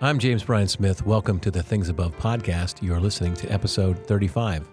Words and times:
I'm 0.00 0.20
James 0.20 0.44
Bryan 0.44 0.68
Smith. 0.68 1.04
Welcome 1.04 1.40
to 1.40 1.50
the 1.50 1.60
Things 1.60 1.88
Above 1.88 2.16
podcast. 2.18 2.80
You're 2.80 3.00
listening 3.00 3.34
to 3.34 3.50
episode 3.50 4.06
35. 4.06 4.68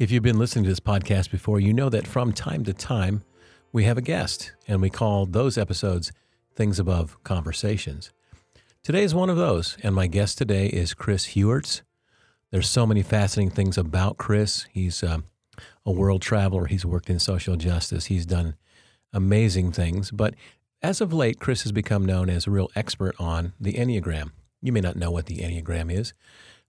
If 0.00 0.10
you've 0.10 0.24
been 0.24 0.40
listening 0.40 0.64
to 0.64 0.70
this 0.70 0.80
podcast 0.80 1.30
before, 1.30 1.60
you 1.60 1.72
know 1.72 1.88
that 1.88 2.04
from 2.04 2.32
time 2.32 2.64
to 2.64 2.74
time 2.74 3.22
we 3.70 3.84
have 3.84 3.96
a 3.96 4.02
guest, 4.02 4.54
and 4.66 4.82
we 4.82 4.90
call 4.90 5.24
those 5.24 5.56
episodes 5.56 6.10
Things 6.56 6.80
Above 6.80 7.22
Conversations. 7.22 8.10
Today 8.82 9.02
is 9.02 9.14
one 9.14 9.28
of 9.28 9.36
those, 9.36 9.76
and 9.82 9.94
my 9.94 10.06
guest 10.06 10.38
today 10.38 10.66
is 10.66 10.94
Chris 10.94 11.34
Heuertz. 11.34 11.82
There's 12.50 12.66
so 12.66 12.86
many 12.86 13.02
fascinating 13.02 13.54
things 13.54 13.76
about 13.76 14.16
Chris. 14.16 14.66
He's 14.72 15.02
uh, 15.02 15.18
a 15.84 15.92
world 15.92 16.22
traveler. 16.22 16.64
He's 16.64 16.86
worked 16.86 17.10
in 17.10 17.18
social 17.18 17.56
justice. 17.56 18.06
He's 18.06 18.24
done 18.24 18.56
amazing 19.12 19.72
things. 19.72 20.10
But 20.10 20.34
as 20.80 21.02
of 21.02 21.12
late, 21.12 21.38
Chris 21.38 21.62
has 21.64 21.72
become 21.72 22.06
known 22.06 22.30
as 22.30 22.46
a 22.46 22.50
real 22.50 22.70
expert 22.74 23.14
on 23.18 23.52
the 23.60 23.74
Enneagram. 23.74 24.30
You 24.62 24.72
may 24.72 24.80
not 24.80 24.96
know 24.96 25.10
what 25.10 25.26
the 25.26 25.40
Enneagram 25.40 25.92
is, 25.92 26.14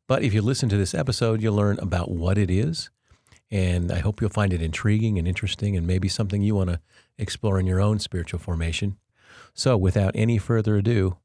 but 0.06 0.22
if 0.22 0.34
you 0.34 0.42
listen 0.42 0.68
to 0.68 0.78
this 0.78 0.94
episode, 0.94 1.42
you'll 1.42 1.56
learn 1.56 1.80
about 1.80 2.12
what 2.12 2.38
it 2.38 2.52
is. 2.52 2.90
And 3.50 3.90
I 3.90 4.00
hope 4.00 4.20
you'll 4.20 4.30
find 4.30 4.52
it 4.52 4.62
intriguing 4.62 5.18
and 5.18 5.30
interesting 5.30 5.78
and 5.78 5.88
maybe 5.88 6.10
something 6.10 6.42
you 6.42 6.56
want 6.56 6.72
to 6.72 6.82
explore 7.18 7.58
in 7.58 7.68
your 7.68 7.80
own 7.80 8.00
spiritual 8.00 8.40
formation. 8.42 8.98
So, 9.54 9.78
without 9.78 10.12
any 10.14 10.38
further 10.38 10.76
ado, 10.76 11.18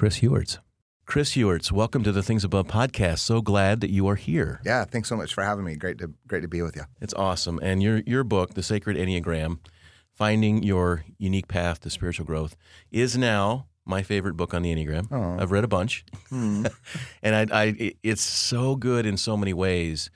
Chris 0.00 0.20
Heuertz. 0.20 0.56
Chris 1.04 1.32
Heuertz, 1.32 1.70
welcome 1.70 2.02
to 2.04 2.10
the 2.10 2.22
Things 2.22 2.42
Above 2.42 2.68
podcast. 2.68 3.18
So 3.18 3.42
glad 3.42 3.82
that 3.82 3.90
you 3.90 4.08
are 4.08 4.14
here. 4.14 4.62
Yeah, 4.64 4.86
thanks 4.86 5.10
so 5.10 5.14
much 5.14 5.34
for 5.34 5.44
having 5.44 5.62
me. 5.62 5.76
Great 5.76 5.98
to 5.98 6.14
great 6.26 6.40
to 6.40 6.48
be 6.48 6.62
with 6.62 6.74
you. 6.74 6.84
It's 7.02 7.12
awesome. 7.12 7.60
And 7.62 7.82
your 7.82 7.98
your 8.06 8.24
book, 8.24 8.54
The 8.54 8.62
Sacred 8.62 8.96
Enneagram, 8.96 9.58
Finding 10.14 10.62
Your 10.62 11.04
Unique 11.18 11.48
Path 11.48 11.80
to 11.80 11.90
Spiritual 11.90 12.24
Growth, 12.24 12.56
is 12.90 13.18
now 13.18 13.66
my 13.84 14.02
favorite 14.02 14.38
book 14.38 14.54
on 14.54 14.62
the 14.62 14.74
Enneagram. 14.74 15.06
Oh. 15.12 15.36
I've 15.38 15.50
read 15.50 15.64
a 15.64 15.68
bunch, 15.68 16.06
hmm. 16.30 16.64
and 17.22 17.52
I, 17.52 17.64
I, 17.64 17.92
it's 18.02 18.22
so 18.22 18.76
good 18.76 19.04
in 19.04 19.18
so 19.18 19.36
many 19.36 19.52
ways. 19.52 20.08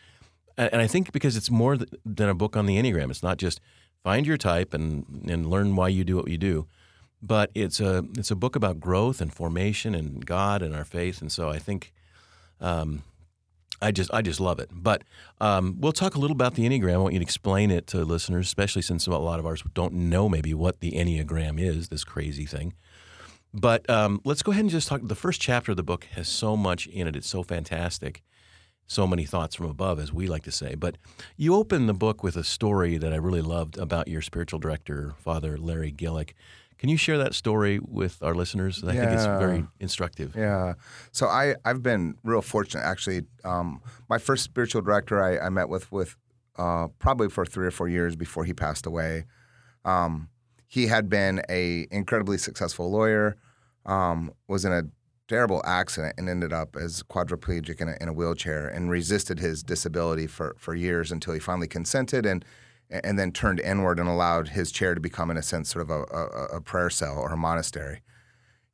And 0.56 0.80
I 0.80 0.86
think 0.86 1.12
because 1.12 1.36
it's 1.36 1.50
more 1.50 1.76
than 2.06 2.30
a 2.30 2.34
book 2.34 2.56
on 2.56 2.64
the 2.64 2.78
Enneagram. 2.78 3.10
It's 3.10 3.22
not 3.22 3.36
just 3.36 3.60
find 4.02 4.26
your 4.26 4.38
type 4.38 4.72
and 4.72 5.28
and 5.28 5.44
learn 5.44 5.76
why 5.76 5.88
you 5.88 6.04
do 6.04 6.16
what 6.16 6.28
you 6.28 6.38
do 6.38 6.68
but 7.26 7.50
it's 7.54 7.80
a 7.80 8.04
it's 8.16 8.30
a 8.30 8.36
book 8.36 8.56
about 8.56 8.80
growth 8.80 9.20
and 9.20 9.32
formation 9.32 9.94
and 9.94 10.24
God 10.24 10.62
and 10.62 10.74
our 10.74 10.84
faith, 10.84 11.20
and 11.20 11.30
so 11.30 11.48
I 11.50 11.58
think. 11.58 11.92
Um, 12.60 13.02
I 13.82 13.90
just 13.90 14.10
I 14.14 14.22
just 14.22 14.40
love 14.40 14.60
it. 14.60 14.70
But 14.72 15.02
um, 15.40 15.76
we'll 15.78 15.92
talk 15.92 16.14
a 16.14 16.18
little 16.18 16.34
about 16.34 16.54
the 16.54 16.66
Enneagram. 16.66 16.94
I 16.94 16.96
want 16.96 17.12
you 17.12 17.18
to 17.18 17.24
explain 17.24 17.70
it 17.70 17.86
to 17.88 18.02
listeners, 18.04 18.46
especially 18.46 18.80
since 18.80 19.06
a 19.06 19.10
lot 19.10 19.38
of 19.38 19.44
ours 19.44 19.62
don't 19.74 19.92
know 19.92 20.28
maybe 20.28 20.54
what 20.54 20.80
the 20.80 20.92
Enneagram 20.92 21.60
is, 21.60 21.88
this 21.88 22.04
crazy 22.04 22.46
thing. 22.46 22.72
But 23.52 23.88
um, 23.88 24.20
let's 24.24 24.42
go 24.42 24.52
ahead 24.52 24.62
and 24.64 24.70
just 24.70 24.88
talk. 24.88 25.00
The 25.04 25.14
first 25.14 25.40
chapter 25.40 25.72
of 25.72 25.76
the 25.76 25.82
book 25.82 26.06
has 26.12 26.28
so 26.28 26.56
much 26.56 26.86
in 26.86 27.06
it. 27.06 27.14
It's 27.14 27.28
so 27.28 27.42
fantastic. 27.42 28.22
So 28.86 29.06
many 29.06 29.24
thoughts 29.24 29.54
from 29.54 29.66
above, 29.66 29.98
as 29.98 30.12
we 30.12 30.26
like 30.26 30.42
to 30.42 30.50
say. 30.50 30.74
But 30.74 30.98
you 31.36 31.54
open 31.54 31.86
the 31.86 31.94
book 31.94 32.22
with 32.22 32.36
a 32.36 32.44
story 32.44 32.98
that 32.98 33.12
I 33.12 33.16
really 33.16 33.40
loved 33.40 33.78
about 33.78 34.08
your 34.08 34.22
spiritual 34.22 34.58
director, 34.58 35.14
Father 35.18 35.56
Larry 35.56 35.92
Gillick. 35.92 36.32
Can 36.84 36.90
you 36.90 36.98
share 36.98 37.16
that 37.16 37.32
story 37.32 37.80
with 37.82 38.22
our 38.22 38.34
listeners? 38.34 38.84
I 38.84 38.92
yeah. 38.92 39.00
think 39.00 39.12
it's 39.12 39.24
very 39.24 39.64
instructive. 39.80 40.36
Yeah. 40.36 40.74
So 41.12 41.28
I 41.28 41.54
I've 41.64 41.82
been 41.82 42.16
real 42.22 42.42
fortunate 42.42 42.82
actually. 42.82 43.22
Um, 43.42 43.80
my 44.10 44.18
first 44.18 44.44
spiritual 44.44 44.82
director 44.82 45.24
I, 45.24 45.46
I 45.46 45.48
met 45.48 45.70
with 45.70 45.90
with 45.90 46.14
uh, 46.58 46.88
probably 46.98 47.30
for 47.30 47.46
three 47.46 47.66
or 47.66 47.70
four 47.70 47.88
years 47.88 48.16
before 48.16 48.44
he 48.44 48.52
passed 48.52 48.84
away. 48.84 49.24
Um, 49.86 50.28
he 50.66 50.88
had 50.88 51.08
been 51.08 51.40
a 51.48 51.86
incredibly 51.90 52.36
successful 52.36 52.90
lawyer. 52.90 53.38
Um, 53.86 54.34
was 54.46 54.66
in 54.66 54.72
a 54.74 54.82
terrible 55.26 55.62
accident 55.64 56.16
and 56.18 56.28
ended 56.28 56.52
up 56.52 56.76
as 56.76 57.02
quadriplegic 57.04 57.80
in 57.80 57.88
a, 57.88 57.96
in 57.98 58.10
a 58.10 58.12
wheelchair 58.12 58.68
and 58.68 58.90
resisted 58.90 59.38
his 59.38 59.62
disability 59.62 60.26
for 60.26 60.54
for 60.58 60.74
years 60.74 61.10
until 61.10 61.32
he 61.32 61.40
finally 61.40 61.66
consented 61.66 62.26
and 62.26 62.44
and 62.90 63.18
then 63.18 63.32
turned 63.32 63.60
inward 63.60 63.98
and 63.98 64.08
allowed 64.08 64.48
his 64.48 64.70
chair 64.70 64.94
to 64.94 65.00
become, 65.00 65.30
in 65.30 65.36
a 65.36 65.42
sense, 65.42 65.70
sort 65.70 65.82
of 65.82 65.90
a, 65.90 66.02
a, 66.14 66.56
a 66.56 66.60
prayer 66.60 66.90
cell 66.90 67.18
or 67.18 67.32
a 67.32 67.36
monastery. 67.36 68.02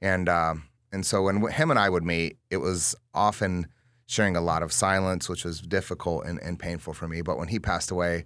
And 0.00 0.28
um, 0.28 0.64
and 0.92 1.06
so 1.06 1.22
when 1.22 1.46
him 1.50 1.70
and 1.70 1.78
I 1.78 1.88
would 1.88 2.04
meet, 2.04 2.38
it 2.50 2.58
was 2.58 2.94
often 3.14 3.66
sharing 4.06 4.36
a 4.36 4.40
lot 4.40 4.62
of 4.62 4.72
silence, 4.72 5.28
which 5.28 5.44
was 5.44 5.60
difficult 5.60 6.26
and, 6.26 6.40
and 6.40 6.58
painful 6.58 6.92
for 6.92 7.06
me. 7.06 7.22
But 7.22 7.38
when 7.38 7.48
he 7.48 7.60
passed 7.60 7.90
away, 7.90 8.24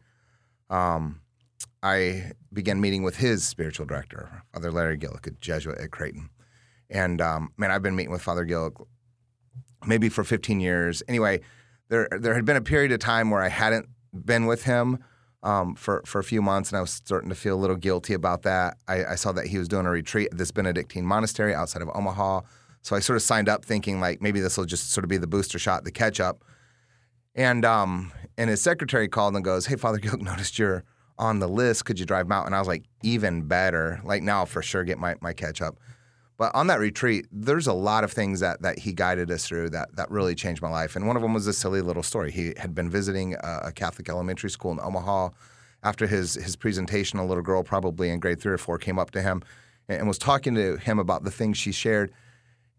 um, 0.71 1.21
I 1.83 2.33
began 2.53 2.81
meeting 2.81 3.03
with 3.03 3.17
his 3.17 3.45
spiritual 3.45 3.85
director, 3.85 4.43
Father 4.55 4.73
Larry 4.73 4.97
Gillick, 4.97 5.27
a 5.27 5.31
Jesuit 5.33 5.79
at 5.79 5.91
Creighton. 5.91 6.31
And 6.89 7.21
um, 7.21 7.53
man, 7.59 7.71
I've 7.71 7.83
been 7.83 7.97
meeting 7.97 8.13
with 8.13 8.23
Father 8.23 8.47
Gillick 8.47 8.83
maybe 9.87 10.09
for 10.09 10.25
15 10.25 10.61
years. 10.61 11.03
Anyway, 11.09 11.41
there 11.89 12.09
there 12.11 12.35
had 12.35 12.47
been 12.47 12.57
a 12.57 12.63
period 12.63 12.93
of 12.93 13.01
time 13.01 13.31
where 13.31 13.43
I 13.43 13.49
hadn't 13.49 13.87
been 14.15 14.47
with 14.47 14.65
him 14.65 15.05
um, 15.45 15.75
for 15.75 16.03
for 16.07 16.19
a 16.19 16.25
few 16.25 16.43
months, 16.43 16.71
and 16.71 16.79
I 16.79 16.81
was 16.81 16.91
starting 16.91 17.29
to 17.29 17.35
feel 17.35 17.55
a 17.55 17.61
little 17.61 17.77
guilty 17.77 18.15
about 18.15 18.43
that. 18.43 18.79
I, 18.89 19.05
I, 19.05 19.15
saw 19.15 19.31
that 19.33 19.47
he 19.47 19.59
was 19.59 19.69
doing 19.69 19.85
a 19.85 19.91
retreat 19.91 20.31
at 20.33 20.39
this 20.39 20.51
Benedictine 20.51 21.05
monastery 21.05 21.55
outside 21.55 21.83
of 21.83 21.91
Omaha, 21.95 22.41
so 22.81 22.97
I 22.97 23.01
sort 23.01 23.17
of 23.19 23.23
signed 23.23 23.49
up 23.49 23.65
thinking 23.65 24.01
like 24.01 24.23
maybe 24.23 24.41
this 24.41 24.57
will 24.57 24.65
just 24.65 24.91
sort 24.91 25.05
of 25.05 25.11
be 25.11 25.19
the 25.19 25.27
booster 25.27 25.59
shot, 25.59 25.85
the 25.85 25.93
catch 25.93 26.19
up. 26.19 26.43
And 27.35 27.65
um, 27.65 28.11
and 28.39 28.49
his 28.49 28.63
secretary 28.63 29.07
called 29.07 29.37
and 29.37 29.45
goes, 29.45 29.67
"Hey, 29.67 29.77
Father 29.77 29.99
Gillick, 29.99 30.23
noticed 30.23 30.59
you're 30.59 30.83
on 31.19 31.41
the 31.41 31.49
list. 31.49 31.85
Could 31.85 32.01
you 32.01 32.07
drive 32.07 32.27
him 32.27 32.33
out?" 32.33 32.47
And 32.47 32.55
I 32.55 32.59
was 32.59 32.69
like, 32.69 32.85
"Even 33.03 33.43
better. 33.43 34.01
Like 34.03 34.23
now, 34.23 34.39
I'll 34.39 34.47
for 34.47 34.63
sure 34.63 34.83
get 34.83 34.99
my 34.99 35.15
my 35.21 35.35
catch 35.35 35.61
up." 35.61 35.77
But 36.37 36.53
on 36.55 36.67
that 36.67 36.81
retreat, 36.81 37.27
there's 37.31 37.67
a 37.67 37.73
lot 37.73 38.03
of 38.03 38.13
things 38.13 38.41
that 38.41 38.63
that 38.63 38.81
he 38.81 38.93
guided 38.93 39.31
us 39.31 39.47
through 39.47 39.71
that 39.71 39.95
that 39.97 40.11
really 40.11 40.35
changed 40.35 40.63
my 40.63 40.71
life. 40.71 40.97
And 40.97 41.07
one 41.07 41.17
of 41.17 41.23
them 41.23 41.33
was 41.33 41.47
a 41.47 41.53
silly 41.53 41.81
little 41.81 42.03
story. 42.03 42.33
He 42.33 42.55
had 42.57 42.75
been 42.75 42.91
visiting 42.91 43.35
a, 43.35 43.61
a 43.65 43.73
Catholic 43.73 44.09
elementary 44.09 44.51
school 44.51 44.73
in 44.73 44.81
Omaha. 44.81 45.31
After 45.83 46.07
his 46.07 46.35
his 46.35 46.57
presentation, 46.57 47.19
a 47.19 47.27
little 47.27 47.43
girl, 47.43 47.63
probably 47.63 48.09
in 48.11 48.19
grade 48.19 48.41
three 48.41 48.53
or 48.53 48.59
four, 48.59 48.79
came 48.79 48.99
up 48.99 49.11
to 49.13 49.23
him 49.23 49.43
and, 49.89 49.99
and 49.99 50.09
was 50.09 50.19
talking 50.19 50.55
to 50.55 50.77
him 50.77 50.99
about 50.99 51.25
the 51.25 51.31
things 51.31 51.59
she 51.59 51.73
shared. 51.73 52.11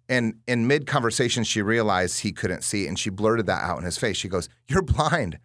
And 0.10 0.36
in 0.48 0.68
mid 0.68 0.86
conversation, 0.86 1.44
she 1.44 1.62
realized 1.62 2.22
he 2.22 2.32
couldn't 2.32 2.64
see, 2.64 2.88
and 2.88 2.98
she 2.98 3.10
blurted 3.10 3.46
that 3.46 3.64
out 3.64 3.78
in 3.78 3.86
his 3.86 3.98
face. 3.98 4.18
She 4.18 4.28
goes, 4.28 4.50
"You're 4.68 4.82
blind," 4.82 5.40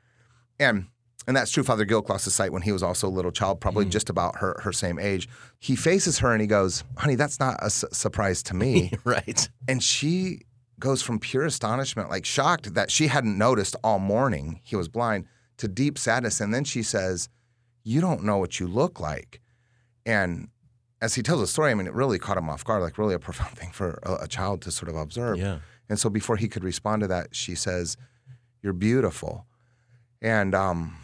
and 0.59 0.87
and 1.27 1.37
that's 1.37 1.51
true. 1.51 1.63
Father 1.63 1.85
Gilcloss's 1.85 2.35
sight 2.35 2.53
when 2.53 2.63
he 2.63 2.73
was 2.73 2.83
also 2.83 3.07
a 3.07 3.11
little 3.11 3.31
child, 3.31 3.61
probably 3.61 3.85
mm. 3.85 3.91
just 3.91 4.11
about 4.11 4.37
her 4.37 4.61
her 4.63 4.73
same 4.73 4.99
age. 4.99 5.29
He 5.59 5.77
faces 5.77 6.19
her 6.21 6.33
and 6.33 6.41
he 6.41 6.47
goes, 6.47 6.85
"Honey, 6.97 7.15
that's 7.15 7.39
not 7.39 7.57
a 7.61 7.71
su- 7.71 7.89
surprise 7.93 8.43
to 8.45 8.55
me." 8.55 8.93
right. 9.05 9.49
And 9.69 9.83
she 9.83 10.41
goes 10.79 11.03
from 11.03 11.19
pure 11.19 11.45
astonishment, 11.45 12.09
like 12.09 12.25
shocked 12.25 12.75
that 12.75 12.91
she 12.91 13.09
hadn't 13.09 13.37
noticed 13.37 13.77
all 13.85 13.99
morning 13.99 14.61
he 14.65 14.77
was 14.77 14.89
blind, 14.89 15.27
to 15.59 15.69
deep 15.69 15.99
sadness. 15.99 16.41
And 16.41 16.55
then 16.55 16.65
she 16.65 16.83
says, 16.83 17.29
"You 17.85 18.01
don't 18.01 18.25
know 18.25 18.39
what 18.39 18.59
you 18.59 18.67
look 18.67 18.99
like." 18.99 19.41
And 20.07 20.49
as 21.03 21.15
he 21.15 21.23
tells 21.23 21.41
the 21.41 21.47
story, 21.47 21.71
I 21.71 21.75
mean, 21.75 21.87
it 21.87 21.95
really 21.95 22.19
caught 22.19 22.39
him 22.39 22.49
off 22.49 22.65
guard, 22.65 22.83
like 22.83 22.99
really 22.99 23.15
a 23.15 23.19
profound 23.19 23.57
thing 23.59 23.71
for 23.73 24.01
a, 24.03 24.25
a 24.25 24.29
child 24.29 24.63
to 24.63 24.71
sort 24.71 24.89
of 24.89 24.97
observe. 24.97 25.37
Yeah. 25.37 25.59
And 25.89 25.99
so 25.99 26.09
before 26.09 26.37
he 26.37 26.49
could 26.49 26.65
respond 26.65 27.03
to 27.03 27.09
that, 27.09 27.35
she 27.37 27.55
says, 27.55 27.99
"You're 28.63 28.73
beautiful." 28.73 29.47
And 30.23 30.55
um, 30.55 30.97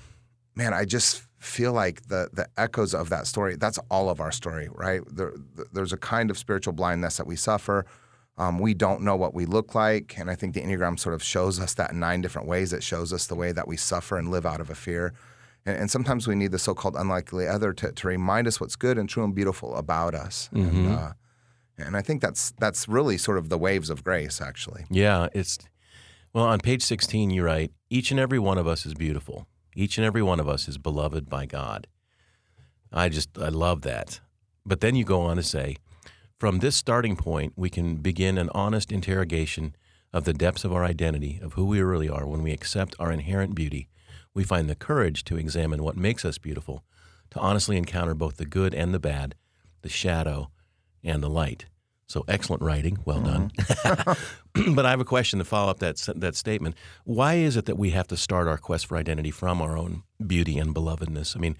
man, 0.57 0.75
I 0.75 0.85
just 0.85 1.23
feel 1.39 1.73
like 1.73 2.09
the 2.09 2.29
the 2.33 2.49
echoes 2.57 2.95
of 2.95 3.09
that 3.11 3.27
story. 3.27 3.57
That's 3.57 3.79
all 3.91 4.09
of 4.09 4.21
our 4.21 4.33
story, 4.33 4.69
right? 4.73 5.03
There, 5.07 5.35
there's 5.73 5.93
a 5.93 5.97
kind 5.97 6.31
of 6.31 6.39
spiritual 6.39 6.73
blindness 6.73 7.19
that 7.19 7.27
we 7.27 7.37
suffer. 7.37 7.87
Um, 8.39 8.59
we 8.59 8.75
don't 8.75 9.01
know 9.03 9.17
what 9.17 9.33
we 9.33 9.47
look 9.47 9.75
like, 9.75 10.19
and 10.19 10.31
I 10.31 10.35
think 10.35 10.55
the 10.55 10.61
enneagram 10.61 10.99
sort 10.99 11.15
of 11.15 11.23
shows 11.23 11.61
us 11.61 11.75
that 11.75 11.93
in 11.93 12.01
nine 12.01 12.21
different 12.21 12.49
ways. 12.49 12.73
It 12.73 12.83
shows 12.83 13.13
us 13.13 13.27
the 13.27 13.35
way 13.35 13.53
that 13.53 13.69
we 13.69 13.77
suffer 13.77 14.19
and 14.19 14.31
live 14.31 14.45
out 14.45 14.61
of 14.61 14.69
a 14.71 14.75
fear. 14.75 15.15
And, 15.65 15.77
and 15.77 15.91
sometimes 15.91 16.27
we 16.27 16.35
need 16.35 16.53
the 16.53 16.59
so-called 16.59 16.97
unlikely 16.97 17.47
other 17.49 17.73
to, 17.73 17.93
to 17.93 18.09
remind 18.09 18.47
us 18.47 18.61
what's 18.61 18.77
good 18.77 18.99
and 18.99 19.09
true 19.09 19.25
and 19.25 19.35
beautiful 19.35 19.75
about 19.75 20.15
us. 20.15 20.51
Mm-hmm. 20.53 20.77
And, 20.77 20.95
uh, 20.95 21.13
and 21.79 21.97
I 21.97 22.03
think 22.03 22.21
that's 22.23 22.53
that's 22.59 22.89
really 22.89 23.19
sort 23.19 23.39
of 23.39 23.49
the 23.49 23.59
waves 23.59 23.91
of 23.91 24.05
grace, 24.05 24.41
actually. 24.41 24.85
Yeah, 24.91 25.29
it's 25.33 25.59
well 26.33 26.45
on 26.45 26.61
page 26.61 26.83
sixteen. 26.83 27.31
You 27.31 27.43
write, 27.45 27.73
each 27.89 28.11
and 28.11 28.21
every 28.21 28.39
one 28.39 28.59
of 28.59 28.67
us 28.67 28.85
is 28.87 28.95
beautiful. 28.95 29.47
Each 29.79 29.99
and 29.99 30.07
every 30.07 30.23
one 30.23 30.41
of 30.41 30.49
us 30.49 30.69
is 30.69 30.79
beloved 30.79 31.29
by 31.29 31.45
God. 31.45 31.87
I 32.91 33.11
just, 33.11 33.37
I 33.39 33.49
love 33.49 33.83
that. 33.83 34.21
But 34.65 34.81
then 34.81 34.97
you 34.97 35.05
go 35.05 35.21
on 35.21 35.37
to 35.37 35.43
say, 35.43 35.77
from 36.41 36.59
this 36.59 36.75
starting 36.75 37.15
point, 37.15 37.53
we 37.57 37.69
can 37.69 37.97
begin 37.97 38.39
an 38.39 38.49
honest 38.55 38.91
interrogation 38.91 39.77
of 40.15 40.25
the 40.25 40.33
depths 40.33 40.65
of 40.65 40.73
our 40.73 40.83
identity, 40.83 41.39
of 41.43 41.53
who 41.53 41.67
we 41.67 41.83
really 41.83 42.09
are. 42.09 42.27
When 42.27 42.43
we 42.43 42.53
accept 42.53 42.97
our 42.99 43.13
inherent 43.13 43.55
beauty, 43.55 43.89
we 44.33 44.45
find 44.45 44.71
the 44.71 44.75
courage 44.75 45.25
to 45.25 45.37
examine 45.37 45.83
what 45.83 45.97
makes 45.97 46.25
us 46.25 46.39
beautiful, 46.39 46.83
to 47.31 47.39
honestly 47.39 47.77
encounter 47.77 48.15
both 48.15 48.39
the 48.39 48.47
good 48.47 48.75
and 48.75 48.95
the 48.95 48.99
bad, 48.99 49.35
the 49.83 49.91
shadow 49.91 50.51
and 51.05 51.23
the 51.23 51.29
light. 51.29 51.67
So 52.09 52.25
excellent 52.29 52.63
writing, 52.63 52.99
well 53.05 53.21
done. 53.21 53.51
Mm-hmm. 53.51 54.75
but 54.75 54.87
I 54.87 54.91
have 54.91 55.01
a 55.01 55.05
question 55.05 55.39
to 55.41 55.45
follow 55.45 55.71
up 55.71 55.81
that 55.81 55.97
that 56.15 56.37
statement. 56.37 56.77
Why 57.05 57.35
is 57.35 57.57
it 57.57 57.67
that 57.67 57.77
we 57.77 57.91
have 57.91 58.07
to 58.09 58.17
start 58.17 58.47
our 58.47 58.59
quest 58.59 58.87
for 58.87 58.97
identity 58.97 59.31
from 59.31 59.61
our 59.61 59.77
own 59.77 60.05
beauty 60.25 60.57
and 60.59 60.75
belovedness? 60.75 61.37
I 61.37 61.41
mean, 61.41 61.57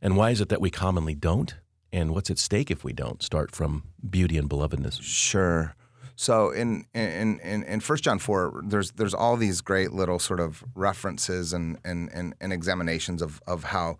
and 0.00 0.16
why 0.16 0.30
is 0.30 0.40
it 0.40 0.48
that 0.50 0.60
we 0.60 0.70
commonly 0.70 1.14
don't? 1.14 1.56
And 1.92 2.12
what's 2.12 2.30
at 2.30 2.38
stake 2.38 2.70
if 2.70 2.84
we 2.84 2.92
don't 2.92 3.22
start 3.22 3.54
from 3.54 3.84
beauty 4.08 4.38
and 4.38 4.48
belovedness? 4.48 5.02
Sure. 5.02 5.74
So 6.14 6.50
in 6.50 6.84
in 6.94 7.40
in 7.40 7.62
in 7.64 7.80
First 7.80 8.04
John 8.04 8.18
four, 8.18 8.62
there's 8.64 8.92
there's 8.92 9.14
all 9.14 9.36
these 9.36 9.60
great 9.60 9.92
little 9.92 10.18
sort 10.18 10.38
of 10.38 10.62
references 10.74 11.52
and 11.52 11.78
and 11.84 12.08
and, 12.12 12.34
and 12.40 12.52
examinations 12.52 13.20
of 13.20 13.40
of 13.46 13.64
how 13.64 13.98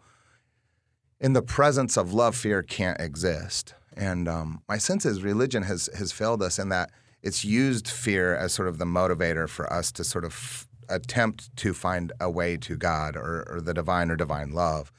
in 1.21 1.33
the 1.33 1.43
presence 1.43 1.97
of 1.97 2.13
love, 2.13 2.37
fear 2.37 2.63
can't 2.63 3.01
exist. 3.01 3.75
And 3.99 4.29
um, 4.29 4.63
my 4.69 4.79
sense 4.79 5.05
is 5.05 5.23
religion 5.23 5.65
has 5.65 5.91
has 5.99 6.13
failed 6.13 6.41
us 6.41 6.59
in 6.59 6.69
that 6.69 6.91
it's 7.21 7.45
used 7.45 7.89
fear 7.89 8.35
as 8.37 8.53
sort 8.53 8.69
of 8.69 8.79
the 8.79 8.85
motivator 8.85 9.49
for 9.49 9.71
us 9.73 9.91
to 9.93 10.05
sort 10.05 10.25
of 10.25 10.33
f- 10.33 10.69
attempt 10.89 11.55
to 11.57 11.75
find 11.75 12.13
a 12.21 12.31
way 12.31 12.57
to 12.59 12.77
God 12.77 13.17
or, 13.17 13.45
or 13.51 13.61
the 13.61 13.75
divine 13.75 14.11
or 14.11 14.17
divine 14.17 14.53
love. 14.53 14.93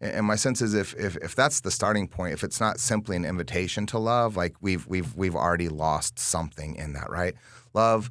And 0.00 0.26
my 0.26 0.34
sense 0.34 0.60
is 0.60 0.74
if, 0.74 0.94
if 0.94 1.16
if 1.18 1.36
that's 1.36 1.60
the 1.60 1.70
starting 1.70 2.08
point, 2.08 2.34
if 2.34 2.42
it's 2.42 2.60
not 2.60 2.80
simply 2.80 3.14
an 3.14 3.24
invitation 3.24 3.86
to 3.86 3.98
love, 3.98 4.36
like 4.36 4.56
we've 4.60 4.84
we've 4.88 5.14
we've 5.14 5.36
already 5.36 5.68
lost 5.68 6.18
something 6.18 6.74
in 6.74 6.92
that, 6.94 7.08
right? 7.10 7.34
Love 7.72 8.10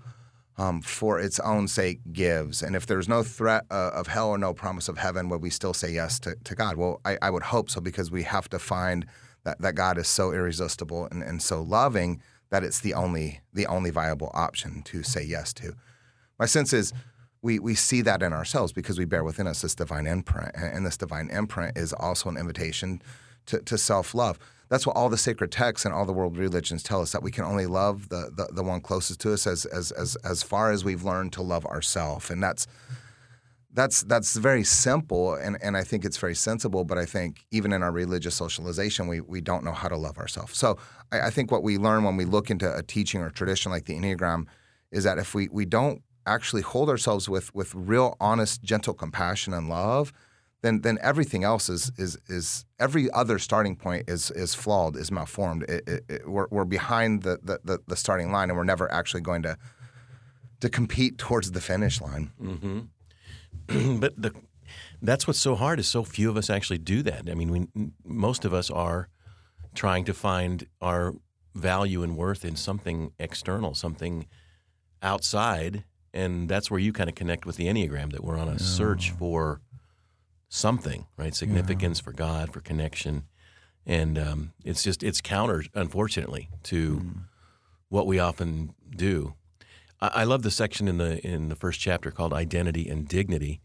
um, 0.58 0.82
for 0.82 1.20
its 1.20 1.40
own 1.42 1.68
sake 1.68 2.00
gives. 2.14 2.64
And 2.64 2.78
if 2.78 2.86
there's 2.86 3.10
no 3.10 3.24
threat 3.24 3.66
uh, 3.70 3.92
of 3.94 4.08
hell 4.08 4.30
or 4.30 4.38
no 4.38 4.54
promise 4.54 4.88
of 4.88 4.98
heaven, 4.98 5.28
would 5.30 5.42
we 5.42 5.50
still 5.50 5.74
say 5.74 5.92
yes 5.92 6.20
to, 6.22 6.36
to 6.46 6.56
God? 6.56 6.78
Well, 6.78 7.02
I, 7.04 7.18
I 7.22 7.30
would 7.30 7.44
hope 7.44 7.70
so 7.70 7.82
because 7.82 8.10
we 8.10 8.24
have 8.24 8.48
to 8.50 8.60
find 8.60 9.06
that, 9.44 9.62
that 9.62 9.76
God 9.76 9.98
is 9.98 10.08
so 10.08 10.32
irresistible 10.32 11.08
and, 11.12 11.24
and 11.24 11.42
so 11.42 11.62
loving 11.62 12.22
that 12.50 12.64
it's 12.64 12.80
the 12.80 12.94
only 12.94 13.42
the 13.54 13.66
only 13.66 13.90
viable 13.90 14.32
option 14.34 14.84
to 14.84 15.04
say 15.04 15.24
yes 15.24 15.54
to. 15.54 15.74
My 16.40 16.46
sense 16.46 16.74
is 16.74 16.94
we, 17.42 17.60
we 17.60 17.76
see 17.76 18.02
that 18.02 18.22
in 18.22 18.32
ourselves 18.32 18.72
because 18.72 18.98
we 18.98 19.06
bear 19.06 19.24
within 19.24 19.48
us 19.48 19.62
this 19.62 19.76
divine 19.76 20.08
imprint. 20.08 20.52
And, 20.56 20.86
this 20.86 20.96
divine 20.96 21.30
imprint 21.30 21.78
is 21.78 21.92
also 21.92 22.30
an 22.30 22.38
invitation 22.38 23.02
to, 23.48 23.60
to 23.60 23.78
self 23.78 24.16
love 24.16 24.40
that's 24.74 24.88
what 24.88 24.96
all 24.96 25.08
the 25.08 25.18
sacred 25.18 25.52
texts 25.52 25.86
and 25.86 25.94
all 25.94 26.04
the 26.04 26.12
world 26.14 26.36
religions 26.36 26.82
tell 26.82 27.00
us 27.00 27.12
that 27.12 27.22
we 27.22 27.30
can 27.30 27.44
only 27.44 27.68
love 27.68 28.10
the 28.10 28.32
the, 28.36 28.48
the 28.52 28.64
one 28.64 28.82
closest 28.82 29.20
to 29.22 29.32
us 29.32 29.46
as 29.46 29.66
as 29.66 29.92
as 29.92 30.16
as 30.24 30.42
far 30.42 30.72
as 30.72 30.84
we've 30.84 31.04
learned 31.04 31.32
to 31.34 31.44
love 31.44 31.64
ourselves, 31.68 32.32
and 32.32 32.42
that's 32.42 32.66
that's 33.74 34.04
that's 34.04 34.36
very 34.36 34.64
simple 34.64 35.34
and, 35.34 35.58
and 35.62 35.76
I 35.76 35.84
think 35.84 36.06
it's 36.06 36.18
very 36.18 36.36
sensible, 36.36 36.86
but 36.86 36.98
I 36.98 37.06
think 37.06 37.46
even 37.52 37.74
in 37.74 37.82
our 37.82 37.92
religious 37.92 38.36
socialization, 38.36 39.08
we, 39.08 39.22
we 39.22 39.42
don't 39.42 39.64
know 39.64 39.72
how 39.72 39.88
to 39.88 39.98
love 39.98 40.18
ourselves. 40.18 40.58
So 40.58 40.78
I, 41.12 41.22
I, 41.22 41.30
think 41.32 41.52
what 41.52 41.64
we 41.64 41.78
learn 41.78 42.04
when 42.04 42.16
we 42.16 42.26
look 42.26 42.52
into 42.52 42.74
a 42.74 42.84
teaching 42.84 43.22
or 43.22 43.30
tradition 43.30 43.72
like 43.72 43.86
the 43.86 43.96
Enneagram 43.96 44.46
is 44.92 45.04
that 45.06 45.18
if 45.18 45.34
we, 45.34 45.50
we 45.52 45.66
don't 45.66 46.04
actually 46.26 46.62
hold 46.62 46.90
ourselves 46.90 47.28
with 47.28 47.54
with 47.56 47.74
real 47.76 48.16
honest, 48.20 48.64
gentle 48.64 48.94
compassion 48.94 49.54
and 49.54 49.70
love, 49.70 50.14
then 50.62 50.82
then 50.82 50.98
everything 51.02 51.44
else 51.44 51.68
is 51.68 51.92
is 51.98 52.18
is 52.28 52.66
every 52.80 53.10
other 53.12 53.40
starting 53.40 53.76
point 53.76 54.10
is 54.10 54.32
is 54.32 54.54
flawed, 54.56 54.96
is 54.96 55.12
malformed. 55.12 55.64
It, 55.64 55.88
it, 55.88 56.04
it, 56.10 56.30
we're, 56.30 56.48
we're 56.52 56.66
behind 56.66 57.24
the, 57.24 57.40
the, 57.44 57.80
the 57.88 57.96
starting 57.96 58.32
line, 58.32 58.50
and 58.50 58.58
we're 58.58 58.64
never 58.64 58.92
actually 58.92 59.22
going 59.22 59.44
to 59.44 59.58
to 60.62 60.70
compete 60.70 61.18
towards 61.18 61.52
the 61.52 61.60
finish 61.60 62.00
line. 62.00 62.32
Mm-hmm. 62.42 62.80
but 64.00 64.22
the 64.22 64.34
that's 65.02 65.28
what's 65.28 65.40
so 65.40 65.56
hard 65.56 65.80
is 65.80 65.88
so 65.88 66.04
few 66.04 66.30
of 66.30 66.38
us 66.38 66.50
actually 66.50 66.78
do 66.78 67.04
that. 67.04 67.30
I 67.30 67.34
mean, 67.34 67.52
we, 67.52 67.92
most 68.06 68.46
of 68.46 68.54
us 68.54 68.72
are 68.72 69.10
trying 69.76 70.06
to 70.06 70.14
find 70.14 70.66
our 70.82 71.14
value 71.54 72.04
and 72.04 72.16
worth 72.16 72.46
in 72.46 72.56
something 72.56 73.12
external, 73.20 73.76
something 73.76 74.26
outside, 75.02 75.84
and 76.14 76.48
that's 76.48 76.72
where 76.72 76.80
you 76.80 76.94
kind 76.94 77.10
of 77.10 77.16
connect 77.16 77.46
with 77.46 77.58
the 77.58 77.66
Enneagram. 77.68 78.12
That 78.12 78.24
we're 78.24 78.38
on 78.38 78.48
a 78.48 78.60
search 78.60 79.12
for 79.12 79.62
something, 80.48 81.06
right? 81.18 81.36
Significance 81.36 82.00
yeah. 82.00 82.04
for 82.04 82.14
God, 82.14 82.54
for 82.54 82.62
connection, 82.62 83.24
and 83.86 84.18
um, 84.18 84.54
it's 84.64 84.84
just 84.84 85.04
it's 85.04 85.22
counter, 85.22 85.64
unfortunately, 85.74 86.50
to 86.64 86.98
mm. 86.98 87.14
what 87.90 88.08
we 88.08 88.20
often 88.20 88.74
do. 88.96 89.34
I, 90.08 90.24
love 90.24 90.42
the 90.42 90.52
section 90.52 90.88
in 90.88 90.98
the 90.98 91.26
in 91.26 91.50
the 91.50 91.56
first 91.56 91.80
chapter 91.80 92.12
called 92.12 92.34
"Identity 92.34 92.88
and 92.90 93.08
Dignity," 93.08 93.62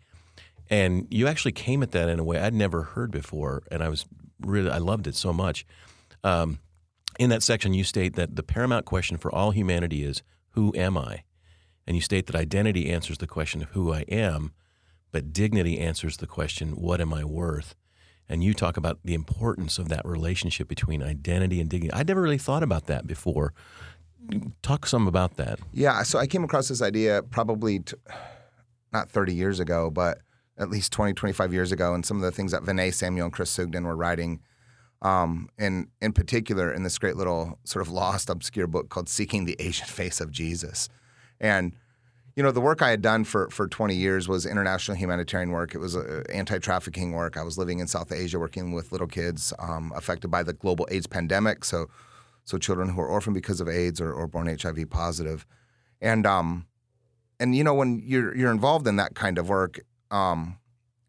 and 0.71 1.07
you 1.11 1.27
actually 1.27 1.53
came 1.53 1.83
at 1.83 1.93
that 1.93 2.09
in 2.09 2.19
a 2.19 2.25
way 2.25 2.39
I'd 2.39 2.55
never 2.55 2.83
heard 2.83 3.11
before, 3.11 3.63
and 3.71 3.83
I 3.83 3.89
was 3.89 4.07
really 4.41 4.71
I 4.71 4.79
loved 4.79 5.07
it 5.07 5.15
so 5.15 5.33
much. 5.33 5.67
Um, 6.23 6.59
in 7.19 7.31
that 7.31 7.43
section, 7.43 7.75
you 7.75 7.85
state 7.85 8.15
that 8.17 8.37
the 8.37 8.43
paramount 8.43 8.85
question 8.85 9.17
for 9.17 9.35
all 9.35 9.51
humanity 9.51 10.05
is, 10.05 10.23
"Who 10.51 10.75
am 10.77 10.97
I?" 10.97 11.23
And 11.89 11.97
you 11.97 12.03
state 12.03 12.27
that 12.27 12.37
identity 12.37 12.91
answers 12.91 13.17
the 13.17 13.27
question 13.27 13.63
of 13.63 13.71
who 13.71 13.95
I 13.95 14.01
am, 14.03 14.53
but 15.11 15.33
dignity 15.33 15.79
answers 15.79 16.19
the 16.19 16.27
question, 16.27 16.73
what 16.73 17.01
am 17.01 17.15
I 17.15 17.25
worth? 17.25 17.75
And 18.29 18.45
you 18.45 18.53
talk 18.53 18.77
about 18.77 18.99
the 19.05 19.15
importance 19.15 19.79
of 19.79 19.89
that 19.89 20.05
relationship 20.05 20.69
between 20.69 21.03
identity 21.03 21.63
and 21.63 21.71
dignity. 21.71 21.95
I'd 21.95 22.09
never 22.09 22.21
really 22.21 22.37
thought 22.37 22.63
about 22.63 22.89
that 22.89 23.07
before. 23.07 23.55
Talk 24.63 24.87
some 24.87 25.07
about 25.07 25.37
that. 25.37 25.59
Yeah, 25.73 26.03
so 26.03 26.19
I 26.19 26.27
came 26.27 26.45
across 26.45 26.69
this 26.69 26.83
idea 26.83 27.23
probably 27.23 27.81
t- 27.81 27.97
not 28.93 29.11
30 29.11 29.35
years 29.35 29.61
ago, 29.61 29.91
but 29.91 30.19
at 30.59 30.71
least 30.71 30.93
20, 30.93 31.15
25 31.15 31.53
years 31.53 31.73
ago, 31.73 31.95
and 31.95 32.05
some 32.05 32.17
of 32.17 32.23
the 32.23 32.33
things 32.33 32.53
that 32.53 32.63
Vinay 32.63 32.93
Samuel 32.93 33.27
and 33.27 33.33
Chris 33.33 33.51
Sugden 33.51 33.85
were 33.85 33.97
writing. 33.97 34.41
Um, 35.01 35.49
and 35.57 35.89
in 36.03 36.13
particular, 36.13 36.73
in 36.73 36.83
this 36.83 36.99
great 36.99 37.17
little 37.17 37.59
sort 37.65 37.87
of 37.87 37.93
lost, 37.93 38.29
obscure 38.29 38.67
book 38.67 38.89
called 38.89 39.09
Seeking 39.09 39.45
the 39.45 39.57
Asian 39.61 39.87
Face 39.87 40.21
of 40.21 40.33
Jesus. 40.33 40.89
And 41.41 41.75
you 42.39 42.45
know, 42.45 42.53
the 42.53 42.61
work 42.61 42.83
I 42.83 42.91
had 42.91 43.03
done 43.03 43.25
for, 43.25 43.51
for 43.51 43.67
20 43.67 43.97
years 43.97 44.29
was 44.29 44.47
international 44.47 44.97
humanitarian 44.97 45.51
work. 45.51 45.75
It 45.75 45.79
was 45.79 45.97
uh, 45.97 46.23
anti 46.33 46.59
trafficking 46.61 47.11
work. 47.11 47.37
I 47.37 47.43
was 47.43 47.59
living 47.59 47.81
in 47.81 47.89
South 47.89 48.13
Asia 48.13 48.39
working 48.39 48.71
with 48.71 48.93
little 48.93 49.09
kids 49.09 49.53
um, 49.59 49.93
affected 49.97 50.29
by 50.29 50.45
the 50.45 50.53
global 50.53 50.87
AIDS 50.89 51.09
pandemic. 51.09 51.65
So, 51.65 51.89
so 52.49 52.57
children 52.57 52.89
who 52.89 53.01
are 53.03 53.07
orphaned 53.07 53.35
because 53.35 53.61
of 53.61 53.69
AIDS 53.69 54.01
or, 54.01 54.11
or 54.11 54.27
born 54.27 54.47
HIV 54.47 54.89
positive. 54.89 55.45
And, 56.01 56.27
um, 56.27 56.67
and 57.39 57.55
you 57.55 57.63
know, 57.63 57.75
when 57.75 58.03
you're, 58.03 58.35
you're 58.35 58.51
involved 58.51 58.87
in 58.87 58.97
that 58.97 59.15
kind 59.15 59.37
of 59.37 59.51
work, 59.51 59.81
um, 60.11 60.59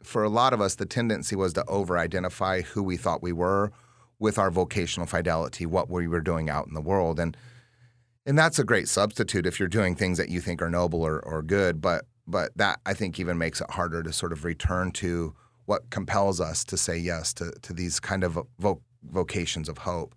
for 0.03 0.21
a 0.21 0.29
lot 0.29 0.51
of 0.51 0.59
us, 0.59 0.75
the 0.75 0.85
tendency 0.85 1.37
was 1.37 1.53
to 1.53 1.63
over 1.65 1.97
identify 1.97 2.61
who 2.61 2.83
we 2.83 2.97
thought 2.97 3.23
we 3.23 3.31
were 3.31 3.71
with 4.19 4.37
our 4.37 4.51
vocational 4.51 5.07
fidelity, 5.07 5.65
what 5.65 5.89
we 5.89 6.09
were 6.09 6.19
doing 6.19 6.49
out 6.49 6.67
in 6.67 6.73
the 6.73 6.81
world. 6.81 7.21
And 7.21 7.37
and 8.25 8.37
that's 8.37 8.59
a 8.59 8.65
great 8.65 8.89
substitute 8.89 9.45
if 9.45 9.59
you're 9.59 9.69
doing 9.69 9.95
things 9.95 10.17
that 10.17 10.29
you 10.29 10.41
think 10.41 10.61
are 10.61 10.69
noble 10.69 11.01
or, 11.01 11.19
or 11.19 11.41
good. 11.41 11.79
But 11.79 12.05
but 12.27 12.51
that 12.57 12.81
I 12.85 12.93
think 12.93 13.17
even 13.17 13.37
makes 13.37 13.61
it 13.61 13.71
harder 13.71 14.03
to 14.03 14.11
sort 14.11 14.33
of 14.33 14.43
return 14.43 14.91
to 14.93 15.33
what 15.65 15.89
compels 15.89 16.41
us 16.41 16.65
to 16.65 16.75
say 16.75 16.97
yes 16.97 17.33
to 17.35 17.51
to 17.61 17.71
these 17.71 17.99
kind 18.01 18.25
of 18.25 18.37
vo- 18.59 18.81
vocations 19.03 19.69
of 19.69 19.79
hope. 19.79 20.15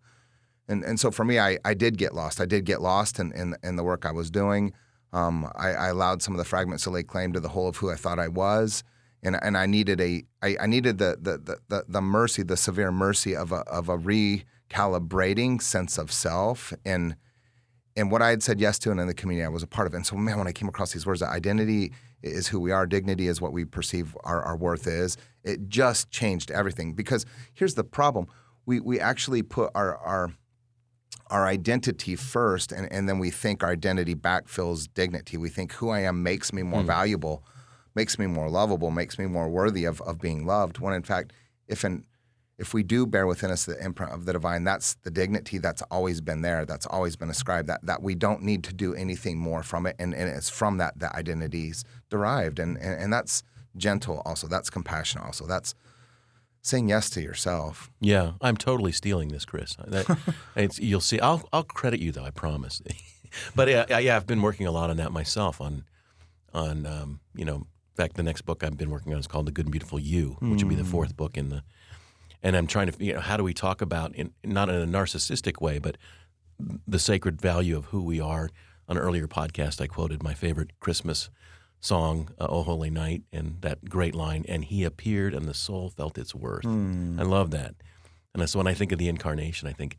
And 0.69 0.85
and 0.85 0.99
so 0.99 1.11
for 1.11 1.25
me, 1.25 1.38
I, 1.38 1.59
I 1.64 1.75
did 1.75 1.99
get 1.99 2.14
lost. 2.14 2.40
I 2.40 2.47
did 2.47 2.64
get 2.64 2.81
lost 2.81 3.19
in 3.19 3.33
in, 3.33 3.57
in 3.62 3.76
the 3.76 3.85
work 3.85 4.07
I 4.07 4.12
was 4.12 4.31
doing. 4.31 4.73
Um, 5.12 5.50
I, 5.57 5.73
I, 5.73 5.88
allowed 5.88 6.23
some 6.23 6.33
of 6.33 6.38
the 6.38 6.45
fragments 6.45 6.85
to 6.85 6.90
lay 6.90 7.02
claim 7.02 7.35
to 7.35 7.40
the 7.40 7.50
whole 7.50 7.69
of 7.69 7.76
who 7.76 7.90
I 7.90 7.97
thought 7.97 8.19
I 8.19 8.28
was, 8.28 8.83
and 9.23 9.37
and 9.42 9.59
I 9.59 9.66
needed 9.66 10.00
a 10.00 10.25
I, 10.40 10.57
I 10.61 10.66
needed 10.66 10.99
the, 10.99 11.19
the 11.21 11.59
the 11.69 11.85
the 11.87 12.00
mercy, 12.00 12.42
the 12.42 12.57
severe 12.57 12.90
mercy 12.90 13.37
of 13.37 13.52
a 13.52 13.61
of 13.69 13.90
a 13.90 13.99
recalibrating 13.99 15.61
sense 15.61 15.99
of 15.99 16.11
self 16.11 16.73
and 16.87 17.16
and 17.97 18.11
what 18.11 18.23
I 18.23 18.31
had 18.31 18.42
said 18.42 18.61
yes 18.61 18.78
to 18.81 18.90
and 18.90 19.00
in 19.00 19.07
the 19.07 19.14
community 19.14 19.45
I 19.45 19.49
was 19.49 19.62
a 19.62 19.66
part 19.66 19.87
of. 19.87 19.95
And 19.95 20.07
so, 20.07 20.16
man, 20.16 20.38
when 20.38 20.47
I 20.47 20.52
came 20.52 20.69
across 20.69 20.92
these 20.92 21.07
words, 21.07 21.23
identity 21.23 21.92
is 22.23 22.49
who 22.49 22.61
we 22.61 22.71
are, 22.71 22.87
dignity 22.87 23.26
is 23.26 23.40
what 23.40 23.52
we 23.52 23.64
perceive 23.64 24.16
our, 24.25 24.42
our 24.42 24.57
worth 24.57 24.87
is, 24.87 25.16
it 25.45 25.69
just 25.69 26.11
changed 26.11 26.50
everything. 26.50 26.95
Because 26.95 27.26
here's 27.52 27.75
the 27.75 27.85
problem 27.85 28.26
we, 28.64 28.81
we 28.81 29.00
actually 29.00 29.42
put 29.42 29.71
our, 29.75 29.97
our, 29.99 30.33
our 31.31 31.47
identity 31.47 32.16
first, 32.16 32.73
and, 32.73 32.92
and 32.92 33.09
then 33.09 33.19
we 33.19 33.31
think 33.31 33.62
our 33.62 33.71
identity 33.71 34.14
backfills 34.14 34.88
dignity. 34.92 35.37
We 35.37 35.49
think 35.49 35.73
who 35.73 35.88
I 35.90 36.00
am 36.00 36.23
makes 36.23 36.52
me 36.52 36.62
more 36.62 36.83
mm. 36.83 36.87
valuable, 36.87 37.42
makes 37.95 38.19
me 38.19 38.26
more 38.26 38.50
lovable, 38.50 38.90
makes 38.90 39.19
me 39.19 39.26
more 39.26 39.49
worthy 39.49 39.85
of, 39.85 40.00
of 40.02 40.21
being 40.21 40.47
loved. 40.47 40.78
When 40.78 40.95
in 40.95 41.02
fact, 41.02 41.33
if 41.69 41.85
an 41.85 42.04
if 42.59 42.75
we 42.75 42.83
do 42.83 43.07
bear 43.07 43.26
within 43.26 43.50
us 43.50 43.64
the 43.64 43.83
imprint 43.85 44.12
of 44.12 44.25
the 44.25 44.33
divine, 44.33 44.62
that's 44.62 44.95
the 45.02 45.11
dignity 45.11 45.59
that's 45.59 45.83
always 45.90 46.21
been 46.21 46.42
there, 46.42 46.64
that's 46.64 46.87
always 46.87 47.16
been 47.16 47.31
ascribed, 47.31 47.66
that, 47.69 47.85
that 47.85 48.02
we 48.02 48.14
don't 48.14 48.42
need 48.42 48.62
to 48.62 48.73
do 48.73 48.95
anything 48.95 49.37
more 49.37 49.64
from 49.64 49.87
it. 49.87 49.97
And, 49.99 50.14
and 50.14 50.28
it's 50.28 50.49
from 50.49 50.76
that 50.78 50.99
that 51.00 51.12
identity's 51.14 51.85
derived. 52.09 52.61
And, 52.61 52.76
and, 52.76 53.02
and 53.02 53.12
that's 53.12 53.42
gentle 53.76 54.23
also. 54.25 54.47
That's 54.47 54.71
compassion 54.71 55.23
also. 55.23 55.47
That's 55.47 55.75
saying 56.62 56.88
yes 56.88 57.11
to 57.11 57.21
yourself. 57.21 57.90
Yeah, 58.00 58.33
I'm 58.40 58.57
totally 58.57 58.92
stealing 58.92 59.28
this, 59.28 59.45
Chris. 59.45 59.76
That, 59.87 60.78
you'll 60.78 61.00
see. 61.00 61.21
I'll, 61.21 61.49
I'll 61.52 61.64
credit 61.64 62.00
you, 62.00 62.12
though, 62.12 62.25
I 62.25 62.31
promise. 62.31 62.81
but 63.54 63.69
yeah, 63.69 63.99
yeah, 63.99 64.16
I've 64.16 64.26
been 64.26 64.42
working 64.42 64.66
a 64.66 64.73
lot 64.73 64.90
on 64.90 64.97
that 64.99 65.12
myself 65.12 65.61
on, 65.61 65.85
on 66.54 66.87
um, 66.87 67.21
you 67.35 67.45
know, 67.45 67.57
in 67.57 67.97
fact, 67.97 68.16
the 68.16 68.23
next 68.23 68.42
book 68.42 68.64
I've 68.64 68.78
been 68.78 68.90
working 68.90 69.12
on 69.12 69.21
is 69.21 69.26
called 69.26 69.47
The 69.47 69.52
Good 69.52 69.66
and 69.66 69.73
Beautiful 69.73 69.99
You, 69.99 70.37
which 70.40 70.61
mm. 70.61 70.62
will 70.62 70.71
be 70.71 70.75
the 70.76 70.83
hmm. 70.83 70.90
fourth 70.90 71.16
book 71.16 71.37
in 71.37 71.50
the– 71.50 71.62
and 72.42 72.57
I'm 72.57 72.66
trying 72.66 72.90
to, 72.90 73.04
you 73.04 73.14
know, 73.14 73.21
how 73.21 73.37
do 73.37 73.45
we 73.45 73.54
talk 73.54 73.81
about, 73.81 74.14
in, 74.14 74.33
not 74.45 74.69
in 74.69 74.75
a 74.75 74.87
narcissistic 74.87 75.61
way, 75.61 75.78
but 75.78 75.97
the 76.87 76.99
sacred 76.99 77.40
value 77.40 77.76
of 77.76 77.87
who 77.87 78.02
we 78.02 78.21
are. 78.21 78.50
On 78.88 78.97
an 78.97 79.02
earlier 79.02 79.28
podcast, 79.28 79.81
I 79.81 79.87
quoted 79.87 80.25
my 80.25 80.35
favorite 80.35 80.73
Christmas 80.81 81.31
song, 81.83 82.31
uh, 82.39 82.47
"Oh 82.49 82.62
Holy 82.62 82.89
Night," 82.89 83.25
and 83.33 83.61
that 83.61 83.91
great 83.91 84.15
line, 84.15 84.47
"And 84.49 84.65
He 84.65 84.85
appeared, 84.85 85.35
and 85.35 85.47
the 85.47 85.55
soul 85.55 85.91
felt 85.91 86.17
its 86.17 86.35
worth." 86.35 86.65
Hmm. 86.65 87.21
I 87.21 87.25
love 87.25 87.51
that. 87.51 87.75
And 88.35 88.49
so 88.49 88.59
when 88.59 88.67
I 88.67 88.73
think 88.73 88.93
of 88.93 88.99
the 88.99 89.09
incarnation, 89.09 89.69
I 89.69 89.73
think 89.75 89.99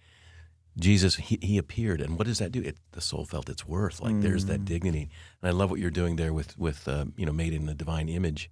Jesus, 0.78 1.18
he, 1.18 1.38
he 1.40 1.58
appeared, 1.60 2.02
and 2.02 2.18
what 2.18 2.26
does 2.26 2.40
that 2.40 2.52
do? 2.52 2.62
It, 2.62 2.78
the 2.94 3.02
soul 3.02 3.26
felt 3.26 3.48
its 3.48 3.68
worth. 3.68 4.02
Like 4.02 4.22
there's 4.22 4.46
that 4.46 4.66
dignity, 4.66 5.10
and 5.42 5.50
I 5.50 5.52
love 5.52 5.70
what 5.70 5.80
you're 5.80 5.92
doing 5.92 6.16
there 6.16 6.34
with 6.34 6.58
with 6.58 6.88
uh, 6.88 7.06
you 7.16 7.28
know 7.28 7.32
made 7.32 7.54
in 7.54 7.68
the 7.68 7.76
divine 7.76 8.10
image. 8.10 8.50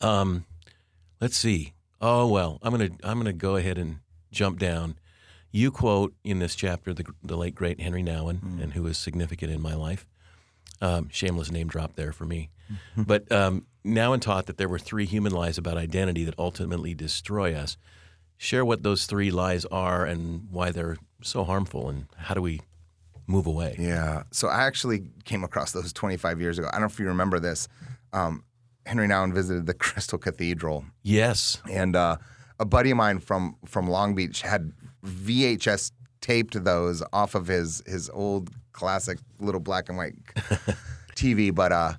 Um, 0.00 0.44
let's 1.20 1.36
see. 1.36 1.74
Oh 2.00 2.26
well, 2.26 2.58
I'm 2.62 2.72
gonna 2.72 2.90
I'm 3.04 3.18
gonna 3.18 3.32
go 3.32 3.54
ahead 3.54 3.78
and 3.78 4.00
jump 4.32 4.58
down. 4.58 4.96
You 5.52 5.70
quote 5.70 6.14
in 6.24 6.40
this 6.40 6.56
chapter 6.56 6.92
the 6.92 7.04
the 7.22 7.36
late 7.36 7.54
great 7.54 7.80
Henry 7.80 8.02
Nouwen, 8.02 8.60
and 8.60 8.72
who 8.72 8.84
is 8.86 8.98
significant 8.98 9.52
in 9.52 9.62
my 9.62 9.74
life. 9.74 10.04
Um, 10.80 11.08
shameless 11.10 11.50
name 11.50 11.66
drop 11.68 11.94
there 11.96 12.12
for 12.12 12.24
me. 12.24 12.50
but 12.96 13.30
um, 13.32 13.66
Nouwen 13.84 14.20
taught 14.20 14.46
that 14.46 14.58
there 14.58 14.68
were 14.68 14.78
three 14.78 15.06
human 15.06 15.32
lies 15.32 15.58
about 15.58 15.76
identity 15.76 16.24
that 16.24 16.34
ultimately 16.38 16.94
destroy 16.94 17.54
us. 17.54 17.76
Share 18.36 18.64
what 18.64 18.82
those 18.84 19.06
three 19.06 19.30
lies 19.32 19.64
are 19.66 20.04
and 20.04 20.46
why 20.50 20.70
they're 20.70 20.96
so 21.22 21.42
harmful, 21.44 21.88
and 21.88 22.06
how 22.16 22.34
do 22.34 22.42
we 22.42 22.60
move 23.26 23.46
away? 23.46 23.74
Yeah. 23.78 24.22
So 24.30 24.46
I 24.48 24.64
actually 24.66 25.10
came 25.24 25.42
across 25.42 25.72
those 25.72 25.92
25 25.92 26.40
years 26.40 26.58
ago. 26.58 26.68
I 26.68 26.72
don't 26.72 26.82
know 26.82 26.86
if 26.86 27.00
you 27.00 27.06
remember 27.06 27.40
this. 27.40 27.66
Um, 28.12 28.44
Henry 28.86 29.08
Nouwen 29.08 29.32
visited 29.34 29.66
the 29.66 29.74
Crystal 29.84 30.18
Cathedral, 30.18 30.84
Yes. 31.02 31.60
and 31.68 31.96
uh, 31.96 32.18
a 32.60 32.64
buddy 32.64 32.90
of 32.92 32.96
mine 32.96 33.18
from 33.18 33.56
from 33.66 33.88
Long 33.90 34.14
Beach 34.14 34.42
had 34.42 34.72
VHS 35.04 35.90
taped 36.28 36.62
those 36.62 37.02
off 37.12 37.34
of 37.34 37.46
his 37.46 37.82
his 37.86 38.10
old 38.10 38.50
classic 38.72 39.18
little 39.40 39.60
black 39.60 39.88
and 39.88 39.96
white 39.96 40.14
TV. 41.16 41.54
But 41.54 41.72
uh, 41.72 41.94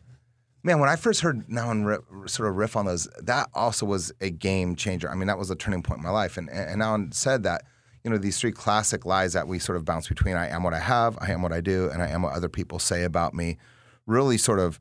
man, 0.61 0.79
when 0.79 0.87
I 0.87 0.95
first 0.95 1.21
heard 1.21 1.47
Nouwen 1.47 1.83
ri- 1.83 2.29
sort 2.29 2.47
of 2.47 2.55
riff 2.55 2.75
on 2.75 2.85
those, 2.85 3.07
that 3.23 3.49
also 3.55 3.87
was 3.87 4.11
a 4.21 4.29
game 4.29 4.75
changer. 4.75 5.09
I 5.09 5.15
mean, 5.15 5.27
that 5.27 5.39
was 5.39 5.49
a 5.49 5.55
turning 5.55 5.81
point 5.81 5.97
in 5.97 6.03
my 6.03 6.11
life. 6.11 6.37
And 6.37 6.47
and 6.51 6.79
Nouwen 6.79 7.11
said 7.11 7.41
that 7.43 7.63
you 8.03 8.11
know 8.11 8.17
these 8.17 8.39
three 8.39 8.51
classic 8.51 9.03
lies 9.03 9.33
that 9.33 9.47
we 9.47 9.57
sort 9.57 9.77
of 9.77 9.83
bounce 9.83 10.07
between: 10.07 10.35
I 10.35 10.47
am 10.49 10.61
what 10.61 10.75
I 10.75 10.79
have, 10.79 11.17
I 11.19 11.31
am 11.31 11.41
what 11.41 11.51
I 11.51 11.61
do, 11.61 11.89
and 11.89 12.03
I 12.03 12.09
am 12.09 12.21
what 12.21 12.33
other 12.33 12.49
people 12.49 12.77
say 12.77 13.03
about 13.03 13.33
me. 13.33 13.57
Really, 14.05 14.37
sort 14.37 14.59
of. 14.59 14.79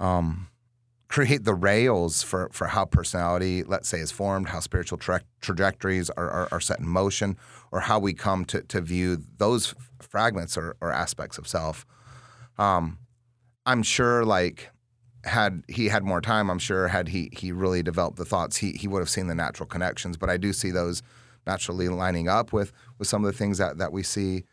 Um, 0.00 0.48
create 1.12 1.44
the 1.44 1.52
rails 1.52 2.22
for, 2.22 2.48
for 2.52 2.68
how 2.68 2.86
personality, 2.86 3.62
let's 3.64 3.86
say, 3.86 4.00
is 4.00 4.10
formed, 4.10 4.48
how 4.48 4.60
spiritual 4.60 4.96
tra- 4.96 5.20
trajectories 5.42 6.08
are, 6.08 6.30
are, 6.30 6.48
are 6.50 6.60
set 6.60 6.80
in 6.80 6.88
motion, 6.88 7.36
or 7.70 7.80
how 7.80 7.98
we 7.98 8.14
come 8.14 8.46
to, 8.46 8.62
to 8.62 8.80
view 8.80 9.18
those 9.36 9.74
fragments 10.00 10.56
or, 10.56 10.74
or 10.80 10.90
aspects 10.90 11.36
of 11.36 11.46
self. 11.46 11.84
Um, 12.56 12.96
I'm 13.66 13.82
sure, 13.82 14.24
like, 14.24 14.70
had 15.24 15.62
he 15.68 15.88
had 15.88 16.02
more 16.02 16.22
time, 16.22 16.50
I'm 16.50 16.58
sure 16.58 16.88
had 16.88 17.08
he 17.08 17.28
he 17.30 17.52
really 17.52 17.82
developed 17.82 18.16
the 18.16 18.24
thoughts, 18.24 18.56
he 18.56 18.72
he 18.72 18.88
would 18.88 19.00
have 19.00 19.10
seen 19.10 19.26
the 19.26 19.34
natural 19.34 19.66
connections. 19.66 20.16
But 20.16 20.30
I 20.30 20.38
do 20.38 20.54
see 20.54 20.70
those 20.70 21.02
naturally 21.46 21.90
lining 21.90 22.26
up 22.26 22.54
with 22.54 22.72
with 22.98 23.06
some 23.06 23.22
of 23.22 23.30
the 23.30 23.36
things 23.36 23.58
that 23.58 23.76
that 23.76 23.92
we 23.92 24.02
see 24.02 24.44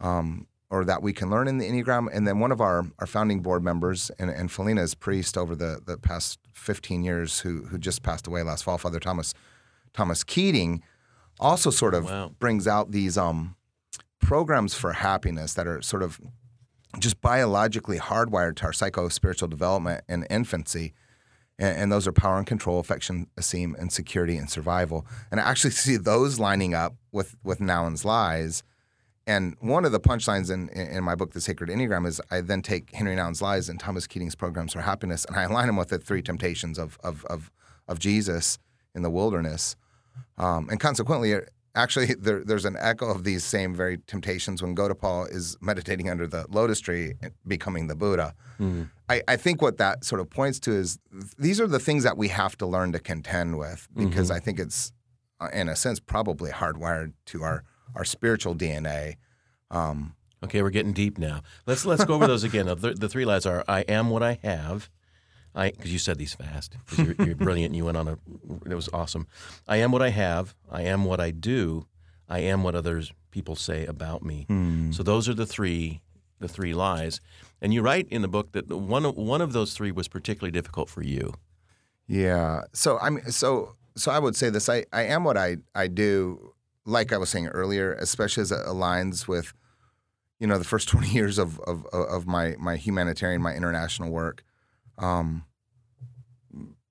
um, 0.00 0.46
or 0.70 0.84
that 0.84 1.00
we 1.02 1.12
can 1.12 1.30
learn 1.30 1.46
in 1.48 1.58
the 1.58 1.68
Enneagram. 1.68 2.08
And 2.12 2.26
then 2.26 2.40
one 2.40 2.50
of 2.52 2.60
our, 2.60 2.84
our 2.98 3.06
founding 3.06 3.40
board 3.40 3.62
members, 3.62 4.10
and, 4.18 4.30
and 4.30 4.50
Phileena's 4.50 4.94
priest 4.94 5.38
over 5.38 5.54
the, 5.54 5.80
the 5.84 5.96
past 5.96 6.38
15 6.54 7.02
years, 7.04 7.40
who, 7.40 7.66
who 7.66 7.78
just 7.78 8.02
passed 8.02 8.26
away 8.26 8.42
last 8.42 8.64
fall, 8.64 8.78
Father 8.78 8.98
Thomas 9.00 9.32
Thomas 9.92 10.24
Keating, 10.24 10.82
also 11.40 11.70
sort 11.70 11.94
of 11.94 12.04
Wow. 12.06 12.32
brings 12.38 12.66
out 12.66 12.90
these 12.90 13.16
um, 13.16 13.56
programs 14.20 14.74
for 14.74 14.92
happiness 14.92 15.54
that 15.54 15.66
are 15.66 15.80
sort 15.82 16.02
of 16.02 16.20
just 16.98 17.20
biologically 17.20 17.98
hardwired 17.98 18.56
to 18.56 18.64
our 18.64 18.72
psycho 18.72 19.08
spiritual 19.08 19.48
development 19.48 20.02
in 20.08 20.24
infancy. 20.24 20.94
And, 21.58 21.78
and 21.78 21.92
those 21.92 22.06
are 22.06 22.12
power 22.12 22.38
and 22.38 22.46
control, 22.46 22.78
affection, 22.80 23.28
esteem, 23.36 23.76
and 23.78 23.92
security 23.92 24.36
and 24.36 24.50
survival. 24.50 25.06
And 25.30 25.40
I 25.40 25.48
actually 25.48 25.70
see 25.84 25.96
those 25.96 26.38
lining 26.38 26.74
up 26.74 26.96
with 27.12 27.36
with 27.44 27.60
Nouwen's 27.60 28.04
lies. 28.04 28.62
And 29.26 29.56
one 29.60 29.84
of 29.84 29.90
the 29.90 29.98
punchlines 29.98 30.52
in, 30.52 30.68
in 30.68 31.02
my 31.02 31.16
book, 31.16 31.32
The 31.32 31.40
Sacred 31.40 31.68
Enneagram, 31.68 32.06
is 32.06 32.20
I 32.30 32.40
then 32.40 32.62
take 32.62 32.94
Henry 32.94 33.16
Nouwen's 33.16 33.42
lies 33.42 33.68
and 33.68 33.80
Thomas 33.80 34.06
Keating's 34.06 34.36
programs 34.36 34.72
for 34.72 34.82
happiness, 34.82 35.24
and 35.24 35.36
I 35.36 35.42
align 35.42 35.66
them 35.66 35.76
with 35.76 35.88
the 35.88 35.98
three 35.98 36.22
temptations 36.22 36.78
of 36.78 36.96
of 37.02 37.24
of, 37.26 37.50
of 37.88 37.98
Jesus 37.98 38.58
in 38.94 39.02
the 39.02 39.10
wilderness. 39.10 39.76
Um, 40.38 40.68
and 40.70 40.78
consequently, 40.78 41.34
actually, 41.74 42.06
there, 42.18 42.44
there's 42.44 42.64
an 42.64 42.76
echo 42.78 43.06
of 43.10 43.24
these 43.24 43.42
same 43.42 43.74
very 43.74 43.98
temptations 44.06 44.62
when 44.62 44.76
Gotapal 44.76 45.30
is 45.32 45.56
meditating 45.60 46.08
under 46.08 46.26
the 46.26 46.46
lotus 46.48 46.80
tree, 46.80 47.14
and 47.20 47.32
becoming 47.46 47.88
the 47.88 47.96
Buddha. 47.96 48.34
I, 49.08 49.22
I 49.28 49.36
think 49.36 49.60
what 49.60 49.76
that 49.78 50.04
sort 50.04 50.20
of 50.20 50.30
points 50.30 50.58
to 50.60 50.72
is 50.72 50.98
these 51.36 51.60
are 51.60 51.66
the 51.66 51.78
things 51.78 52.04
that 52.04 52.16
we 52.16 52.28
have 52.28 52.56
to 52.58 52.66
learn 52.66 52.92
to 52.92 52.98
contend 52.98 53.58
with 53.58 53.86
because 53.94 54.30
I 54.30 54.40
think 54.40 54.58
it's, 54.58 54.92
uh, 55.40 55.48
in 55.52 55.68
a 55.68 55.76
sense, 55.76 56.00
probably 56.00 56.50
hardwired 56.50 57.12
to 57.26 57.42
our, 57.42 57.64
our 57.94 58.04
spiritual 58.04 58.54
DNA. 58.54 59.16
Um, 59.70 60.14
Okay, 60.44 60.60
we're 60.62 60.70
getting 60.70 60.92
deep 60.92 61.16
now. 61.18 61.40
Let's 61.66 61.86
let's 61.86 62.04
go 62.04 62.14
over 62.14 62.26
those 62.26 62.44
again. 62.44 62.66
The, 62.66 62.94
the 62.94 63.08
three 63.08 63.24
lies 63.24 63.46
are: 63.46 63.64
I 63.66 63.80
am 63.82 64.10
what 64.10 64.22
I 64.22 64.38
have. 64.42 64.90
I 65.54 65.70
because 65.70 65.90
you 65.90 65.98
said 65.98 66.18
these 66.18 66.34
fast. 66.34 66.76
You're, 66.96 67.14
you're 67.18 67.34
brilliant. 67.34 67.70
and 67.70 67.76
You 67.76 67.86
went 67.86 67.96
on 67.96 68.06
a. 68.06 68.18
It 68.70 68.74
was 68.74 68.88
awesome. 68.92 69.26
I 69.66 69.78
am 69.78 69.90
what 69.92 70.02
I 70.02 70.10
have. 70.10 70.54
I 70.70 70.82
am 70.82 71.04
what 71.04 71.18
I 71.18 71.30
do. 71.30 71.86
I 72.28 72.40
am 72.40 72.62
what 72.62 72.74
others 72.74 73.12
people 73.30 73.56
say 73.56 73.86
about 73.86 74.22
me. 74.22 74.46
So 74.92 75.02
those 75.02 75.26
are 75.26 75.34
the 75.34 75.46
three 75.46 76.02
the 76.38 76.48
three 76.48 76.74
lies. 76.74 77.20
And 77.62 77.72
you 77.72 77.80
write 77.80 78.06
in 78.10 78.20
the 78.20 78.28
book 78.28 78.52
that 78.52 78.68
one 78.68 79.06
of- 79.06 79.16
one 79.16 79.40
of 79.40 79.54
those 79.54 79.72
three 79.72 79.90
was 79.90 80.06
particularly 80.06 80.52
difficult 80.52 80.90
for 80.90 81.02
you. 81.02 81.32
Yeah. 82.06 82.60
So 82.72 82.98
I 82.98 83.10
mean, 83.10 83.24
so 83.32 83.74
so 83.96 84.12
I 84.12 84.18
would 84.18 84.36
say 84.36 84.50
this: 84.50 84.68
I, 84.68 84.84
I 84.92 85.04
am 85.04 85.24
what 85.24 85.36
I 85.38 85.56
I 85.74 85.88
do. 85.88 86.52
Like 86.86 87.12
I 87.12 87.18
was 87.18 87.28
saying 87.28 87.48
earlier, 87.48 87.92
especially 87.94 88.42
as 88.42 88.52
it 88.52 88.64
aligns 88.64 89.28
with, 89.28 89.52
you 90.38 90.46
know, 90.46 90.58
the 90.58 90.64
first 90.64 90.88
twenty 90.92 91.10
years 91.10 91.38
of 91.38 91.60
of, 91.60 91.84
of 91.86 92.26
my 92.26 92.54
my 92.58 92.76
humanitarian, 92.76 93.42
my 93.42 93.54
international 93.54 94.10
work, 94.10 94.42
um, 94.98 95.44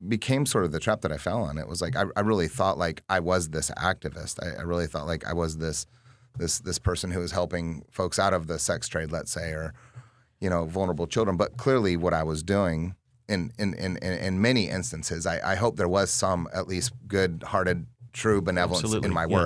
became 0.07 0.45
sort 0.45 0.65
of 0.65 0.71
the 0.71 0.79
trap 0.79 1.01
that 1.01 1.11
I 1.11 1.17
fell 1.17 1.41
on. 1.43 1.57
It 1.57 1.67
was 1.67 1.81
like 1.81 1.95
I, 1.95 2.05
I 2.15 2.21
really 2.21 2.47
thought 2.47 2.77
like 2.77 3.01
I 3.09 3.19
was 3.19 3.49
this 3.49 3.71
activist. 3.71 4.39
I, 4.43 4.59
I 4.59 4.63
really 4.63 4.87
thought 4.87 5.07
like 5.07 5.25
I 5.25 5.33
was 5.33 5.57
this 5.57 5.85
this 6.37 6.59
this 6.59 6.79
person 6.79 7.11
who 7.11 7.19
was 7.19 7.31
helping 7.31 7.83
folks 7.91 8.19
out 8.19 8.33
of 8.33 8.47
the 8.47 8.59
sex 8.59 8.87
trade, 8.87 9.11
let's 9.11 9.31
say, 9.31 9.51
or 9.51 9.73
you 10.39 10.49
know, 10.49 10.65
vulnerable 10.65 11.07
children. 11.07 11.37
But 11.37 11.57
clearly, 11.57 11.97
what 11.97 12.13
I 12.13 12.23
was 12.23 12.43
doing 12.43 12.95
in 13.27 13.51
in 13.57 13.73
in, 13.75 13.97
in 13.97 14.41
many 14.41 14.69
instances, 14.69 15.25
I, 15.25 15.53
I 15.53 15.55
hope 15.55 15.77
there 15.77 15.87
was 15.87 16.11
some 16.11 16.47
at 16.53 16.67
least 16.67 16.91
good-hearted, 17.07 17.87
true 18.13 18.41
benevolence 18.41 18.83
Absolutely, 18.83 19.07
in 19.07 19.13
my 19.13 19.25
yeah. 19.25 19.37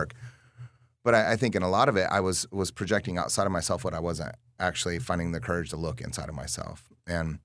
But 1.04 1.16
I, 1.16 1.32
I 1.34 1.36
think 1.38 1.56
in 1.56 1.64
a 1.64 1.70
lot 1.70 1.90
of 1.90 1.96
it, 1.96 2.08
I 2.12 2.20
was 2.20 2.46
was 2.52 2.72
projecting 2.72 3.18
outside 3.18 3.46
of 3.46 3.52
myself 3.52 3.84
what 3.84 3.94
I 3.94 4.00
wasn't 4.00 4.36
actually 4.60 5.00
finding 5.00 5.32
the 5.32 5.40
courage 5.40 5.70
to 5.70 5.78
look 5.78 6.02
inside 6.02 6.30
of 6.30 6.36
myself. 6.36 6.90
And 7.08 7.40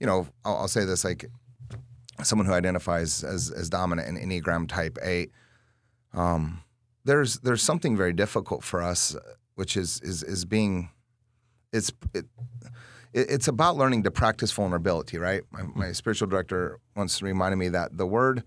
you 0.00 0.06
know, 0.06 0.26
I'll, 0.44 0.56
I'll 0.56 0.68
say 0.68 0.84
this 0.84 1.04
like 1.04 1.26
someone 2.22 2.46
who 2.46 2.52
identifies 2.52 3.22
as 3.24 3.50
as 3.50 3.68
dominant 3.70 4.08
in 4.08 4.28
Enneagram 4.28 4.68
Type 4.68 4.98
Eight. 5.02 5.30
Um, 6.12 6.62
there's 7.04 7.38
there's 7.40 7.62
something 7.62 7.96
very 7.96 8.12
difficult 8.12 8.64
for 8.64 8.82
us, 8.82 9.16
which 9.54 9.76
is 9.76 10.00
is 10.02 10.22
is 10.22 10.44
being 10.44 10.90
it's 11.72 11.90
it, 12.14 12.26
it- 13.12 13.30
it's 13.30 13.48
about 13.48 13.76
learning 13.76 14.02
to 14.02 14.10
practice 14.10 14.52
vulnerability, 14.52 15.16
right? 15.18 15.42
My, 15.50 15.62
my 15.62 15.92
spiritual 15.92 16.28
director 16.28 16.78
once 16.94 17.22
reminded 17.22 17.56
me 17.56 17.68
that 17.70 17.96
the 17.96 18.06
word 18.06 18.42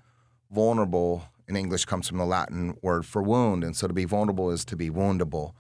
vulnerable 0.52 1.24
in 1.52 1.58
English 1.58 1.86
comes 1.86 2.08
from 2.08 2.18
the 2.18 2.26
Latin 2.26 2.78
word 2.82 3.06
for 3.06 3.22
wound, 3.22 3.64
and 3.64 3.76
so 3.76 3.88
to 3.88 3.94
be 3.94 4.06
vulnerable 4.06 4.50
is 4.50 4.66
to 4.66 4.76
be 4.76 4.90
woundable. 4.90 5.52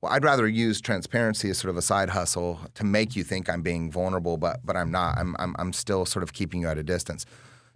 Well, 0.00 0.12
I'd 0.12 0.22
rather 0.22 0.46
use 0.46 0.80
transparency 0.80 1.50
as 1.50 1.58
sort 1.58 1.70
of 1.70 1.76
a 1.76 1.82
side 1.82 2.10
hustle 2.10 2.60
to 2.74 2.84
make 2.84 3.16
you 3.16 3.24
think 3.24 3.48
I'm 3.48 3.62
being 3.62 3.90
vulnerable, 3.90 4.36
but 4.36 4.60
but 4.64 4.76
I'm 4.76 4.92
not. 4.92 5.18
I'm 5.18 5.34
I'm, 5.38 5.56
I'm 5.58 5.72
still 5.72 6.04
sort 6.06 6.22
of 6.22 6.32
keeping 6.32 6.60
you 6.60 6.68
at 6.68 6.78
a 6.78 6.84
distance. 6.84 7.26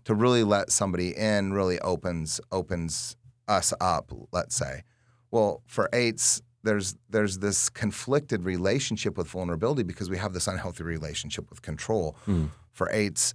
To 0.04 0.14
really 0.14 0.44
let 0.44 0.70
somebody 0.70 1.16
in 1.16 1.52
really 1.52 1.80
opens 1.80 2.40
opens 2.52 3.16
us 3.48 3.72
up. 3.80 4.12
Let's 4.30 4.54
say. 4.54 4.82
Well, 5.30 5.62
for 5.66 5.88
eights, 5.92 6.42
there's 6.62 6.94
there's 7.08 7.38
this 7.38 7.70
conflicted 7.70 8.44
relationship 8.44 9.16
with 9.16 9.28
vulnerability 9.28 9.82
because 9.82 10.10
we 10.10 10.18
have 10.18 10.34
this 10.34 10.46
unhealthy 10.46 10.84
relationship 10.84 11.48
with 11.50 11.62
control. 11.62 12.16
Hmm. 12.26 12.46
For 12.70 12.88
eights, 12.92 13.34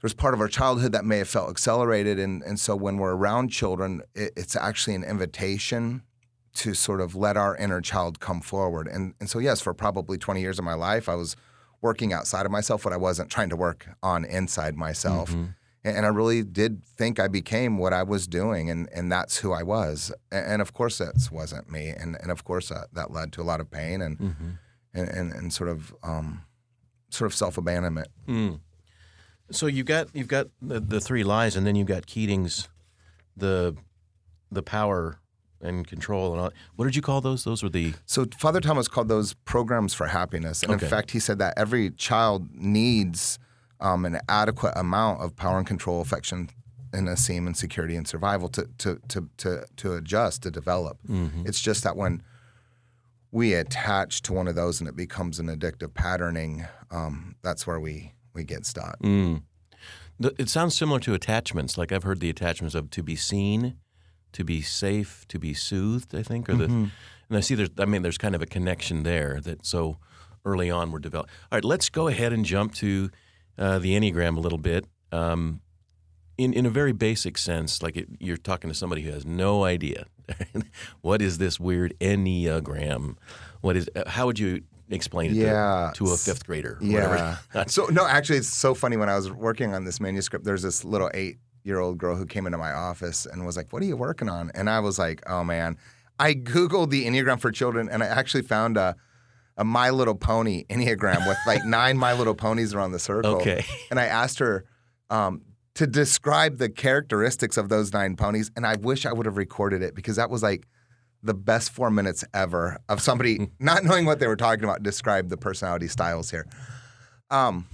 there's 0.00 0.14
part 0.14 0.34
of 0.34 0.40
our 0.40 0.48
childhood 0.48 0.92
that 0.92 1.04
may 1.04 1.18
have 1.18 1.28
felt 1.28 1.50
accelerated, 1.50 2.18
and 2.18 2.42
and 2.42 2.58
so 2.58 2.74
when 2.76 2.96
we're 2.96 3.14
around 3.14 3.48
children, 3.50 4.02
it, 4.14 4.32
it's 4.36 4.56
actually 4.56 4.94
an 4.94 5.04
invitation 5.04 6.02
to 6.52 6.74
sort 6.74 7.00
of 7.00 7.14
let 7.14 7.36
our 7.36 7.56
inner 7.56 7.80
child 7.80 8.18
come 8.20 8.40
forward. 8.40 8.88
And 8.88 9.14
and 9.20 9.28
so 9.30 9.38
yes, 9.38 9.60
for 9.60 9.72
probably 9.74 10.18
20 10.18 10.40
years 10.40 10.58
of 10.58 10.64
my 10.64 10.74
life, 10.74 11.08
I 11.08 11.14
was 11.14 11.36
working 11.80 12.12
outside 12.12 12.44
of 12.44 12.52
myself 12.52 12.84
what 12.84 12.92
I 12.92 12.98
wasn't 12.98 13.30
trying 13.30 13.48
to 13.50 13.56
work 13.56 13.88
on 14.02 14.24
inside 14.24 14.76
myself. 14.76 15.32
And, 15.82 15.96
and 15.96 16.04
I 16.04 16.10
really 16.10 16.42
did 16.42 16.84
think 16.84 17.18
I 17.18 17.26
became 17.28 17.78
what 17.78 17.94
I 17.94 18.02
was 18.02 18.26
doing, 18.26 18.68
and, 18.68 18.86
and 18.94 19.10
that's 19.10 19.38
who 19.38 19.52
I 19.52 19.62
was. 19.62 20.12
And, 20.30 20.44
and 20.46 20.62
of 20.62 20.74
course, 20.74 20.98
that 20.98 21.14
wasn't 21.32 21.70
me. 21.70 21.88
And, 21.88 22.18
and 22.20 22.30
of 22.30 22.44
course, 22.44 22.68
that, 22.68 22.88
that 22.92 23.10
led 23.12 23.32
to 23.32 23.40
a 23.40 23.44
lot 23.44 23.60
of 23.60 23.70
pain 23.70 24.02
and, 24.02 24.18
Mm-hmm. 24.18 24.50
and, 24.92 25.08
and, 25.08 25.32
and 25.32 25.52
sort 25.52 25.70
of 25.70 25.94
um, 26.02 26.42
sort 27.08 27.30
of 27.30 27.34
self 27.34 27.56
abandonment. 27.56 28.08
Mm. 28.28 28.60
So 29.50 29.66
you 29.66 29.84
got 29.84 30.08
you've 30.14 30.28
got 30.28 30.48
the, 30.62 30.80
the 30.80 31.00
three 31.00 31.24
lies, 31.24 31.56
and 31.56 31.66
then 31.66 31.76
you've 31.76 31.88
got 31.88 32.06
Keating's 32.06 32.68
the 33.36 33.76
the 34.50 34.62
power 34.62 35.18
and 35.60 35.86
control 35.86 36.32
and 36.32 36.40
all. 36.40 36.50
What 36.76 36.86
did 36.86 36.96
you 36.96 37.02
call 37.02 37.20
those? 37.20 37.44
Those 37.44 37.62
were 37.62 37.68
the 37.68 37.92
So 38.06 38.26
Father 38.38 38.60
Thomas 38.60 38.88
called 38.88 39.08
those 39.08 39.34
programs 39.44 39.92
for 39.94 40.06
happiness, 40.06 40.62
and 40.62 40.72
Okay. 40.72 40.86
in 40.86 40.90
fact, 40.90 41.10
he 41.10 41.18
said 41.20 41.38
that 41.38 41.54
every 41.56 41.90
child 41.90 42.48
needs 42.54 43.38
um, 43.80 44.04
an 44.04 44.20
adequate 44.28 44.72
amount 44.76 45.20
of 45.22 45.36
power 45.36 45.58
and 45.58 45.66
control, 45.66 46.00
affection, 46.00 46.48
and 46.92 47.08
esteem, 47.08 47.46
and 47.46 47.56
security 47.56 47.94
and 47.96 48.06
survival 48.08 48.48
to 48.50 48.68
to 48.78 48.98
to 49.08 49.28
to, 49.38 49.64
to 49.76 49.94
adjust 49.94 50.42
to 50.44 50.50
develop. 50.50 50.98
It's 51.46 51.60
just 51.60 51.82
that 51.84 51.96
when 51.96 52.22
we 53.32 53.54
attach 53.54 54.22
to 54.22 54.32
one 54.32 54.48
of 54.48 54.54
those 54.56 54.80
and 54.80 54.88
it 54.88 54.96
becomes 54.96 55.38
an 55.38 55.46
addictive 55.46 55.94
patterning, 55.94 56.66
um, 56.90 57.36
that's 57.42 57.64
where 57.66 57.78
we 57.78 58.12
we 58.34 58.44
get 58.44 58.66
stuck. 58.66 58.98
Mm. 59.00 59.42
It 60.38 60.48
sounds 60.50 60.76
similar 60.76 61.00
to 61.00 61.14
attachments. 61.14 61.78
Like 61.78 61.92
I've 61.92 62.02
heard 62.02 62.20
the 62.20 62.28
attachments 62.30 62.74
of 62.74 62.90
to 62.90 63.02
be 63.02 63.16
seen, 63.16 63.76
to 64.32 64.44
be 64.44 64.60
safe, 64.60 65.24
to 65.28 65.38
be 65.38 65.54
soothed. 65.54 66.14
I 66.14 66.22
think, 66.22 66.48
or 66.50 66.54
the, 66.56 66.64
and 66.64 66.90
I 67.30 67.40
see 67.40 67.54
there's. 67.54 67.70
I 67.78 67.86
mean, 67.86 68.02
there's 68.02 68.18
kind 68.18 68.34
of 68.34 68.42
a 68.42 68.46
connection 68.46 69.02
there 69.02 69.40
that 69.40 69.64
so 69.64 69.96
early 70.44 70.70
on 70.70 70.90
we're 70.92 70.98
developed. 70.98 71.30
All 71.50 71.56
right, 71.56 71.64
let's 71.64 71.88
go 71.88 72.08
ahead 72.08 72.32
and 72.32 72.44
jump 72.44 72.74
to 72.76 73.10
uh, 73.58 73.78
the 73.78 73.94
enneagram 73.98 74.36
a 74.36 74.40
little 74.40 74.58
bit. 74.58 74.84
Um, 75.10 75.60
in 76.36 76.52
in 76.52 76.66
a 76.66 76.70
very 76.70 76.92
basic 76.92 77.38
sense, 77.38 77.82
like 77.82 77.96
it, 77.96 78.08
you're 78.18 78.36
talking 78.36 78.68
to 78.68 78.74
somebody 78.74 79.02
who 79.02 79.10
has 79.12 79.24
no 79.24 79.64
idea 79.64 80.04
what 81.00 81.20
is 81.22 81.38
this 81.38 81.58
weird 81.58 81.94
enneagram. 82.00 83.16
What 83.62 83.76
is? 83.76 83.88
uh, 83.96 84.08
How 84.08 84.26
would 84.26 84.38
you 84.38 84.62
explain 84.90 85.30
it 85.30 85.34
to- 85.34 85.40
Yeah. 85.40 85.90
to, 85.94 86.06
a 86.12 86.16
fifth 86.16 86.46
grader? 86.46 86.78
or 86.80 86.84
Yeah. 86.84 87.36
whatever? 87.52 87.68
so 87.70 87.86
no, 87.86 88.06
actually, 88.06 88.38
it's 88.38 88.48
so 88.48 88.74
funny. 88.74 88.96
When 88.96 89.08
I 89.08 89.16
was 89.16 89.30
working 89.30 89.74
on 89.74 89.84
this 89.84 90.00
manuscript, 90.00 90.44
there's 90.44 90.62
this 90.62 90.84
little 90.84 91.10
eight-year-old 91.14 91.98
girl 91.98 92.16
who 92.16 92.26
came 92.26 92.46
into 92.46 92.58
my 92.58 92.72
office 92.72 93.26
and 93.26 93.44
was 93.46 93.56
like, 93.56 93.72
"What 93.72 93.82
are 93.82 93.86
you 93.86 93.96
working 93.96 94.28
on?" 94.28 94.50
And 94.54 94.68
I 94.70 94.80
was 94.80 94.98
like, 94.98 95.22
"Oh 95.26 95.44
man." 95.44 95.76
I 96.18 96.34
googled 96.34 96.90
the 96.90 97.06
Enneagram 97.06 97.40
for 97.40 97.50
children, 97.50 97.88
and 97.88 98.02
I 98.02 98.06
actually 98.06 98.42
found 98.42 98.76
a 98.76 98.94
a 99.56 99.64
My 99.64 99.90
Little 99.90 100.14
Pony 100.14 100.64
Enneagram 100.70 101.26
with 101.26 101.38
like 101.46 101.64
nine 101.66 101.96
My 101.98 102.12
Little 102.14 102.34
Ponies 102.34 102.74
around 102.74 102.92
the 102.92 102.98
circle. 102.98 103.36
Okay. 103.36 103.64
And 103.90 103.98
I 104.00 104.04
asked 104.06 104.38
her 104.38 104.64
um, 105.10 105.42
to 105.74 105.86
describe 105.86 106.58
the 106.58 106.68
characteristics 106.68 107.56
of 107.56 107.68
those 107.68 107.92
nine 107.92 108.16
ponies, 108.16 108.50
and 108.56 108.66
I 108.66 108.76
wish 108.76 109.06
I 109.06 109.12
would 109.12 109.26
have 109.26 109.36
recorded 109.36 109.82
it 109.82 109.94
because 109.94 110.16
that 110.16 110.30
was 110.30 110.42
like 110.42 110.66
the 111.22 111.34
best 111.34 111.70
four 111.70 111.90
minutes 111.90 112.24
ever 112.32 112.78
of 112.88 113.00
somebody 113.00 113.50
not 113.58 113.84
knowing 113.84 114.06
what 114.06 114.20
they 114.20 114.26
were 114.26 114.36
talking 114.36 114.64
about 114.64 114.82
describe 114.82 115.28
the 115.28 115.36
personality 115.36 115.88
styles 115.88 116.30
here. 116.30 116.46
Um, 117.30 117.66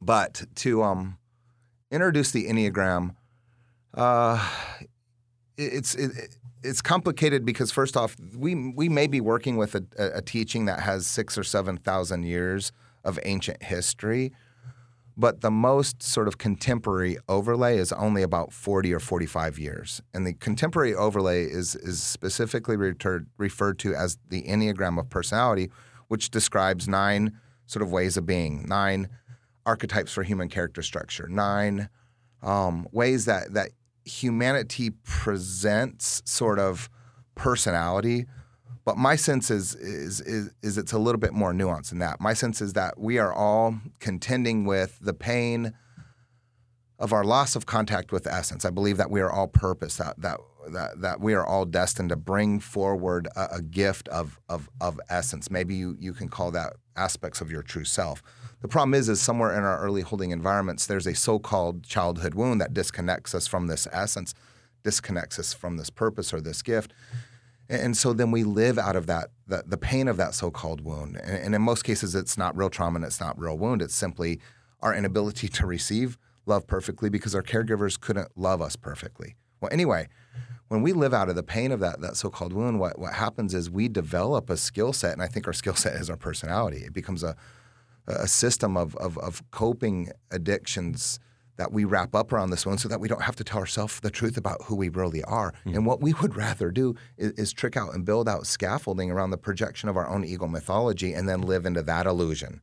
but 0.00 0.44
to 0.56 0.82
um, 0.82 1.18
introduce 1.90 2.30
the 2.30 2.46
Enneagram, 2.46 3.14
uh, 3.94 4.48
it's 5.56 5.94
it, 5.94 6.36
it's 6.62 6.82
complicated 6.82 7.44
because 7.44 7.70
first 7.70 7.96
off, 7.96 8.16
we 8.36 8.54
we 8.54 8.88
may 8.88 9.06
be 9.06 9.20
working 9.20 9.56
with 9.56 9.74
a, 9.74 9.84
a, 9.98 10.18
a 10.18 10.22
teaching 10.22 10.64
that 10.66 10.80
has 10.80 11.06
six 11.06 11.38
or 11.38 11.44
seven 11.44 11.76
thousand 11.76 12.24
years 12.24 12.72
of 13.04 13.18
ancient 13.24 13.62
history, 13.62 14.32
but 15.16 15.40
the 15.40 15.50
most 15.50 16.02
sort 16.02 16.28
of 16.28 16.36
contemporary 16.36 17.16
overlay 17.28 17.78
is 17.78 17.92
only 17.92 18.22
about 18.22 18.52
40 18.52 18.92
or 18.92 19.00
45 19.00 19.58
years. 19.58 20.02
And 20.12 20.26
the 20.26 20.34
contemporary 20.34 20.94
overlay 20.94 21.44
is, 21.44 21.74
is 21.74 22.02
specifically 22.02 22.76
referred, 22.76 23.26
referred 23.38 23.78
to 23.80 23.94
as 23.94 24.18
the 24.28 24.42
Enneagram 24.42 24.98
of 24.98 25.08
personality, 25.08 25.70
which 26.08 26.30
describes 26.30 26.86
nine 26.86 27.32
sort 27.64 27.82
of 27.82 27.90
ways 27.90 28.16
of 28.16 28.26
being, 28.26 28.66
nine 28.68 29.08
archetypes 29.64 30.12
for 30.12 30.22
human 30.22 30.48
character 30.48 30.82
structure, 30.82 31.28
nine 31.28 31.88
um, 32.42 32.86
ways 32.92 33.24
that, 33.24 33.54
that 33.54 33.70
humanity 34.04 34.90
presents 35.02 36.22
sort 36.26 36.58
of 36.58 36.90
personality. 37.34 38.26
But 38.86 38.96
my 38.96 39.16
sense 39.16 39.50
is, 39.50 39.74
is 39.74 40.20
is 40.20 40.50
is 40.62 40.78
it's 40.78 40.92
a 40.92 40.98
little 40.98 41.18
bit 41.18 41.32
more 41.34 41.52
nuanced 41.52 41.90
than 41.90 41.98
that. 41.98 42.20
My 42.20 42.32
sense 42.32 42.62
is 42.62 42.72
that 42.74 42.98
we 42.98 43.18
are 43.18 43.34
all 43.34 43.74
contending 43.98 44.64
with 44.64 44.98
the 45.02 45.12
pain 45.12 45.74
of 46.98 47.12
our 47.12 47.24
loss 47.24 47.56
of 47.56 47.66
contact 47.66 48.12
with 48.12 48.26
essence. 48.28 48.64
I 48.64 48.70
believe 48.70 48.96
that 48.96 49.10
we 49.10 49.20
are 49.20 49.30
all 49.30 49.48
purpose, 49.48 49.96
that 49.96 50.14
that 50.22 50.38
that, 50.72 51.00
that 51.00 51.20
we 51.20 51.34
are 51.34 51.44
all 51.44 51.64
destined 51.64 52.10
to 52.10 52.16
bring 52.16 52.60
forward 52.60 53.28
a, 53.36 53.56
a 53.56 53.62
gift 53.62 54.08
of, 54.08 54.40
of 54.48 54.70
of 54.80 55.00
essence. 55.10 55.50
Maybe 55.50 55.74
you 55.74 55.96
you 55.98 56.12
can 56.12 56.28
call 56.28 56.52
that 56.52 56.74
aspects 56.96 57.40
of 57.40 57.50
your 57.50 57.62
true 57.62 57.84
self. 57.84 58.22
The 58.62 58.68
problem 58.68 58.94
is, 58.94 59.08
is 59.08 59.20
somewhere 59.20 59.52
in 59.56 59.64
our 59.64 59.80
early 59.80 60.02
holding 60.02 60.30
environments, 60.30 60.86
there's 60.86 61.06
a 61.06 61.14
so-called 61.14 61.84
childhood 61.84 62.34
wound 62.34 62.60
that 62.60 62.72
disconnects 62.72 63.34
us 63.34 63.46
from 63.46 63.66
this 63.66 63.86
essence, 63.92 64.32
disconnects 64.82 65.38
us 65.38 65.52
from 65.52 65.76
this 65.76 65.90
purpose 65.90 66.32
or 66.32 66.40
this 66.40 66.62
gift. 66.62 66.94
And 67.68 67.96
so 67.96 68.12
then 68.12 68.30
we 68.30 68.44
live 68.44 68.78
out 68.78 68.96
of 68.96 69.06
that, 69.06 69.30
the, 69.46 69.64
the 69.66 69.76
pain 69.76 70.08
of 70.08 70.16
that 70.18 70.34
so 70.34 70.50
called 70.50 70.82
wound. 70.82 71.16
And, 71.22 71.36
and 71.36 71.54
in 71.54 71.62
most 71.62 71.82
cases, 71.82 72.14
it's 72.14 72.38
not 72.38 72.56
real 72.56 72.70
trauma 72.70 72.96
and 72.96 73.04
it's 73.04 73.20
not 73.20 73.38
real 73.38 73.58
wound. 73.58 73.82
It's 73.82 73.94
simply 73.94 74.40
our 74.80 74.94
inability 74.94 75.48
to 75.48 75.66
receive 75.66 76.16
love 76.46 76.66
perfectly 76.66 77.08
because 77.08 77.34
our 77.34 77.42
caregivers 77.42 77.98
couldn't 77.98 78.28
love 78.36 78.62
us 78.62 78.76
perfectly. 78.76 79.34
Well, 79.60 79.72
anyway, 79.72 80.08
when 80.68 80.82
we 80.82 80.92
live 80.92 81.12
out 81.12 81.28
of 81.28 81.34
the 81.34 81.42
pain 81.42 81.72
of 81.72 81.80
that, 81.80 82.00
that 82.00 82.16
so 82.16 82.30
called 82.30 82.52
wound, 82.52 82.78
what, 82.78 82.98
what 82.98 83.14
happens 83.14 83.54
is 83.54 83.70
we 83.70 83.88
develop 83.88 84.48
a 84.48 84.56
skill 84.56 84.92
set. 84.92 85.12
And 85.12 85.22
I 85.22 85.26
think 85.26 85.46
our 85.46 85.52
skill 85.52 85.74
set 85.74 85.94
is 85.94 86.08
our 86.08 86.16
personality. 86.16 86.78
It 86.78 86.92
becomes 86.92 87.24
a, 87.24 87.36
a 88.06 88.28
system 88.28 88.76
of, 88.76 88.94
of, 88.96 89.18
of 89.18 89.42
coping 89.50 90.10
addictions 90.30 91.18
that 91.56 91.72
we 91.72 91.84
wrap 91.84 92.14
up 92.14 92.32
around 92.32 92.50
this 92.50 92.66
one 92.66 92.78
so 92.78 92.88
that 92.88 93.00
we 93.00 93.08
don't 93.08 93.22
have 93.22 93.36
to 93.36 93.44
tell 93.44 93.58
ourselves 93.58 94.00
the 94.00 94.10
truth 94.10 94.36
about 94.36 94.62
who 94.64 94.74
we 94.74 94.88
really 94.88 95.22
are. 95.24 95.52
Mm. 95.64 95.76
And 95.76 95.86
what 95.86 96.00
we 96.00 96.12
would 96.14 96.36
rather 96.36 96.70
do 96.70 96.94
is, 97.16 97.32
is 97.32 97.52
trick 97.52 97.76
out 97.76 97.94
and 97.94 98.04
build 98.04 98.28
out 98.28 98.46
scaffolding 98.46 99.10
around 99.10 99.30
the 99.30 99.38
projection 99.38 99.88
of 99.88 99.96
our 99.96 100.08
own 100.08 100.24
ego 100.24 100.46
mythology 100.46 101.12
and 101.12 101.28
then 101.28 101.40
live 101.40 101.64
into 101.66 101.82
that 101.82 102.06
illusion. 102.06 102.60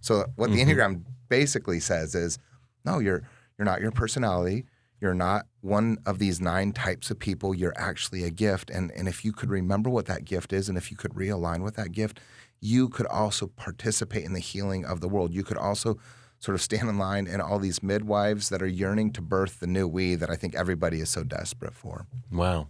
So 0.00 0.26
what 0.36 0.50
the 0.50 0.58
mm-hmm. 0.58 0.70
Enneagram 0.70 1.04
basically 1.28 1.80
says 1.80 2.14
is, 2.14 2.38
no, 2.84 2.98
you're 2.98 3.22
you're 3.58 3.64
not 3.64 3.80
your 3.80 3.92
personality. 3.92 4.64
You're 5.00 5.14
not 5.14 5.46
one 5.60 5.98
of 6.06 6.18
these 6.18 6.40
nine 6.40 6.72
types 6.72 7.10
of 7.10 7.18
people. 7.18 7.54
You're 7.54 7.74
actually 7.76 8.24
a 8.24 8.30
gift. 8.30 8.70
And 8.70 8.90
and 8.92 9.08
if 9.08 9.24
you 9.24 9.32
could 9.32 9.50
remember 9.50 9.88
what 9.88 10.06
that 10.06 10.24
gift 10.24 10.52
is 10.52 10.68
and 10.68 10.76
if 10.76 10.90
you 10.90 10.96
could 10.96 11.12
realign 11.12 11.62
with 11.62 11.76
that 11.76 11.92
gift, 11.92 12.20
you 12.60 12.88
could 12.88 13.06
also 13.06 13.46
participate 13.46 14.24
in 14.24 14.32
the 14.32 14.40
healing 14.40 14.84
of 14.84 15.00
the 15.00 15.08
world. 15.08 15.32
You 15.32 15.44
could 15.44 15.58
also 15.58 15.98
sort 16.44 16.54
of 16.54 16.60
stand 16.62 16.88
in 16.90 16.98
line 16.98 17.26
and 17.26 17.40
all 17.40 17.58
these 17.58 17.82
midwives 17.82 18.50
that 18.50 18.60
are 18.60 18.66
yearning 18.82 19.10
to 19.12 19.22
birth 19.22 19.60
the 19.60 19.66
new 19.66 19.88
we 19.88 20.14
that 20.14 20.28
I 20.28 20.36
think 20.36 20.54
everybody 20.54 21.00
is 21.00 21.08
so 21.08 21.22
desperate 21.24 21.72
for. 21.74 22.06
Wow. 22.30 22.68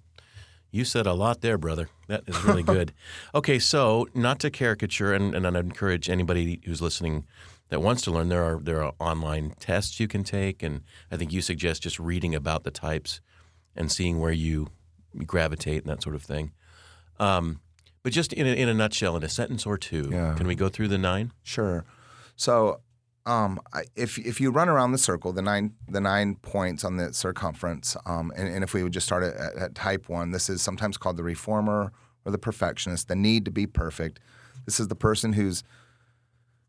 You 0.70 0.84
said 0.84 1.06
a 1.06 1.12
lot 1.12 1.40
there, 1.40 1.58
brother. 1.58 1.88
That 2.06 2.22
is 2.28 2.44
really 2.44 2.62
good. 2.76 2.92
okay, 3.34 3.58
so 3.58 4.06
not 4.14 4.38
to 4.40 4.50
caricature, 4.50 5.12
and, 5.12 5.34
and 5.34 5.44
I'd 5.46 5.56
encourage 5.56 6.08
anybody 6.08 6.60
who's 6.64 6.80
listening 6.80 7.24
that 7.70 7.80
wants 7.80 8.02
to 8.02 8.10
learn, 8.12 8.28
there 8.28 8.44
are 8.44 8.60
there 8.60 8.82
are 8.84 8.92
online 9.00 9.54
tests 9.58 9.98
you 9.98 10.06
can 10.06 10.22
take, 10.22 10.62
and 10.62 10.82
I 11.10 11.16
think 11.16 11.32
you 11.32 11.40
suggest 11.42 11.82
just 11.82 11.98
reading 11.98 12.34
about 12.34 12.62
the 12.64 12.70
types 12.70 13.20
and 13.74 13.90
seeing 13.90 14.20
where 14.20 14.32
you 14.32 14.68
gravitate 15.26 15.82
and 15.82 15.90
that 15.90 16.02
sort 16.02 16.14
of 16.14 16.22
thing. 16.22 16.52
Um, 17.18 17.60
but 18.02 18.12
just 18.12 18.32
in 18.32 18.46
a, 18.46 18.50
in 18.50 18.68
a 18.68 18.74
nutshell, 18.74 19.16
in 19.16 19.22
a 19.24 19.28
sentence 19.28 19.64
or 19.66 19.78
two, 19.78 20.10
Yeah. 20.12 20.34
can 20.36 20.46
we 20.46 20.54
go 20.54 20.68
through 20.68 20.88
the 20.88 20.98
nine? 20.98 21.32
Sure. 21.42 21.84
So, 22.36 22.80
um, 23.26 23.58
if 23.96 24.18
if 24.18 24.40
you 24.40 24.50
run 24.50 24.68
around 24.68 24.92
the 24.92 24.98
circle, 24.98 25.32
the 25.32 25.42
nine 25.42 25.74
the 25.88 26.00
nine 26.00 26.36
points 26.36 26.84
on 26.84 26.96
the 26.96 27.12
circumference, 27.14 27.96
um, 28.04 28.32
and, 28.36 28.48
and 28.48 28.62
if 28.62 28.74
we 28.74 28.82
would 28.82 28.92
just 28.92 29.06
start 29.06 29.22
at, 29.22 29.56
at, 29.56 29.74
type 29.74 30.08
one, 30.08 30.30
this 30.30 30.50
is 30.50 30.60
sometimes 30.60 30.98
called 30.98 31.16
the 31.16 31.22
reformer 31.22 31.92
or 32.26 32.32
the 32.32 32.38
perfectionist, 32.38 33.08
the 33.08 33.16
need 33.16 33.44
to 33.46 33.50
be 33.50 33.66
perfect. 33.66 34.20
This 34.66 34.78
is 34.78 34.88
the 34.88 34.94
person 34.94 35.32
who's 35.32 35.64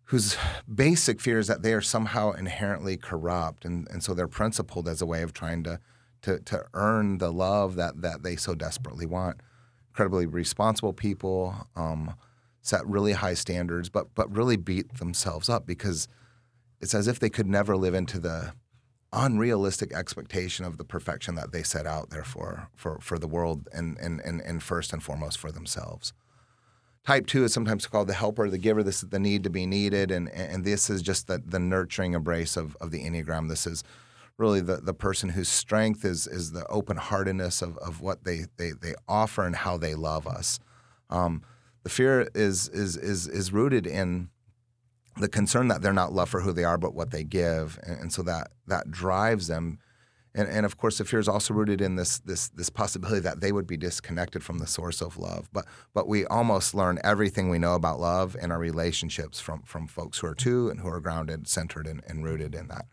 whose 0.05 0.37
basic 0.73 1.19
fear 1.19 1.39
is 1.39 1.47
that 1.47 1.61
they 1.61 1.73
are 1.73 1.81
somehow 1.81 2.31
inherently 2.31 2.95
corrupt, 2.95 3.65
and, 3.65 3.87
and 3.89 4.01
so 4.01 4.13
they're 4.13 4.27
principled 4.27 4.87
as 4.87 5.01
a 5.01 5.05
way 5.05 5.23
of 5.23 5.33
trying 5.33 5.63
to 5.63 5.79
to, 6.21 6.39
to 6.39 6.65
earn 6.73 7.17
the 7.17 7.33
love 7.33 7.75
that 7.75 8.01
that 8.01 8.23
they 8.23 8.37
so 8.37 8.55
desperately 8.55 9.05
want. 9.05 9.41
Incredibly 9.91 10.25
responsible 10.25 10.93
people. 10.93 11.67
Um, 11.75 12.15
set 12.61 12.85
really 12.87 13.13
high 13.13 13.33
standards, 13.33 13.89
but 13.89 14.15
but 14.15 14.33
really 14.35 14.57
beat 14.57 14.95
themselves 14.95 15.49
up 15.49 15.67
because 15.67 16.07
it's 16.85 16.93
as 16.93 17.07
if 17.07 17.17
they 17.17 17.31
could 17.31 17.47
never 17.47 17.75
live 17.75 17.95
into 17.95 18.19
the 18.19 18.53
unrealistic 19.11 19.91
expectation 19.91 20.63
of 20.63 20.77
the 20.77 20.83
perfection 20.83 21.33
that 21.33 21.51
they 21.51 21.63
set 21.63 21.87
out 21.87 22.11
there 22.11 22.23
for 22.23 22.69
for, 22.75 22.99
for 23.01 23.17
the 23.17 23.27
world 23.27 23.67
and, 23.73 23.97
and, 23.97 24.21
and, 24.21 24.39
and 24.41 24.61
first 24.61 24.93
and 24.93 25.01
foremost 25.01 25.39
for 25.39 25.51
themselves. 25.51 26.13
Type 27.03 27.25
two 27.25 27.43
is 27.43 27.51
sometimes 27.51 27.87
called 27.87 28.07
the 28.07 28.13
helper, 28.13 28.51
the 28.51 28.59
giver. 28.59 28.83
This 28.83 29.01
is 29.01 29.09
the 29.09 29.17
need 29.17 29.43
to 29.45 29.49
be 29.49 29.65
needed, 29.65 30.11
and 30.11 30.29
and 30.29 30.63
this 30.63 30.87
is 30.91 31.01
just 31.01 31.25
the, 31.25 31.41
the 31.43 31.57
nurturing 31.57 32.13
embrace 32.13 32.55
of, 32.55 32.77
of 32.79 32.91
the 32.91 33.03
Enneagram. 33.03 33.49
This 33.49 33.65
is 33.65 33.83
really 34.37 34.61
the, 34.61 34.75
the 34.75 34.93
person 34.93 35.29
whose 35.29 35.49
strength 35.49 36.05
is 36.05 36.27
is 36.27 36.51
the 36.51 36.67
open 36.67 36.97
heartedness 36.97 37.63
of, 37.63 37.79
of 37.79 37.99
what 37.99 38.25
they, 38.25 38.45
they 38.57 38.73
they 38.79 38.93
offer 39.07 39.43
and 39.43 39.55
how 39.55 39.75
they 39.75 39.95
love 39.95 40.27
us. 40.27 40.59
Um, 41.09 41.41
the 41.81 41.89
fear 41.89 42.29
is 42.35 42.69
is 42.69 42.95
is 42.95 43.27
is 43.27 43.51
rooted 43.51 43.87
in 43.87 44.29
the 45.17 45.29
concern 45.29 45.67
that 45.69 45.81
they're 45.81 45.93
not 45.93 46.13
loved 46.13 46.31
for 46.31 46.41
who 46.41 46.51
they 46.51 46.63
are, 46.63 46.77
but 46.77 46.93
what 46.93 47.11
they 47.11 47.23
give, 47.23 47.79
and, 47.83 47.99
and 47.99 48.13
so 48.13 48.23
that 48.23 48.51
that 48.67 48.91
drives 48.91 49.47
them. 49.47 49.79
And, 50.37 50.49
and 50.49 50.65
of 50.65 50.77
course, 50.77 50.97
the 50.97 51.05
fear 51.05 51.19
is 51.19 51.29
also 51.29 51.53
rooted 51.53 51.79
in 51.79 51.95
this 51.95 52.19
this 52.19 52.49
this 52.49 52.69
possibility 52.69 53.21
that 53.21 53.39
they 53.39 53.53
would 53.53 53.67
be 53.67 53.77
disconnected 53.77 54.43
from 54.43 54.59
the 54.59 54.67
source 54.67 55.01
of 55.01 55.17
love. 55.17 55.49
But 55.53 55.65
but 55.93 56.07
we 56.07 56.25
almost 56.25 56.75
learn 56.75 56.99
everything 57.03 57.49
we 57.49 57.59
know 57.59 57.75
about 57.75 57.99
love 57.99 58.35
in 58.41 58.51
our 58.51 58.59
relationships 58.59 59.39
from 59.39 59.61
from 59.63 59.87
folks 59.87 60.19
who 60.19 60.27
are 60.27 60.35
two 60.35 60.69
and 60.69 60.81
who 60.81 60.89
are 60.89 60.99
grounded, 60.99 61.47
centered, 61.47 61.87
and, 61.87 62.03
and 62.07 62.25
rooted 62.25 62.53
in 62.53 62.67
that. 62.67 62.85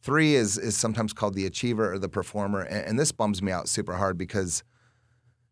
Three 0.00 0.34
is 0.36 0.56
is 0.56 0.76
sometimes 0.76 1.12
called 1.12 1.34
the 1.34 1.46
achiever 1.46 1.92
or 1.92 1.98
the 1.98 2.08
performer, 2.08 2.60
and, 2.60 2.86
and 2.86 2.98
this 2.98 3.10
bums 3.10 3.42
me 3.42 3.50
out 3.50 3.68
super 3.68 3.94
hard 3.94 4.16
because 4.16 4.62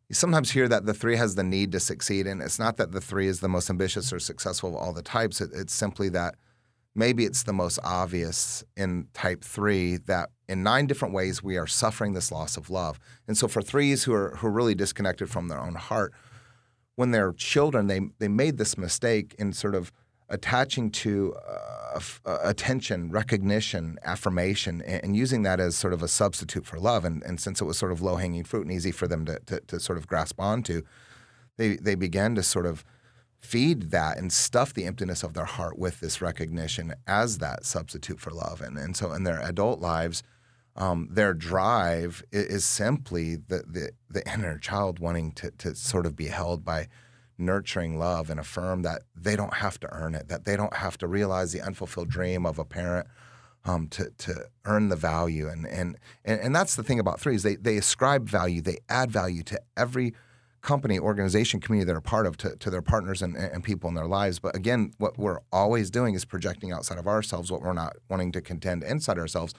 you 0.09 0.14
sometimes 0.14 0.53
hear 0.53 0.68
that 0.68 0.87
the 0.87 0.94
three 0.94 1.16
has 1.16 1.35
the 1.35 1.44
need 1.44 1.73
to 1.73 1.81
succeed, 1.81 2.27
and 2.27 2.40
it's 2.40 2.59
not 2.59 2.77
that 2.79 2.92
the 2.92 3.01
three 3.01 3.27
is 3.27 3.40
the 3.40 3.49
most 3.49 3.68
ambitious 3.68 4.12
or 4.12 4.18
successful 4.18 4.71
of 4.71 4.77
all 4.77 4.92
the 4.92 5.03
types. 5.03 5.40
It, 5.40 5.51
it's 5.53 5.75
simply 5.75 6.09
that 6.11 6.37
maybe 6.94 7.25
it's 7.25 7.42
the 7.42 7.53
most 7.53 7.79
obvious 7.85 8.64
in 8.77 9.09
type 9.12 9.44
three 9.44 9.99
that 10.07 10.31
in 10.49 10.62
nine 10.62 10.87
different 10.87 11.14
ways 11.14 11.42
we 11.42 11.59
are 11.59 11.66
suffering 11.66 12.14
this 12.14 12.33
loss 12.33 12.57
of 12.57 12.71
love. 12.71 12.99
And 13.27 13.37
so 13.37 13.49
for 13.49 13.61
threes 13.61 14.05
who 14.05 14.14
are 14.14 14.37
who 14.37 14.47
are 14.47 14.53
really 14.53 14.75
disconnected 14.75 15.29
from 15.31 15.49
their 15.49 15.61
own 15.61 15.75
heart, 15.75 16.14
when 16.97 17.11
they're 17.11 17.33
children, 17.33 17.87
they 17.87 18.01
they 18.18 18.29
made 18.29 18.57
this 18.57 18.79
mistake 18.79 19.35
in 19.38 19.53
sort 19.53 19.75
of 19.75 19.92
attaching 20.28 20.90
to 20.90 21.34
uh, 21.48 22.00
uh, 22.26 22.38
attention, 22.42 23.10
recognition, 23.10 23.98
affirmation, 24.04 24.82
and, 24.82 25.16
using 25.16 25.42
that 25.42 25.58
as 25.58 25.74
sort 25.74 25.92
of 25.92 26.02
a 26.02 26.08
substitute 26.08 26.66
for 26.66 26.78
love. 26.78 27.04
And, 27.04 27.22
and 27.24 27.40
since 27.40 27.60
it 27.60 27.64
was 27.64 27.78
sort 27.78 27.92
of 27.92 28.02
low 28.02 28.16
hanging 28.16 28.44
fruit 28.44 28.66
and 28.66 28.72
easy 28.72 28.92
for 28.92 29.08
them 29.08 29.24
to, 29.24 29.38
to, 29.46 29.60
to, 29.60 29.80
sort 29.80 29.96
of 29.96 30.06
grasp 30.06 30.38
onto, 30.38 30.82
they, 31.56 31.76
they 31.76 31.94
began 31.94 32.34
to 32.34 32.42
sort 32.42 32.66
of 32.66 32.84
feed 33.40 33.90
that 33.90 34.18
and 34.18 34.32
stuff 34.32 34.74
the 34.74 34.84
emptiness 34.84 35.22
of 35.22 35.32
their 35.32 35.44
heart 35.44 35.78
with 35.78 36.00
this 36.00 36.20
recognition 36.20 36.92
as 37.06 37.38
that 37.38 37.64
substitute 37.64 38.20
for 38.20 38.30
love. 38.30 38.60
And, 38.60 38.76
and 38.76 38.96
so 38.96 39.12
in 39.12 39.24
their 39.24 39.40
adult 39.40 39.80
lives, 39.80 40.22
um, 40.76 41.08
their 41.10 41.34
drive 41.34 42.22
is 42.30 42.64
simply 42.64 43.36
the, 43.36 43.64
the, 43.66 43.90
the 44.08 44.32
inner 44.32 44.58
child 44.58 44.98
wanting 44.98 45.32
to, 45.32 45.50
to 45.52 45.74
sort 45.74 46.06
of 46.06 46.14
be 46.14 46.26
held 46.26 46.64
by 46.64 46.88
nurturing 47.38 47.98
love 47.98 48.31
and 48.31 48.40
affirm 48.40 48.83
that 48.83 49.03
they 49.14 49.37
don't 49.37 49.55
have 49.55 49.79
to 49.81 49.88
earn 49.92 50.14
it, 50.14 50.29
that 50.29 50.44
they 50.44 50.57
don't 50.57 50.74
have 50.74 50.98
to 50.98 51.07
realize 51.07 51.53
the 51.53 51.61
unfulfilled 51.61 52.09
dream 52.09 52.44
of 52.44 52.59
a 52.59 52.64
parent 52.64 53.07
um, 53.64 53.88
to, 53.88 54.11
to 54.18 54.46
earn 54.64 54.88
the 54.88 54.96
value. 54.96 55.48
And, 55.48 55.66
and, 55.66 55.96
and, 56.24 56.40
and 56.40 56.55
that's 56.55 56.74
the 56.74 56.83
thing 56.83 56.98
about 56.98 57.20
threes. 57.20 57.42
They, 57.42 57.57
they 57.57 57.77
ascribe 57.77 58.29
value, 58.29 58.61
they 58.61 58.79
add 58.88 59.11
value 59.11 59.42
to 59.44 59.61
every 59.77 60.14
company, 60.61 60.98
organization, 60.98 61.61
community 61.61 61.87
they're 61.87 61.98
a 61.98 62.03
part 62.03 62.27
of 62.27 62.37
to, 62.38 62.57
to 62.57 62.70
their 62.70 62.83
partners 62.83 63.22
and, 63.22 63.37
and 63.37 63.62
people 63.62 63.88
in 63.88 63.94
their 63.94 64.07
lives. 64.07 64.38
But 64.38 64.57
again, 64.57 64.92
what 64.98 65.16
we're 65.16 65.38
always 65.53 65.90
doing 65.90 66.14
is 66.14 66.24
projecting 66.24 66.72
outside 66.72 66.98
of 66.98 67.07
ourselves 67.07 67.51
what 67.53 67.62
we're 67.62 67.72
not 67.72 67.96
wanting 68.09 68.33
to 68.33 68.40
contend 68.40 68.83
inside 68.83 69.18
ourselves. 69.18 69.55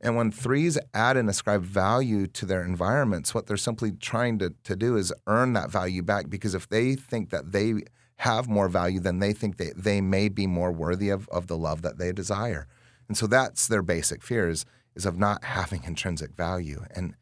And 0.00 0.16
when 0.16 0.30
threes 0.30 0.78
add 0.92 1.16
and 1.16 1.30
ascribe 1.30 1.62
value 1.62 2.26
to 2.26 2.44
their 2.44 2.62
environments, 2.62 3.34
what 3.34 3.46
they're 3.46 3.56
simply 3.56 3.92
trying 3.92 4.38
to, 4.40 4.54
to 4.64 4.76
do 4.76 4.96
is 4.96 5.12
earn 5.26 5.54
that 5.54 5.70
value 5.70 6.02
back 6.02 6.28
because 6.28 6.54
if 6.54 6.68
they 6.68 6.94
think 6.94 7.30
that 7.30 7.52
they 7.52 7.74
have 8.16 8.48
more 8.48 8.68
value, 8.68 9.00
then 9.00 9.18
they 9.18 9.32
think 9.32 9.56
they, 9.56 9.72
they 9.76 10.00
may 10.00 10.28
be 10.28 10.46
more 10.46 10.70
worthy 10.72 11.08
of, 11.08 11.28
of 11.30 11.46
the 11.46 11.56
love 11.56 11.82
that 11.82 11.98
they 11.98 12.12
desire. 12.12 12.66
And 13.08 13.16
so 13.16 13.26
that's 13.26 13.66
their 13.66 13.82
basic 13.82 14.22
fear 14.22 14.48
is, 14.48 14.66
is 14.94 15.06
of 15.06 15.18
not 15.18 15.44
having 15.44 15.82
intrinsic 15.86 16.34
value. 16.34 16.84
And 16.94 17.14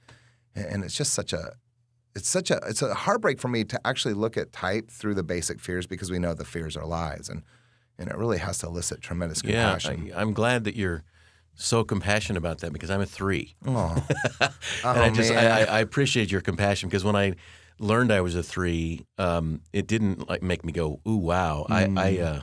and 0.55 0.85
it's 0.85 0.97
just 0.97 1.15
such 1.15 1.33
a 1.33 1.53
it's 2.15 2.29
such 2.29 2.51
a 2.51 2.61
it's 2.67 2.83
a 2.83 2.93
heartbreak 2.93 3.41
for 3.41 3.49
me 3.49 3.65
to 3.65 3.81
actually 3.87 4.15
look 4.15 4.37
at 4.37 4.53
type 4.53 4.91
through 4.91 5.15
the 5.15 5.23
basic 5.23 5.61
fears 5.61 5.87
because 5.87 6.11
we 6.11 6.19
know 6.19 6.35
the 6.35 6.45
fears 6.45 6.77
are 6.77 6.85
lies 6.85 7.29
and 7.29 7.43
and 7.99 8.11
it 8.11 8.17
really 8.17 8.39
has 8.39 8.59
to 8.59 8.67
elicit 8.67 9.01
tremendous 9.01 9.43
compassion. 9.43 10.07
Yeah, 10.07 10.17
I, 10.17 10.21
I'm 10.21 10.33
glad 10.33 10.65
that 10.65 10.77
you're 10.77 11.05
so 11.55 11.85
compassionate 11.85 12.39
about 12.39 12.59
that 12.59 12.73
because 12.73 12.91
I'm 12.91 13.01
a 13.01 13.07
three. 13.07 13.55
Oh, 13.67 14.05
and 14.85 14.99
I 15.01 15.11
just 15.11 15.31
I, 15.31 15.63
I, 15.63 15.81
appreciate 15.81 16.31
your 16.31 16.41
compassion 16.41 16.89
because 16.89 17.05
when 17.05 17.15
I 17.15 17.35
learned 17.79 18.13
I 18.13 18.21
was 18.21 18.35
a 18.35 18.43
three, 18.43 19.07
um, 19.19 19.61
it 19.73 19.87
didn't 19.87 20.29
like 20.29 20.43
make 20.43 20.65
me 20.65 20.73
go, 20.73 21.01
"Ooh, 21.07 21.17
wow!" 21.17 21.67
Mm. 21.69 21.99
I 21.99 22.03
I, 22.03 22.13
mm. 22.15 22.25
uh, 22.25 22.43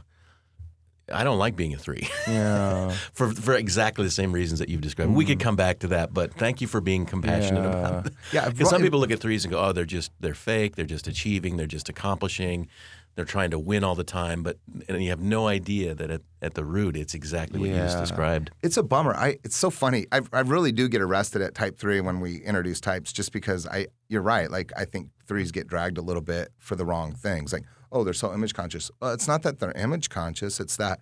I 1.14 1.24
don't 1.24 1.38
like 1.38 1.56
being 1.56 1.74
a 1.74 1.78
three. 1.78 2.08
Yeah. 2.28 2.92
for 3.14 3.32
for 3.32 3.56
exactly 3.56 4.06
the 4.06 4.12
same 4.12 4.32
reasons 4.32 4.60
that 4.60 4.70
you've 4.70 4.82
described. 4.82 5.12
Mm. 5.12 5.16
We 5.16 5.26
could 5.26 5.40
mm. 5.40 5.44
come 5.44 5.56
back 5.56 5.80
to 5.80 5.88
that, 5.88 6.14
but 6.14 6.34
thank 6.34 6.62
you 6.62 6.68
for 6.68 6.82
being 6.82 7.06
compassionate 7.06 7.64
yeah. 7.64 7.70
about 7.70 8.08
it. 8.08 8.14
Yeah. 8.32 8.50
Because 8.50 8.70
some 8.70 8.82
people 8.82 9.00
look 9.00 9.12
at 9.12 9.20
threes 9.20 9.44
and 9.46 9.52
go, 9.52 9.60
"Oh, 9.60 9.72
they're 9.72 9.86
just 9.86 10.12
they're 10.20 10.34
fake. 10.34 10.76
They're 10.76 10.86
just 10.86 11.08
achieving. 11.08 11.58
They're 11.58 11.68
just 11.68 11.90
accomplishing." 11.90 12.68
They're 13.16 13.26
trying 13.26 13.52
to 13.52 13.60
win 13.60 13.84
all 13.84 13.96
the 13.96 14.04
time, 14.04 14.44
but 14.44 14.58
and 14.88 15.04
you 15.04 15.10
have 15.10 15.20
no 15.20 15.48
idea 15.48 15.94
that 15.94 16.10
at, 16.10 16.22
at 16.42 16.54
the 16.54 16.64
root 16.64 16.96
it's 16.96 17.14
exactly 17.14 17.60
what 17.60 17.70
yeah. 17.70 17.76
you 17.76 17.82
just 17.82 18.00
described. 18.00 18.52
It's 18.62 18.78
a 18.78 18.84
bummer. 18.84 19.14
I 19.14 19.38
it's 19.44 19.58
so 19.58 19.70
funny. 19.70 20.06
I 20.12 20.22
I 20.32 20.42
really 20.42 20.72
do 20.72 20.88
get 20.88 21.02
arrested 21.02 21.42
at 21.42 21.54
type 21.54 21.78
three 21.78 22.00
when 22.00 22.20
we 22.22 22.38
introduce 22.38 22.80
types, 22.80 23.12
just 23.12 23.32
because 23.32 23.68
I 23.68 23.88
you're 24.08 24.22
right. 24.22 24.50
Like 24.50 24.72
I 24.78 24.86
think 24.86 25.10
threes 25.28 25.52
get 25.52 25.68
dragged 25.68 25.98
a 25.98 26.02
little 26.02 26.22
bit 26.22 26.50
for 26.58 26.76
the 26.76 26.86
wrong 26.86 27.14
things. 27.14 27.52
Like 27.52 27.66
oh, 27.92 28.04
they're 28.04 28.14
so 28.14 28.34
image 28.34 28.54
conscious. 28.54 28.90
Well, 29.02 29.12
it's 29.12 29.28
not 29.28 29.44
that 29.44 29.60
they're 29.60 29.74
image 29.74 30.10
conscious. 30.10 30.60
It's 30.60 30.78
that 30.78 31.00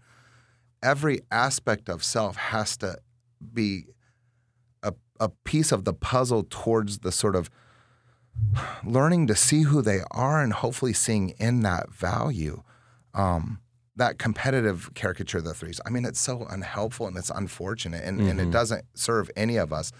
every 0.81 1.19
aspect 1.29 1.89
of 1.89 2.03
self 2.03 2.35
has 2.37 2.77
to 2.77 2.97
be 3.53 3.85
a 4.81 4.93
a 5.19 5.29
piece 5.43 5.71
of 5.71 5.85
the 5.85 5.93
puzzle 5.93 6.45
towards 6.49 6.99
the 6.99 7.11
sort 7.11 7.35
of 7.35 7.49
learning 8.83 9.27
to 9.27 9.35
see 9.35 9.63
who 9.63 9.81
they 9.81 10.01
are 10.11 10.41
and 10.41 10.53
hopefully 10.53 10.93
seeing 10.93 11.29
in 11.31 11.61
that 11.61 11.91
value. 11.91 12.63
Um, 13.13 13.59
that 13.95 14.19
competitive 14.19 14.91
caricature 14.93 15.39
of 15.39 15.43
the 15.43 15.55
threes. 15.55 15.81
I 15.85 15.89
mean, 15.89 16.05
it's 16.05 16.19
so 16.19 16.45
unhelpful 16.49 17.07
and 17.07 17.17
it's 17.17 17.31
unfortunate 17.31 18.03
and, 18.03 18.19
mm-hmm. 18.19 18.29
and 18.29 18.39
it 18.39 18.43
mm-hmm. 18.43 18.51
doesn't 18.51 18.85
serve 18.93 19.31
any 19.35 19.57
of 19.57 19.73
us. 19.73 19.91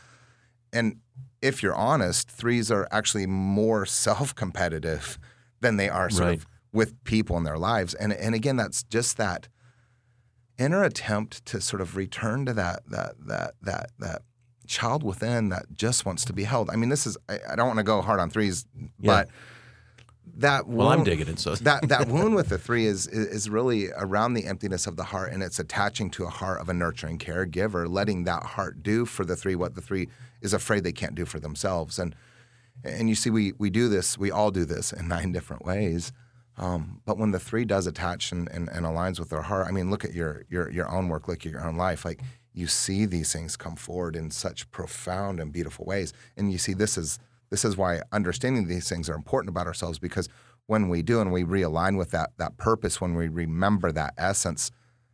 And 0.72 0.98
if 1.42 1.64
you're 1.64 1.76
honest, 1.76 2.30
threes 2.30 2.72
are 2.72 2.88
actually 2.92 3.26
more 3.26 3.86
self 3.88 4.34
competitive 4.36 5.18
than 5.60 5.78
they 5.78 5.90
are 5.90 6.10
sort 6.10 6.28
right. 6.28 6.38
of 6.38 6.48
with 6.72 7.04
people 7.04 7.38
in 7.38 7.44
their 7.44 7.58
lives. 7.58 7.94
And 7.96 8.14
and 8.14 8.36
again, 8.36 8.56
that's 8.56 8.84
just 8.84 9.18
that 9.18 9.48
inner 10.58 10.84
attempt 10.84 11.46
to 11.46 11.62
sort 11.62 11.82
of 11.82 11.96
return 11.96 12.46
to 12.46 12.54
that 12.54 12.82
that 12.90 13.16
that 13.26 13.54
that 13.62 13.92
that 14.00 14.22
child 14.68 15.04
within 15.04 15.50
that 15.50 15.66
just 15.74 16.06
wants 16.06 16.26
to 16.26 16.34
be 16.34 16.44
held. 16.44 16.70
I 16.70 16.76
mean, 16.76 16.90
this 16.90 17.08
is 17.08 17.18
I, 17.30 17.40
I 17.50 17.56
don't 17.56 17.68
want 17.68 17.78
to 17.78 17.84
go 17.84 18.02
hard 18.02 18.20
on 18.20 18.30
threes, 18.30 18.66
yeah. 18.76 18.88
but 19.00 19.30
that 20.38 20.68
well, 20.68 20.90
I'm 20.90 21.04
digging 21.04 21.28
it. 21.28 21.40
So 21.40 21.56
that 21.62 21.88
that 21.90 22.08
wound 22.08 22.36
with 22.36 22.50
the 22.50 22.58
three 22.68 22.86
is 22.86 23.08
is 23.08 23.50
really 23.50 23.90
around 23.98 24.34
the 24.34 24.46
emptiness 24.46 24.88
of 24.88 24.96
the 24.96 25.04
heart, 25.04 25.34
and 25.34 25.42
it's 25.42 25.60
attaching 25.60 26.10
to 26.12 26.26
a 26.26 26.30
heart 26.30 26.62
of 26.62 26.70
a 26.70 26.74
nurturing 26.74 27.18
caregiver, 27.18 27.90
letting 27.90 28.26
that 28.26 28.44
heart 28.44 28.84
do 28.84 29.06
for 29.06 29.26
the 29.26 29.36
three 29.36 29.56
what 29.56 29.76
the 29.76 29.82
three 29.82 30.10
is 30.42 30.54
afraid 30.54 30.84
they 30.84 30.92
can't 30.92 31.16
do 31.16 31.26
for 31.26 31.40
themselves. 31.40 31.98
And 32.00 32.16
and 32.84 33.10
you 33.10 33.16
see, 33.16 33.30
we 33.30 33.54
we 33.58 33.70
do 33.70 33.90
this, 33.90 34.18
we 34.18 34.32
all 34.32 34.52
do 34.52 34.66
this 34.66 34.94
in 34.94 35.08
nine 35.16 35.32
different 35.32 35.66
ways. 35.66 36.12
Um, 36.60 37.02
but 37.06 37.20
when 37.20 37.32
the 37.32 37.40
three 37.40 37.66
does 37.66 37.86
attach 37.86 38.32
and, 38.32 38.50
and, 38.50 38.68
and 38.70 38.84
aligns 38.84 39.20
with 39.20 39.30
their 39.30 39.44
heart, 39.44 39.68
I 39.68 39.72
mean, 39.72 39.92
look 39.92 40.04
at 40.04 40.14
your 40.14 40.44
your 40.50 40.70
your 40.72 40.90
own 40.90 41.08
work, 41.08 41.28
look 41.28 41.46
at 41.46 41.52
your 41.52 41.66
own 41.66 41.78
life. 41.78 42.04
Like 42.04 42.22
you 42.58 42.68
see 42.68 43.06
these 43.06 43.32
things 43.32 43.56
come 43.56 43.76
forward 43.76 44.16
in 44.16 44.32
such 44.32 44.70
profound 44.72 45.40
and 45.40 45.54
beautiful 45.54 45.86
ways. 45.86 46.12
And 46.36 46.52
you 46.52 46.58
see, 46.58 46.74
this 46.74 46.98
is 46.98 47.20
this 47.50 47.64
is 47.64 47.78
why 47.78 48.02
understanding 48.12 48.68
these 48.68 48.90
things 48.90 49.10
are 49.10 49.16
important 49.16 49.50
about 49.50 49.68
ourselves 49.68 50.00
because 50.00 50.28
when 50.66 50.90
we 50.90 51.02
do 51.02 51.22
and 51.22 51.32
we 51.32 51.44
realign 51.44 51.98
with 51.98 52.12
that 52.12 52.32
that 52.38 52.58
purpose, 52.58 53.00
when 53.00 53.14
we 53.14 53.28
remember 53.28 53.92
that 53.92 54.16
essence, 54.18 54.72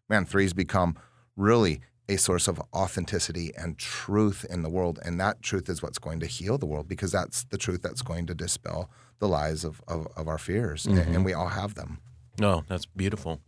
man, 0.10 0.26
threes 0.26 0.54
become 0.54 0.96
really 1.36 1.82
a 2.10 2.18
source 2.18 2.48
of 2.48 2.62
authenticity 2.74 3.52
and 3.58 3.78
truth 3.78 4.46
in 4.50 4.62
the 4.62 4.70
world. 4.70 5.00
And 5.04 5.20
that 5.20 5.42
truth 5.42 5.70
is 5.70 5.82
what's 5.82 6.00
going 6.00 6.20
to 6.22 6.28
heal 6.28 6.58
the 6.58 6.66
world 6.66 6.88
because 6.88 7.12
that's 7.12 7.44
the 7.46 7.58
truth 7.58 7.82
that's 7.82 8.02
going 8.02 8.26
to 8.28 8.34
dispel 8.34 8.90
the 9.20 9.28
lies 9.28 9.64
of, 9.64 9.82
of, 9.88 10.08
of 10.18 10.28
our 10.28 10.38
fears. 10.38 10.86
Mm-hmm. 10.86 11.16
And 11.16 11.26
we 11.26 11.34
all 11.34 11.48
have 11.48 11.76
them. 11.76 12.00
No, 12.40 12.64
that's 12.68 12.86
beautiful. 12.86 13.40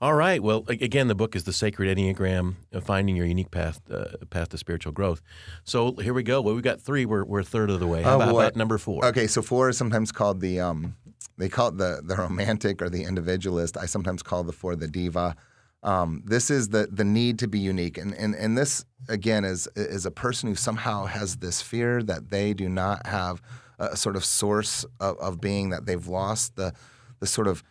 All 0.00 0.14
right. 0.14 0.40
Well, 0.40 0.64
again, 0.68 1.08
the 1.08 1.16
book 1.16 1.34
is 1.34 1.42
the 1.42 1.52
Sacred 1.52 1.96
Enneagram: 1.96 2.54
uh, 2.72 2.80
Finding 2.80 3.16
Your 3.16 3.26
Unique 3.26 3.50
Path 3.50 3.80
uh, 3.90 4.04
Path 4.30 4.50
to 4.50 4.58
Spiritual 4.58 4.92
Growth. 4.92 5.20
So 5.64 5.94
here 5.96 6.14
we 6.14 6.22
go. 6.22 6.40
Well, 6.40 6.54
we've 6.54 6.62
got 6.62 6.80
three. 6.80 7.04
We're, 7.04 7.24
we're 7.24 7.40
a 7.40 7.44
third 7.44 7.68
of 7.68 7.80
the 7.80 7.86
way. 7.88 8.02
How 8.02 8.12
oh, 8.12 8.16
about, 8.16 8.28
about, 8.28 8.56
number 8.56 8.78
four? 8.78 9.04
Okay, 9.06 9.26
so 9.26 9.42
four 9.42 9.68
is 9.68 9.76
sometimes 9.76 10.12
called 10.12 10.40
the 10.40 10.60
um, 10.60 10.94
they 11.36 11.48
call 11.48 11.68
it 11.68 11.78
the 11.78 12.00
the 12.04 12.14
romantic 12.14 12.80
or 12.80 12.88
the 12.88 13.02
individualist. 13.02 13.76
I 13.76 13.86
sometimes 13.86 14.22
call 14.22 14.44
the 14.44 14.52
four 14.52 14.76
the 14.76 14.86
diva. 14.86 15.34
Um, 15.82 16.22
this 16.24 16.48
is 16.48 16.68
the 16.68 16.86
the 16.92 17.04
need 17.04 17.40
to 17.40 17.48
be 17.48 17.58
unique, 17.58 17.98
and 17.98 18.14
and 18.14 18.36
and 18.36 18.56
this 18.56 18.84
again 19.08 19.44
is 19.44 19.68
is 19.74 20.06
a 20.06 20.12
person 20.12 20.48
who 20.48 20.54
somehow 20.54 21.06
has 21.06 21.38
this 21.38 21.60
fear 21.60 22.04
that 22.04 22.30
they 22.30 22.54
do 22.54 22.68
not 22.68 23.04
have 23.04 23.42
a 23.80 23.96
sort 23.96 24.14
of 24.14 24.24
source 24.24 24.84
of, 25.00 25.18
of 25.18 25.40
being 25.40 25.70
that 25.70 25.86
they've 25.86 26.06
lost 26.06 26.54
the 26.54 26.72
the 27.18 27.26
sort 27.26 27.48
of 27.48 27.64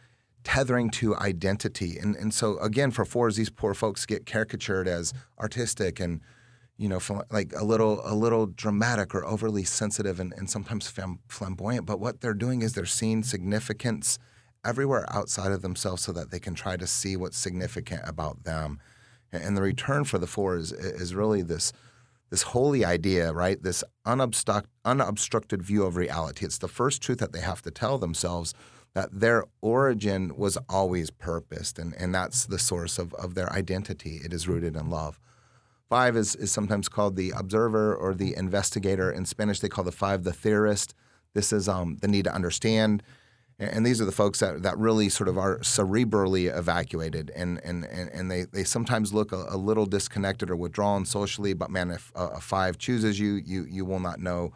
tethering 0.48 0.90
to 0.90 1.14
identity. 1.18 1.98
And, 1.98 2.16
and 2.16 2.34
so, 2.34 2.58
again, 2.60 2.90
for 2.90 3.04
fours, 3.04 3.36
these 3.36 3.50
poor 3.50 3.74
folks 3.74 4.06
get 4.06 4.26
caricatured 4.26 4.88
as 4.88 5.14
artistic 5.38 6.00
and, 6.00 6.22
you 6.78 6.88
know, 6.88 7.02
like 7.30 7.52
a 7.54 7.66
little 7.66 8.00
a 8.06 8.16
little 8.16 8.46
dramatic 8.46 9.14
or 9.14 9.26
overly 9.26 9.66
sensitive 9.66 10.22
and, 10.22 10.32
and 10.38 10.50
sometimes 10.50 10.90
flamboyant. 11.28 11.86
But 11.86 12.00
what 12.00 12.22
they're 12.22 12.34
doing 12.34 12.62
is 12.62 12.72
they're 12.72 12.86
seeing 12.86 13.24
significance 13.24 14.20
everywhere 14.64 15.06
outside 15.14 15.52
of 15.52 15.62
themselves 15.62 16.04
so 16.04 16.14
that 16.14 16.32
they 16.32 16.40
can 16.40 16.56
try 16.56 16.78
to 16.78 16.88
see 16.88 17.18
what's 17.18 17.38
significant 17.38 18.04
about 18.06 18.46
them. 18.46 18.80
And, 19.34 19.58
the 19.58 19.62
return 19.62 20.06
for 20.06 20.18
the 20.18 20.28
four 20.28 20.56
is 20.56 20.72
is 20.72 21.14
really 21.14 21.42
this 21.42 21.74
this 22.30 22.44
holy 22.44 22.86
idea, 22.86 23.34
right? 23.34 23.62
This 23.62 23.84
unobstruct, 24.06 24.68
unobstructed 24.86 25.62
view 25.62 25.84
of 25.84 25.98
reality. 25.98 26.46
It's 26.46 26.58
the 26.58 26.70
first 26.70 27.02
truth 27.02 27.20
that 27.20 27.34
they 27.34 27.42
have 27.42 27.62
to 27.64 27.72
tell 27.72 27.98
themselves 27.98 28.54
that 28.98 29.20
their 29.20 29.46
origin 29.62 30.36
was 30.36 30.58
always 30.68 31.12
purposed, 31.12 31.78
and, 31.78 31.94
and 32.00 32.16
that's 32.16 32.48
the 32.48 32.58
source 32.58 32.98
of, 32.98 33.14
of 33.14 33.36
their 33.36 33.54
identity. 33.54 34.20
It 34.26 34.34
is 34.34 34.48
rooted 34.48 34.76
in 34.76 34.90
love. 34.90 35.20
Five 35.88 36.18
is, 36.18 36.34
is 36.36 36.52
sometimes 36.52 36.90
called 36.90 37.16
the 37.16 37.30
observer 37.30 37.96
or 37.96 38.16
the 38.16 38.36
investigator. 38.36 39.12
In 39.12 39.26
Spanish, 39.26 39.60
they 39.60 39.70
call 39.70 39.84
the 39.84 39.92
five 39.92 40.24
the 40.24 40.34
theorist. 40.34 40.96
This 41.36 41.54
is 41.54 41.70
um, 41.70 41.98
the 42.02 42.08
need 42.08 42.24
to 42.24 42.34
understand. 42.34 43.04
And 43.60 43.86
these 43.86 44.02
are 44.02 44.06
the 44.06 44.12
folks 44.12 44.40
that, 44.40 44.64
that 44.64 44.76
really 44.80 45.10
sort 45.10 45.30
of 45.30 45.38
are 45.38 45.60
cerebrally 45.60 46.56
evacuated, 46.56 47.32
and 47.36 47.62
and, 47.64 47.86
and 47.86 48.32
they, 48.32 48.46
they 48.46 48.64
sometimes 48.64 49.14
look 49.14 49.32
a, 49.32 49.46
a 49.50 49.58
little 49.58 49.86
disconnected 49.86 50.50
or 50.50 50.56
withdrawn 50.56 51.06
socially. 51.06 51.54
But 51.54 51.70
man, 51.70 51.92
if 51.92 52.12
a, 52.16 52.26
a, 52.26 52.42
five 52.42 52.80
chooses 52.80 53.20
you, 53.20 53.34
you 53.46 53.68
you 53.70 53.86
will 53.86 54.00
not 54.00 54.20
know 54.20 54.54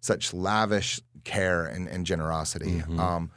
such 0.00 0.32
lavish 0.32 1.00
care 1.24 1.66
and, 1.66 1.88
and 1.88 2.06
generosity. 2.06 2.78
Mm-hmm. 2.78 3.00
Um, 3.00 3.30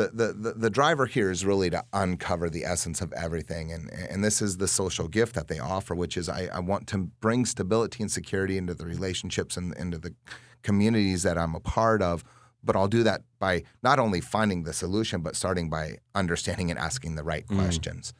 the, 0.00 0.10
the, 0.12 0.32
the, 0.32 0.52
the 0.52 0.70
driver 0.70 1.06
here 1.06 1.30
is 1.30 1.44
really 1.44 1.70
to 1.70 1.84
uncover 1.92 2.48
the 2.48 2.64
essence 2.64 3.00
of 3.00 3.12
everything. 3.12 3.72
And, 3.72 3.90
and 3.90 4.24
this 4.24 4.40
is 4.40 4.56
the 4.56 4.68
social 4.68 5.08
gift 5.08 5.34
that 5.34 5.48
they 5.48 5.58
offer, 5.58 5.94
which 5.94 6.16
is 6.16 6.28
I, 6.28 6.48
I 6.52 6.60
want 6.60 6.86
to 6.88 6.98
bring 7.20 7.44
stability 7.44 8.02
and 8.02 8.10
security 8.10 8.56
into 8.56 8.74
the 8.74 8.86
relationships 8.86 9.56
and 9.56 9.76
into 9.76 9.98
the 9.98 10.14
communities 10.62 11.22
that 11.24 11.36
I'm 11.36 11.54
a 11.54 11.60
part 11.60 12.02
of. 12.02 12.24
But 12.62 12.76
I'll 12.76 12.88
do 12.88 13.02
that 13.04 13.22
by 13.38 13.64
not 13.82 13.98
only 13.98 14.20
finding 14.20 14.64
the 14.64 14.72
solution, 14.72 15.22
but 15.22 15.34
starting 15.34 15.70
by 15.70 15.98
understanding 16.14 16.70
and 16.70 16.78
asking 16.78 17.14
the 17.14 17.24
right 17.24 17.46
mm. 17.46 17.56
questions. 17.58 18.12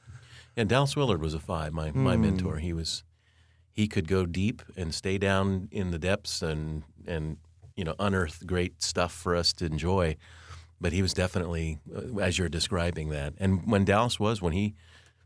And 0.56 0.68
Dallas 0.68 0.96
Willard 0.96 1.20
was 1.20 1.34
a 1.34 1.38
five, 1.38 1.72
my, 1.72 1.90
my 1.92 2.16
mm. 2.16 2.20
mentor. 2.20 2.56
He 2.56 2.72
was 2.72 3.04
he 3.72 3.86
could 3.86 4.08
go 4.08 4.26
deep 4.26 4.62
and 4.76 4.94
stay 4.94 5.16
down 5.18 5.68
in 5.70 5.90
the 5.90 5.98
depths 5.98 6.42
and 6.42 6.82
and 7.06 7.36
you 7.76 7.84
know 7.84 7.94
unearth 7.98 8.46
great 8.46 8.82
stuff 8.82 9.12
for 9.12 9.36
us 9.36 9.52
to 9.54 9.66
enjoy 9.66 10.16
but 10.80 10.92
he 10.92 11.02
was 11.02 11.12
definitely 11.12 11.78
uh, 11.94 12.18
as 12.18 12.38
you're 12.38 12.48
describing 12.48 13.10
that. 13.10 13.34
And 13.38 13.70
when 13.70 13.84
Dallas 13.84 14.18
was 14.18 14.40
when 14.40 14.52
he 14.52 14.74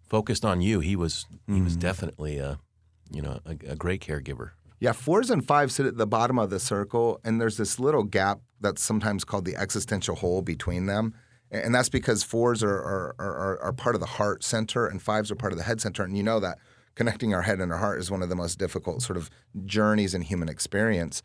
focused 0.08 0.44
on 0.44 0.60
you, 0.60 0.80
he 0.80 0.96
was 0.96 1.26
he 1.46 1.60
was 1.60 1.76
mm. 1.76 1.80
definitely 1.80 2.38
a 2.38 2.58
you 3.10 3.22
know 3.22 3.40
a, 3.44 3.52
a, 3.72 3.76
great 3.76 4.00
caregiver. 4.00 4.50
Yeah, 4.80 4.92
fours 4.92 5.30
and 5.30 5.46
fives 5.46 5.74
sit 5.74 5.86
at 5.86 5.96
the 5.96 6.06
bottom 6.06 6.38
of 6.38 6.50
the 6.50 6.60
circle, 6.60 7.20
and 7.24 7.40
there's 7.40 7.56
this 7.56 7.78
little 7.78 8.02
gap 8.02 8.40
that's 8.60 8.82
sometimes 8.82 9.24
called 9.24 9.44
the 9.44 9.56
existential 9.56 10.16
hole 10.16 10.42
between 10.42 10.86
them. 10.86 11.14
And 11.50 11.72
that's 11.72 11.88
because 11.88 12.24
fours 12.24 12.64
are, 12.64 12.74
are, 12.74 13.14
are, 13.18 13.60
are 13.60 13.72
part 13.72 13.94
of 13.94 14.00
the 14.00 14.06
heart 14.06 14.42
center 14.42 14.86
and 14.86 15.00
fives 15.00 15.30
are 15.30 15.36
part 15.36 15.52
of 15.52 15.58
the 15.58 15.64
head 15.64 15.80
center. 15.80 16.02
And 16.02 16.16
you 16.16 16.22
know 16.24 16.40
that 16.40 16.58
connecting 16.96 17.32
our 17.32 17.42
head 17.42 17.60
and 17.60 17.70
our 17.70 17.78
heart 17.78 18.00
is 18.00 18.10
one 18.10 18.22
of 18.22 18.28
the 18.28 18.34
most 18.34 18.58
difficult 18.58 19.02
sort 19.02 19.16
of 19.16 19.30
journeys 19.64 20.14
in 20.14 20.22
human 20.22 20.48
experience. 20.48 21.22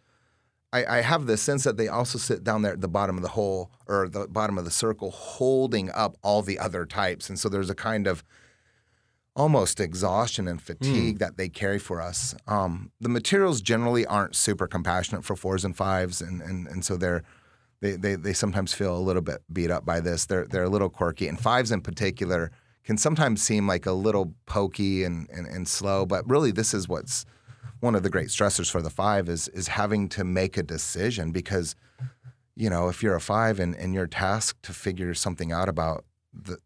I, 0.72 0.98
I, 0.98 1.02
have 1.02 1.26
the 1.26 1.36
sense 1.36 1.64
that 1.64 1.78
they 1.78 1.88
also 1.88 2.18
sit 2.20 2.44
down 2.44 2.62
there 2.62 2.74
at 2.74 2.82
the 2.82 2.88
bottom 2.88 3.18
of 3.18 3.24
the 3.24 3.30
hole 3.30 3.72
or 3.88 4.08
the 4.08 4.28
bottom 4.28 4.58
of 4.58 4.66
the 4.66 4.72
circle, 4.72 5.10
holding 5.12 5.90
up 5.92 6.16
all 6.22 6.42
the 6.42 6.60
other 6.60 6.86
types. 6.86 7.28
And 7.28 7.40
so 7.40 7.50
there's 7.50 7.70
a 7.70 7.76
kind 7.76 8.06
of 8.06 8.24
almost 9.36 9.80
exhaustion 9.80 10.48
and 10.48 10.62
fatigue 10.62 11.16
mm. 11.16 11.20
that 11.20 11.38
they 11.38 11.50
carry 11.50 11.80
for 11.80 12.02
us. 12.02 12.36
Um, 12.48 12.92
the 13.00 13.10
materials 13.10 13.62
generally 13.62 14.06
aren't 14.06 14.36
super 14.36 14.68
compassionate 14.68 15.24
for 15.24 15.36
fours 15.36 15.66
and 15.66 15.76
fives, 15.76 16.22
and 16.22 16.42
and, 16.42 16.68
and 16.68 16.84
so 16.86 16.98
they're 16.98 17.24
they, 17.82 17.94
they 17.94 18.16
they 18.16 18.34
sometimes 18.34 18.74
feel 18.74 18.96
a 18.96 19.00
little 19.00 19.22
bit 19.22 19.42
beat 19.52 19.72
up 19.72 19.86
by 19.86 20.02
this. 20.02 20.26
They're 20.26 20.46
they're 20.46 20.64
a 20.64 20.70
little 20.70 20.90
quirky, 20.90 21.28
and 21.28 21.40
fives 21.40 21.72
in 21.72 21.82
particular 21.82 22.52
can 22.84 22.98
sometimes 22.98 23.42
seem 23.42 23.68
like 23.68 23.86
a 23.86 23.92
little 23.92 24.34
pokey 24.46 25.04
and, 25.04 25.30
and, 25.30 25.46
and 25.46 25.68
slow, 25.68 26.06
but 26.06 26.28
really 26.28 26.52
this 26.52 26.74
is 26.74 26.88
what's 26.88 27.24
one 27.80 27.96
of 27.96 28.04
the 28.04 28.10
great 28.10 28.28
stressors 28.28 28.70
for 28.70 28.82
the 28.82 28.90
five 28.90 29.30
is 29.30 29.48
is 29.50 29.70
having 29.70 30.10
to 30.10 30.24
make 30.24 30.58
a 30.58 30.64
decision 30.64 31.32
because 31.32 31.76
you 32.56 32.70
know 32.70 32.90
if 32.90 33.02
you're 33.02 33.16
a 33.16 33.22
five 33.22 33.60
and, 33.60 33.76
and 33.76 33.94
you're 33.94 34.08
tasked 34.08 34.64
to 34.64 34.74
figure 34.74 35.14
something 35.14 35.52
out 35.52 35.70
about 35.70 36.06
the 36.34 36.58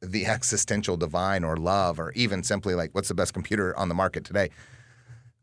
the 0.00 0.26
existential 0.26 0.96
divine 0.96 1.44
or 1.44 1.56
love 1.56 1.98
or 1.98 2.12
even 2.12 2.42
simply 2.42 2.74
like 2.74 2.94
what's 2.94 3.08
the 3.08 3.14
best 3.14 3.32
computer 3.32 3.76
on 3.76 3.88
the 3.88 3.94
market 3.94 4.24
today 4.24 4.50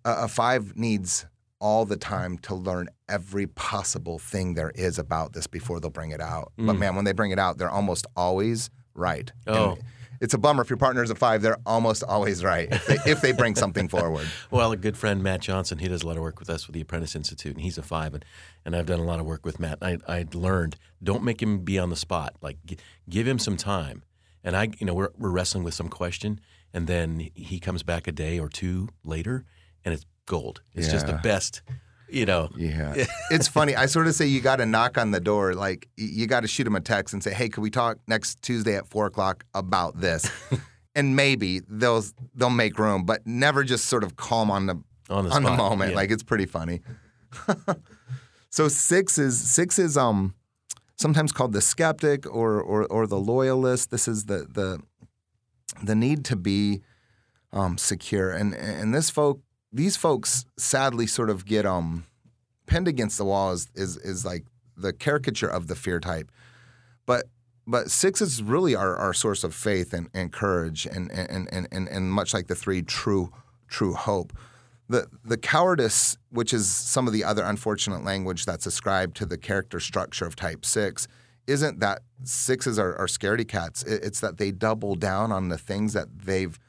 a, 0.06 0.24
a 0.24 0.28
five 0.28 0.78
needs 0.78 1.26
all 1.60 1.86
the 1.86 1.98
time 1.98 2.38
to 2.40 2.56
learn 2.56 2.90
every 3.08 3.46
possible 3.46 4.18
thing 4.18 4.56
there 4.56 4.72
is 4.76 4.98
about 4.98 5.34
this 5.34 5.46
before 5.46 5.80
they'll 5.80 5.92
bring 5.92 6.12
it 6.12 6.22
out 6.22 6.52
mm. 6.58 6.66
but 6.66 6.74
man 6.74 6.96
when 6.96 7.06
they 7.06 7.14
bring 7.14 7.32
it 7.32 7.40
out 7.40 7.58
they're 7.58 7.70
almost 7.70 8.06
always 8.16 8.70
right 8.94 9.32
oh. 9.48 9.74
And, 9.74 9.84
it's 10.22 10.34
a 10.34 10.38
bummer 10.38 10.62
if 10.62 10.70
your 10.70 10.78
partner 10.78 11.04
is 11.04 11.10
a 11.10 11.16
five. 11.16 11.42
They're 11.42 11.58
almost 11.66 12.04
always 12.04 12.44
right 12.44 12.70
if 12.72 12.86
they, 12.86 13.12
if 13.12 13.22
they 13.22 13.32
bring 13.32 13.56
something 13.56 13.88
forward. 13.90 14.28
Well, 14.52 14.72
a 14.72 14.78
good 14.78 14.96
friend 14.96 15.22
Matt 15.22 15.42
Johnson, 15.42 15.80
he 15.80 15.88
does 15.88 16.04
a 16.04 16.08
lot 16.08 16.16
of 16.16 16.22
work 16.24 16.40
with 16.40 16.50
us 16.50 16.68
with 16.68 16.76
the 16.76 16.82
Apprentice 16.82 17.16
Institute, 17.16 17.56
and 17.56 17.62
he's 17.62 17.78
a 17.78 17.84
five, 17.84 18.14
and, 18.14 18.24
and 18.64 18.76
I've 18.76 18.86
done 18.86 19.00
a 19.00 19.04
lot 19.04 19.20
of 19.20 19.26
work 19.26 19.46
with 19.46 19.60
Matt. 19.60 19.80
I 19.82 19.98
I 20.08 20.26
learned 20.34 20.78
don't 21.04 21.24
make 21.24 21.42
him 21.42 21.60
be 21.60 21.80
on 21.80 21.90
the 21.90 21.96
spot. 21.96 22.36
Like 22.42 22.58
g- 22.66 22.78
give 23.10 23.28
him 23.28 23.40
some 23.40 23.58
time. 23.58 24.04
And 24.44 24.56
I, 24.56 24.70
you 24.80 24.88
know, 24.88 24.94
we're 24.94 25.10
we're 25.18 25.30
wrestling 25.30 25.64
with 25.64 25.74
some 25.74 25.90
question, 25.90 26.40
and 26.74 26.88
then 26.88 27.30
he 27.34 27.60
comes 27.60 27.84
back 27.84 28.08
a 28.08 28.12
day 28.12 28.40
or 28.40 28.48
two 28.48 28.90
later, 29.04 29.46
and 29.84 29.94
it's 29.94 30.06
gold. 30.26 30.62
It's 30.74 30.88
yeah. 30.88 30.94
just 30.94 31.08
the 31.08 31.20
best 31.22 31.62
you 32.12 32.26
know. 32.26 32.50
Yeah. 32.56 33.06
it's 33.32 33.48
funny. 33.48 33.76
I 33.76 33.86
sort 33.86 34.08
of 34.08 34.16
say 34.16 34.26
you 34.26 34.42
got 34.42 34.58
to 34.58 34.66
knock 34.66 34.98
on 34.98 35.12
the 35.12 35.20
door. 35.20 35.54
Like 35.54 35.88
you 35.98 36.28
got 36.28 36.42
to 36.42 36.48
shoot 36.48 36.64
them 36.66 36.76
a 36.76 36.82
text 36.82 37.14
and 37.14 37.24
say, 37.24 37.34
"Hey, 37.34 37.50
can 37.50 37.64
we 37.64 37.70
talk 37.70 37.98
next 38.08 38.42
Tuesday 38.42 38.76
at 38.76 38.88
four 38.88 39.06
o'clock 39.06 39.46
about 39.54 40.00
this?" 40.00 40.30
and 40.96 41.16
maybe 41.16 41.62
they'll 41.68 42.04
they'll 42.36 42.50
make 42.50 42.78
room, 42.78 43.06
but 43.06 43.26
never 43.26 43.64
just 43.64 43.86
sort 43.86 44.04
of 44.04 44.16
calm 44.16 44.52
on 44.52 44.66
the 44.66 44.82
on 45.10 45.26
the, 45.26 45.32
on 45.32 45.44
the 45.44 45.52
moment. 45.52 45.92
Yeah. 45.92 45.98
Like 45.98 46.12
it's 46.12 46.24
pretty 46.24 46.46
funny. 46.46 46.82
so 48.50 48.68
six 48.68 49.18
is 49.18 49.40
six 49.40 49.80
is 49.80 49.98
um 49.98 50.36
sometimes 50.98 51.32
called 51.32 51.54
the 51.54 51.62
skeptic 51.62 52.26
or 52.28 52.62
or 52.62 52.86
or 52.86 53.08
the 53.08 53.20
loyalist. 53.20 53.92
This 53.92 54.08
is 54.08 54.26
the 54.26 54.48
the 54.50 54.82
the 55.84 55.96
need 55.96 56.26
to 56.26 56.36
be 56.36 56.82
um, 57.54 57.78
secure, 57.78 58.32
and 58.32 58.54
and 58.54 58.94
this 58.94 59.10
folk 59.10 59.42
these 59.72 59.96
folks 59.96 60.46
sadly 60.58 61.08
sort 61.08 61.30
of 61.30 61.46
get 61.46 61.66
um 61.66 62.06
pinned 62.66 62.88
against 62.88 63.18
the 63.18 63.26
wall 63.26 63.52
is 63.52 63.70
is, 63.76 63.98
is 63.98 64.26
like 64.26 64.46
the 64.78 64.94
caricature 64.94 65.48
of 65.48 65.68
the 65.68 65.76
fear 65.76 66.00
type. 66.00 66.32
But 67.06 67.26
but 67.68 67.92
six 67.92 68.22
is 68.22 68.42
really 68.42 68.76
our, 68.76 68.96
our 68.96 69.14
source 69.14 69.44
of 69.44 69.54
faith 69.54 69.94
and, 69.94 70.10
and 70.14 70.32
courage 70.32 70.88
and, 70.88 71.12
and, 71.12 71.48
and, 71.52 71.68
and, 71.72 71.88
and 71.88 72.12
much 72.12 72.34
like 72.34 72.48
the 72.48 72.56
three 72.56 72.82
true 72.82 73.32
true 73.68 73.94
hope. 73.94 74.34
The 74.90 75.08
the 75.24 75.38
cowardice, 75.38 76.18
which 76.32 76.54
is 76.54 76.70
some 76.70 77.08
of 77.08 77.14
the 77.14 77.24
other 77.24 77.44
unfortunate 77.44 78.04
language 78.04 78.46
that's 78.46 78.66
ascribed 78.66 79.16
to 79.18 79.26
the 79.26 79.38
character 79.38 79.80
structure 79.80 80.26
of 80.26 80.36
type 80.36 80.66
six, 80.66 81.08
isn't 81.48 81.80
that 81.80 82.02
sixes 82.24 82.78
are, 82.78 82.96
are 82.98 83.08
scaredy 83.08 83.48
cats. 83.48 83.84
It's 83.84 84.20
that 84.20 84.38
they 84.38 84.52
double 84.52 84.96
down 84.96 85.32
on 85.32 85.50
the 85.50 85.58
things 85.58 85.94
that 85.94 86.08
they've 86.26 86.60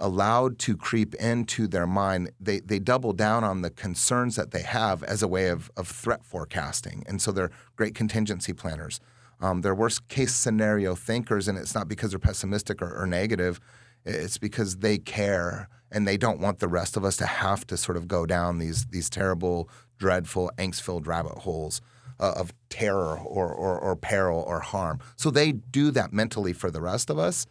allowed 0.00 0.58
to 0.58 0.76
creep 0.76 1.14
into 1.14 1.66
their 1.68 1.86
mind, 1.86 2.30
they, 2.40 2.60
they 2.60 2.78
double 2.78 3.12
down 3.12 3.44
on 3.44 3.62
the 3.62 3.70
concerns 3.70 4.36
that 4.36 4.50
they 4.50 4.62
have 4.62 5.02
as 5.04 5.22
a 5.22 5.28
way 5.28 5.48
of, 5.48 5.70
of 5.76 5.86
threat 5.88 6.24
forecasting. 6.24 7.04
And 7.06 7.20
so 7.22 7.32
they're 7.32 7.50
great 7.76 7.94
contingency 7.94 8.52
planners. 8.52 9.00
Um, 9.40 9.60
they're 9.62 9.74
worst 9.74 10.08
case 10.08 10.34
scenario 10.34 10.94
thinkers, 10.94 11.48
and 11.48 11.56
it's 11.56 11.74
not 11.74 11.88
because 11.88 12.10
they're 12.10 12.18
pessimistic 12.18 12.82
or, 12.82 12.94
or 12.94 13.06
negative. 13.06 13.60
It's 14.04 14.38
because 14.38 14.78
they 14.78 14.98
care 14.98 15.68
and 15.92 16.06
they 16.06 16.16
don't 16.16 16.40
want 16.40 16.58
the 16.58 16.68
rest 16.68 16.96
of 16.96 17.04
us 17.04 17.16
to 17.18 17.26
have 17.26 17.66
to 17.66 17.76
sort 17.76 17.96
of 17.96 18.06
go 18.06 18.26
down 18.26 18.58
these 18.58 18.86
these 18.86 19.10
terrible, 19.10 19.68
dreadful, 19.98 20.50
angst-filled 20.56 21.06
rabbit 21.06 21.38
holes 21.38 21.80
uh, 22.18 22.34
of 22.36 22.52
terror 22.68 23.18
or, 23.18 23.52
or, 23.52 23.78
or 23.78 23.96
peril 23.96 24.44
or 24.46 24.60
harm. 24.60 25.00
So 25.16 25.30
they 25.30 25.52
do 25.52 25.90
that 25.92 26.12
mentally 26.12 26.52
for 26.52 26.70
the 26.70 26.80
rest 26.80 27.10
of 27.10 27.18
us, 27.18 27.46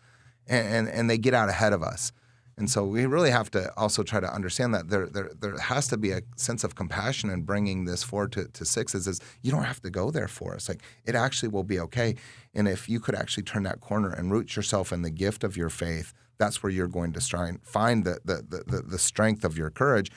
and, 0.48 0.68
and, 0.68 0.90
and 0.90 1.10
they 1.10 1.18
get 1.18 1.34
out 1.34 1.50
ahead 1.50 1.74
of 1.74 1.84
us. 1.84 2.12
And 2.60 2.70
so 2.70 2.84
we 2.84 3.06
really 3.06 3.32
have 3.32 3.50
to 3.52 3.72
also 3.78 4.04
try 4.04 4.20
to 4.20 4.32
understand 4.32 4.74
that 4.74 4.90
there, 4.90 5.08
there, 5.08 5.32
there 5.40 5.58
has 5.58 5.88
to 5.88 5.98
be 5.98 6.12
a 6.12 6.22
sense 6.36 6.66
of 6.66 6.76
compassion 6.76 7.30
in 7.30 7.44
bringing 7.44 7.86
this 7.86 8.04
forward 8.04 8.34
to, 8.34 8.50
to 8.50 8.66
sixes 8.66 9.08
is 9.08 9.22
you 9.42 9.50
don't 9.50 9.64
have 9.64 9.82
to 9.82 9.90
go 9.90 10.12
there 10.12 10.28
for 10.28 10.54
us. 10.56 10.68
Like 10.68 10.82
it 11.06 11.16
actually 11.16 11.50
will 11.50 11.64
be 11.64 11.80
okay. 11.80 12.16
And 12.54 12.68
if 12.68 12.90
you 12.90 13.00
could 13.00 13.16
actually 13.16 13.44
turn 13.44 13.64
that 13.64 13.80
corner 13.80 14.10
and 14.10 14.30
root 14.30 14.58
yourself 14.58 14.92
in 14.92 15.04
the 15.04 15.10
gift 15.10 15.46
of 15.46 15.56
your 15.56 15.70
faith, 15.70 16.14
that's 16.38 16.62
where 16.62 16.70
you're 16.70 16.90
going 16.90 17.14
to 17.14 17.60
find 17.64 18.04
the, 18.04 18.20
the, 18.26 18.64
the, 18.68 18.82
the 18.82 19.00
strength 19.00 19.46
of 19.46 19.58
your 19.58 19.70
courage. 19.70 20.12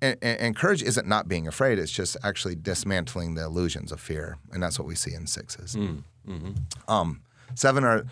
And, 0.00 0.16
and, 0.22 0.56
courage 0.56 0.82
isn't 0.82 1.06
not 1.06 1.28
being 1.28 1.46
afraid. 1.46 1.78
It's 1.78 1.92
just 1.92 2.16
actually 2.22 2.56
dismantling 2.56 3.34
the 3.34 3.44
illusions 3.44 3.92
of 3.92 4.00
fear. 4.00 4.38
And 4.52 4.62
that's 4.62 4.78
what 4.78 4.88
we 4.88 4.94
see 4.94 5.14
in 5.14 5.26
sixes. 5.26 5.76
Mm, 5.76 6.02
mm-hmm. 6.28 6.52
um, 6.92 7.22
seven 7.54 7.84
are 7.84 8.04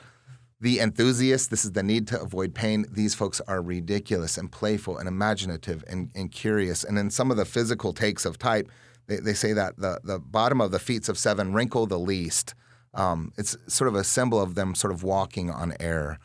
the 0.62 0.78
enthusiasts, 0.78 1.48
this 1.48 1.64
is 1.64 1.72
the 1.72 1.82
need 1.82 2.06
to 2.06 2.22
avoid 2.22 2.54
pain. 2.54 2.86
These 2.88 3.16
folks 3.16 3.40
are 3.48 3.60
ridiculous 3.60 4.38
and 4.38 4.50
playful 4.50 4.96
and 4.96 5.08
imaginative 5.08 5.82
and, 5.88 6.08
and 6.14 6.30
curious. 6.30 6.84
And 6.84 6.96
in 6.96 7.10
some 7.10 7.32
of 7.32 7.36
the 7.36 7.44
physical 7.44 7.92
takes 7.92 8.24
of 8.24 8.38
type, 8.38 8.70
they, 9.08 9.16
they 9.16 9.34
say 9.34 9.52
that 9.54 9.76
the, 9.76 9.98
the 10.04 10.20
bottom 10.20 10.60
of 10.60 10.70
the 10.70 10.78
feet 10.78 11.08
of 11.08 11.18
seven 11.18 11.52
wrinkle 11.52 11.86
the 11.86 11.98
least. 11.98 12.54
Um, 12.94 13.32
it's 13.36 13.56
sort 13.66 13.88
of 13.88 13.96
a 13.96 14.04
symbol 14.04 14.40
of 14.40 14.54
them 14.54 14.76
sort 14.76 14.92
of 14.92 15.02
walking 15.02 15.50
on 15.50 15.74
air. 15.80 16.20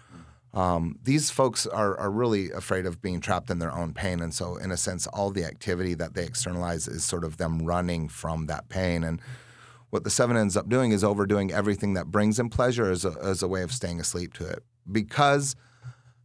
Um, 0.53 0.99
these 1.01 1.31
folks 1.31 1.65
are, 1.65 1.97
are 1.97 2.11
really 2.11 2.51
afraid 2.51 2.85
of 2.85 3.01
being 3.01 3.19
trapped 3.19 3.49
in 3.49 3.57
their 3.57 3.73
own 3.73 3.95
pain. 3.95 4.21
And 4.21 4.35
so, 4.35 4.55
in 4.57 4.69
a 4.69 4.77
sense, 4.77 5.07
all 5.07 5.31
the 5.31 5.45
activity 5.45 5.95
that 5.95 6.13
they 6.13 6.23
externalize 6.23 6.87
is 6.87 7.03
sort 7.03 7.23
of 7.23 7.37
them 7.37 7.65
running 7.65 8.07
from 8.07 8.45
that 8.45 8.69
pain. 8.69 9.03
And 9.03 9.19
what 9.89 10.03
the 10.03 10.09
seven 10.09 10.37
ends 10.37 10.57
up 10.57 10.69
doing 10.69 10.91
is 10.91 11.03
overdoing 11.03 11.51
everything 11.51 11.93
that 11.93 12.07
brings 12.07 12.37
them 12.37 12.49
pleasure 12.49 12.91
as 12.91 13.05
a, 13.05 13.15
as 13.21 13.41
a 13.41 13.47
way 13.47 13.61
of 13.61 13.71
staying 13.71 13.99
asleep 13.99 14.33
to 14.33 14.45
it. 14.45 14.63
Because 14.91 15.55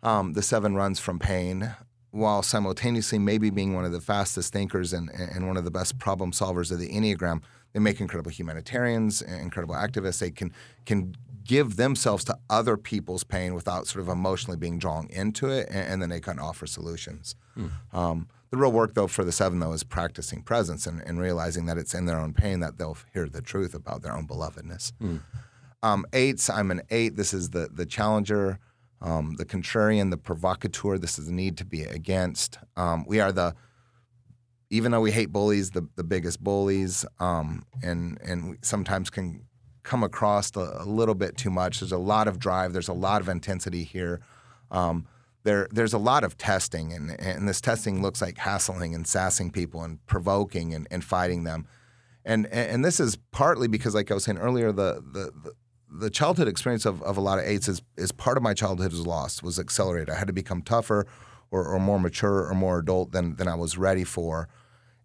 um, 0.03 0.33
the 0.33 0.43
seven 0.43 0.75
runs 0.75 0.99
from 0.99 1.19
pain, 1.19 1.75
while 2.11 2.43
simultaneously 2.43 3.19
maybe 3.19 3.51
being 3.51 3.75
one 3.75 3.85
of 3.85 3.93
the 3.93 4.01
fastest 4.01 4.53
thinkers 4.53 4.93
and, 4.93 5.11
and 5.11 5.47
one 5.47 5.57
of 5.57 5.65
the 5.65 5.71
best 5.71 5.99
problem 5.99 6.33
solvers 6.33 6.71
of 6.71 6.79
the 6.79 6.89
Enneagram, 6.89 7.43
they 7.73 7.81
make 7.81 8.01
incredible 8.01 8.31
humanitarians, 8.31 9.23
incredible 9.23 9.75
activists. 9.75 10.19
They 10.19 10.31
can 10.31 10.53
can 10.85 11.15
give 11.45 11.77
themselves 11.77 12.23
to 12.25 12.39
other 12.51 12.77
people's 12.77 13.25
pain 13.25 13.55
without 13.55 13.87
sort 13.87 14.03
of 14.03 14.09
emotionally 14.09 14.57
being 14.57 14.79
drawn 14.79 15.09
into 15.11 15.49
it, 15.49 15.69
and, 15.71 15.89
and 15.89 16.03
then 16.03 16.09
they 16.11 16.21
can 16.21 16.39
offer 16.39 16.67
solutions. 16.67 17.35
Hmm. 17.55 17.67
Um, 17.93 18.29
the 18.53 18.59
real 18.59 18.71
work, 18.71 18.93
though, 18.93 19.07
for 19.07 19.25
the 19.25 19.33
seven, 19.33 19.61
though, 19.61 19.73
is 19.73 19.83
practicing 19.83 20.43
presence 20.43 20.87
and, 20.87 21.01
and, 21.07 21.19
realizing 21.19 21.65
that 21.67 21.79
it's 21.79 21.95
in 21.95 22.05
their 22.05 22.19
own 22.19 22.35
pain 22.35 22.61
that 22.61 22.77
they'll 22.77 22.99
hear 23.15 23.27
the 23.27 23.41
truth 23.41 23.75
about 23.75 24.03
their 24.03 24.13
own 24.13 24.27
belovedness. 24.29 24.93
Mm. 25.03 25.23
Um, 25.83 26.05
eights, 26.13 26.51
I'm 26.51 26.71
an 26.71 26.83
eight. 26.91 27.17
This 27.17 27.33
is 27.33 27.51
the 27.51 27.71
the 27.73 27.87
challenger, 27.87 28.59
um, 29.01 29.37
the 29.39 29.47
contrarian, 29.47 30.11
the 30.11 30.19
provocateur. 30.19 30.99
This 30.99 31.19
is 31.19 31.27
the 31.27 31.33
need 31.33 31.57
to 31.57 31.65
be 31.65 31.85
against. 31.85 32.59
Um, 32.77 33.07
we 33.09 33.21
are 33.21 33.33
the 33.33 33.55
even 34.69 34.93
though 34.93 35.01
we 35.01 35.13
hate 35.13 35.33
bullies, 35.33 35.71
the, 35.71 35.89
the 35.97 36.05
biggest 36.05 36.45
bullies, 36.45 37.07
um, 37.21 37.65
and 37.83 38.19
and 38.23 38.51
we 38.51 38.57
sometimes 38.61 39.09
can 39.09 39.47
come 39.83 40.05
across 40.05 40.55
a, 40.57 40.77
a, 40.81 40.85
little 40.85 41.15
bit 41.15 41.39
too 41.39 41.51
much. 41.51 41.81
There's 41.81 41.91
a 41.91 41.99
lot 41.99 42.29
of 42.29 42.39
drive. 42.39 42.75
There's 42.75 42.89
a 42.89 42.93
lot 42.93 43.23
of 43.23 43.31
intensity 43.31 43.83
here. 43.83 44.21
Um, 44.71 45.07
there 45.45 45.69
there's 45.71 45.93
a 45.93 45.99
lot 45.99 46.25
of 46.25 46.37
testing, 46.39 46.93
and, 46.93 47.19
and 47.21 47.49
this 47.49 47.61
testing 47.61 48.03
looks 48.03 48.23
like 48.23 48.39
hassling 48.39 48.95
and 48.95 49.07
sassing 49.07 49.51
people 49.51 49.83
and 49.83 50.05
provoking 50.07 50.75
and, 50.75 50.87
and 50.91 51.05
fighting 51.05 51.45
them. 51.45 51.67
And, 52.25 52.47
and 52.47 52.85
this 52.85 53.01
is 53.01 53.17
partly 53.33 53.67
because, 53.67 53.95
like 53.95 54.11
I 54.11 54.15
was 54.15 54.25
saying 54.25 54.39
earlier, 54.39 54.71
the, 54.71 55.03
the, 55.13 55.53
the 55.91 56.11
childhood 56.11 56.49
experience 56.49 56.87
of, 56.87 57.03
of 57.03 57.17
a 57.17 57.21
lot 57.21 57.39
of 57.39 57.45
eights 57.45 57.69
is, 57.69 57.83
is 57.97 58.13
part 58.13 58.37
of 58.37 58.43
my 58.43 58.55
childhood 58.55 58.93
was 58.93 59.07
lost, 59.07 59.43
was 59.43 59.59
accelerated. 59.59 60.11
I 60.11 60.19
had 60.19 60.29
to 60.29 60.33
become 60.33 60.63
tougher 60.63 61.07
or, 61.51 61.67
or 61.67 61.81
more 61.81 61.99
mature 61.99 62.49
or 62.49 62.55
more 62.55 62.79
adult 62.79 63.13
than, 63.13 63.37
than 63.37 63.49
I 63.49 63.55
was 63.57 63.77
ready 63.77 64.05
for. 64.05 64.49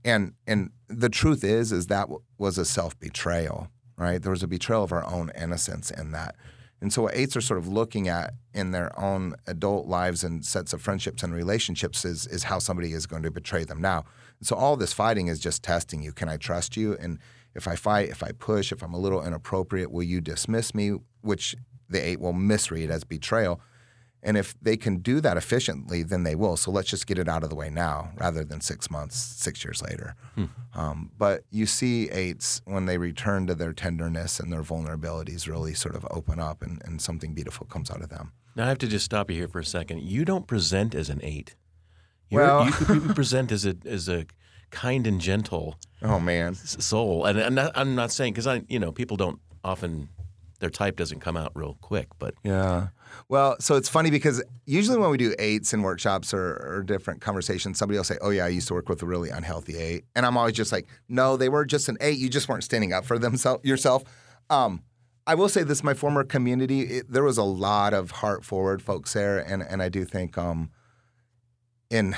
And, 0.06 0.34
and 0.46 0.70
the 0.88 1.10
truth 1.10 1.44
is, 1.44 1.72
is 1.72 1.88
that 1.88 2.08
was 2.38 2.58
a 2.58 2.66
self 2.66 2.98
betrayal, 3.00 3.70
right? 3.98 4.22
There 4.22 4.32
was 4.32 4.44
a 4.44 4.48
betrayal 4.48 4.84
of 4.84 4.92
our 4.92 5.06
own 5.06 5.32
innocence 5.36 5.90
in 5.90 6.12
that. 6.12 6.36
And 6.80 6.94
so, 6.94 7.04
what 7.04 7.16
eights 7.16 7.36
are 7.36 7.42
sort 7.42 7.58
of 7.58 7.68
looking 7.68 8.08
at 8.08 8.34
in 8.54 8.72
their 8.72 8.98
own 9.00 9.36
adult 9.48 9.88
lives 9.88 10.24
and 10.24 10.46
sets 10.46 10.74
of 10.74 10.82
friendships 10.82 11.24
and 11.24 11.34
relationships 11.34 12.06
is, 12.06 12.28
is 12.28 12.44
how 12.44 12.60
somebody 12.60 12.94
is 12.94 13.08
going 13.08 13.24
to 13.24 13.32
betray 13.32 13.64
them 13.64 13.82
now. 13.82 14.06
And 14.40 14.48
so, 14.48 14.56
all 14.56 14.78
this 14.78 14.94
fighting 14.94 15.28
is 15.28 15.40
just 15.40 15.64
testing 15.64 16.04
you. 16.04 16.12
Can 16.12 16.30
I 16.30 16.38
trust 16.38 16.78
you? 16.78 16.96
And 17.00 17.20
if 17.56 17.68
I 17.68 17.76
fight, 17.76 18.10
if 18.10 18.22
I 18.22 18.32
push, 18.32 18.72
if 18.72 18.84
I'm 18.84 18.94
a 18.94 19.00
little 19.00 19.26
inappropriate, 19.26 19.92
will 19.92 20.04
you 20.04 20.22
dismiss 20.22 20.76
me? 20.76 20.98
Which 21.22 21.56
the 21.90 22.06
eight 22.06 22.20
will 22.20 22.34
misread 22.34 22.92
as 22.92 23.04
betrayal. 23.04 23.60
And 24.24 24.36
if 24.36 24.56
they 24.62 24.78
can 24.78 24.98
do 24.98 25.22
that 25.22 25.38
efficiently, 25.38 26.04
then 26.04 26.24
they 26.24 26.36
will. 26.36 26.58
So 26.58 26.72
let's 26.72 26.90
just 26.90 27.08
get 27.08 27.20
it 27.20 27.30
out 27.30 27.44
of 27.44 27.50
the 27.50 27.56
way 27.56 27.70
now 27.70 28.12
rather 28.18 28.44
than 28.44 28.62
six 28.62 28.90
months, 28.90 29.16
six 29.16 29.64
years 29.64 29.82
later. 29.82 30.16
Hmm. 30.36 30.46
Um, 30.74 31.12
but 31.18 31.44
you 31.52 31.66
see 31.66 32.10
eights 32.10 32.62
when 32.66 32.86
they 32.86 32.98
return 32.98 33.48
to 33.48 33.56
their 33.56 33.74
tenderness 33.74 34.40
and 34.40 34.52
their 34.52 34.64
vulnerabilities 34.64 35.48
really 35.48 35.74
sort 35.74 35.96
of 35.96 36.06
open 36.12 36.40
up 36.40 36.62
and, 36.62 36.82
and 36.84 37.02
something 37.02 37.34
beautiful 37.34 37.68
comes 37.68 37.92
out 37.92 38.02
of 38.02 38.10
them. 38.10 38.34
Now 38.56 38.66
I 38.66 38.70
have 38.70 38.80
to 38.80 38.88
just 38.88 39.06
stop 39.06 39.30
you 39.30 39.38
here 39.38 39.48
for 39.48 39.60
a 39.60 39.66
second. 39.66 40.02
You 40.02 40.26
don't 40.26 40.48
present 40.48 40.96
as 40.96 41.10
an 41.10 41.20
8 41.24 41.56
You're, 42.30 42.42
well, 42.42 42.66
you 42.66 42.72
could 42.72 43.16
present 43.16 43.52
as 43.52 43.66
a 43.66 43.76
as 43.86 44.10
a 44.10 44.26
kind 44.72 45.08
and 45.08 45.22
gentle. 45.22 45.78
Oh 46.02 46.20
man, 46.20 46.56
soul. 46.56 47.26
And, 47.26 47.40
and 47.40 47.60
I'm 47.60 47.96
not 47.96 48.12
saying 48.12 48.34
because 48.34 48.48
I, 48.48 48.64
you 48.68 48.80
know, 48.80 48.92
people 48.92 49.16
don't 49.18 49.40
often 49.64 50.10
their 50.60 50.70
type 50.70 50.96
doesn't 50.96 51.20
come 51.20 51.38
out 51.38 51.52
real 51.56 51.78
quick. 51.82 52.08
But 52.20 52.36
yeah, 52.44 52.88
well, 53.30 53.56
so 53.60 53.76
it's 53.76 53.90
funny 53.90 54.10
because 54.10 54.44
usually 54.66 54.98
when 54.98 55.10
we 55.10 55.18
do 55.18 55.36
eights 55.40 55.74
in 55.74 55.82
workshops 55.82 56.34
or, 56.34 56.56
or, 56.56 56.84
different 56.84 57.22
conversations, 57.22 57.78
somebody 57.78 57.98
will 57.98 58.04
say, 58.04 58.18
"Oh 58.22 58.30
yeah, 58.30 58.46
I 58.46 58.50
used 58.50 58.68
to 58.70 58.74
work 58.74 58.90
with 58.90 59.02
a 59.02 59.06
really 59.06 59.30
unhealthy 59.30 59.78
eight," 59.78 60.06
and 60.16 60.26
I'm 60.26 60.38
always 60.38 60.56
just 60.56 60.72
like, 60.72 60.88
"No, 61.08 61.38
they 61.38 61.50
were 61.50 61.66
just 61.66 61.90
an 61.90 61.98
eight. 62.02 62.18
You 62.18 62.30
just 62.30 62.50
weren't 62.50 62.64
standing 62.64 62.94
up 62.94 63.06
for 63.06 63.20
themselves 63.20 63.64
yourself." 63.64 64.04
Um, 64.50 64.84
I 65.26 65.36
will 65.36 65.50
say 65.50 65.64
this: 65.64 65.84
my 65.84 65.94
former 65.94 66.24
community, 66.24 66.82
it, 66.82 67.12
there 67.12 67.24
was 67.24 67.38
a 67.38 67.44
lot 67.44 67.94
of 67.94 68.12
heart 68.12 68.44
forward 68.44 68.82
folks 68.82 69.14
there, 69.14 69.40
and 69.40 69.62
and 69.62 69.82
I 69.82 69.90
do 69.90 70.06
think 70.06 70.38
um, 70.38 70.72
in 71.90 72.16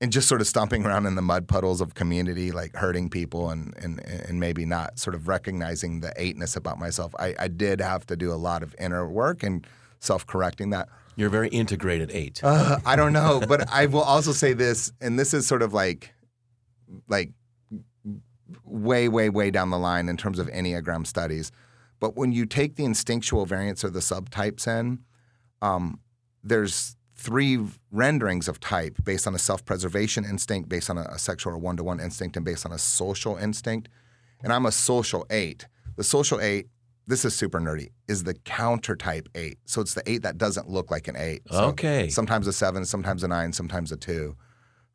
and 0.00 0.12
just 0.12 0.28
sort 0.28 0.40
of 0.40 0.46
stomping 0.46 0.84
around 0.84 1.06
in 1.06 1.14
the 1.14 1.22
mud 1.22 1.48
puddles 1.48 1.80
of 1.80 1.94
community, 1.94 2.52
like 2.52 2.74
hurting 2.76 3.08
people 3.08 3.50
and 3.50 3.74
and 3.78 4.00
and 4.00 4.40
maybe 4.40 4.66
not 4.66 4.98
sort 4.98 5.14
of 5.14 5.28
recognizing 5.28 6.00
the 6.00 6.12
eightness 6.16 6.56
about 6.56 6.78
myself. 6.78 7.14
I, 7.18 7.34
I 7.38 7.48
did 7.48 7.80
have 7.80 8.06
to 8.06 8.16
do 8.16 8.32
a 8.32 8.36
lot 8.36 8.62
of 8.62 8.74
inner 8.78 9.08
work 9.08 9.42
and 9.42 9.66
self 10.00 10.26
correcting 10.26 10.70
that. 10.70 10.88
You're 11.16 11.28
a 11.28 11.30
very 11.30 11.48
integrated 11.48 12.10
eight. 12.12 12.40
Uh, 12.44 12.78
I 12.84 12.94
don't 12.94 13.14
know, 13.14 13.42
but 13.48 13.70
I 13.72 13.86
will 13.86 14.02
also 14.02 14.32
say 14.32 14.52
this, 14.52 14.92
and 15.00 15.18
this 15.18 15.32
is 15.32 15.46
sort 15.46 15.62
of 15.62 15.72
like 15.72 16.12
like 17.08 17.30
way, 18.64 19.08
way, 19.08 19.28
way 19.28 19.50
down 19.50 19.70
the 19.70 19.78
line 19.78 20.08
in 20.08 20.16
terms 20.16 20.38
of 20.38 20.48
Enneagram 20.48 21.06
studies. 21.06 21.50
But 21.98 22.16
when 22.16 22.32
you 22.32 22.46
take 22.46 22.76
the 22.76 22.84
instinctual 22.84 23.46
variants 23.46 23.84
or 23.84 23.90
the 23.90 24.00
subtypes 24.00 24.66
in, 24.66 25.00
um, 25.62 26.00
there's 26.44 26.96
three 27.16 27.58
renderings 27.90 28.46
of 28.46 28.60
type 28.60 28.98
based 29.04 29.26
on 29.26 29.34
a 29.34 29.38
self 29.38 29.64
preservation 29.64 30.24
instinct, 30.24 30.68
based 30.68 30.90
on 30.90 30.98
a, 30.98 31.02
a 31.02 31.18
sexual 31.18 31.54
or 31.54 31.58
one 31.58 31.76
to 31.76 31.84
one 31.84 31.98
instinct, 31.98 32.36
and 32.36 32.44
based 32.44 32.66
on 32.66 32.72
a 32.72 32.78
social 32.78 33.36
instinct. 33.36 33.88
And 34.42 34.52
I'm 34.52 34.66
a 34.66 34.72
social 34.72 35.26
eight. 35.30 35.66
The 35.96 36.04
social 36.04 36.40
eight, 36.40 36.68
this 37.06 37.24
is 37.24 37.34
super 37.34 37.58
nerdy, 37.58 37.88
is 38.06 38.24
the 38.24 38.34
counter 38.34 38.94
type 38.94 39.28
eight. 39.34 39.58
So 39.64 39.80
it's 39.80 39.94
the 39.94 40.02
eight 40.06 40.22
that 40.22 40.36
doesn't 40.36 40.68
look 40.68 40.90
like 40.90 41.08
an 41.08 41.16
eight. 41.16 41.42
So 41.50 41.64
okay. 41.66 42.08
Sometimes 42.10 42.46
a 42.46 42.52
seven, 42.52 42.84
sometimes 42.84 43.24
a 43.24 43.28
nine, 43.28 43.52
sometimes 43.52 43.92
a 43.92 43.96
two. 43.96 44.36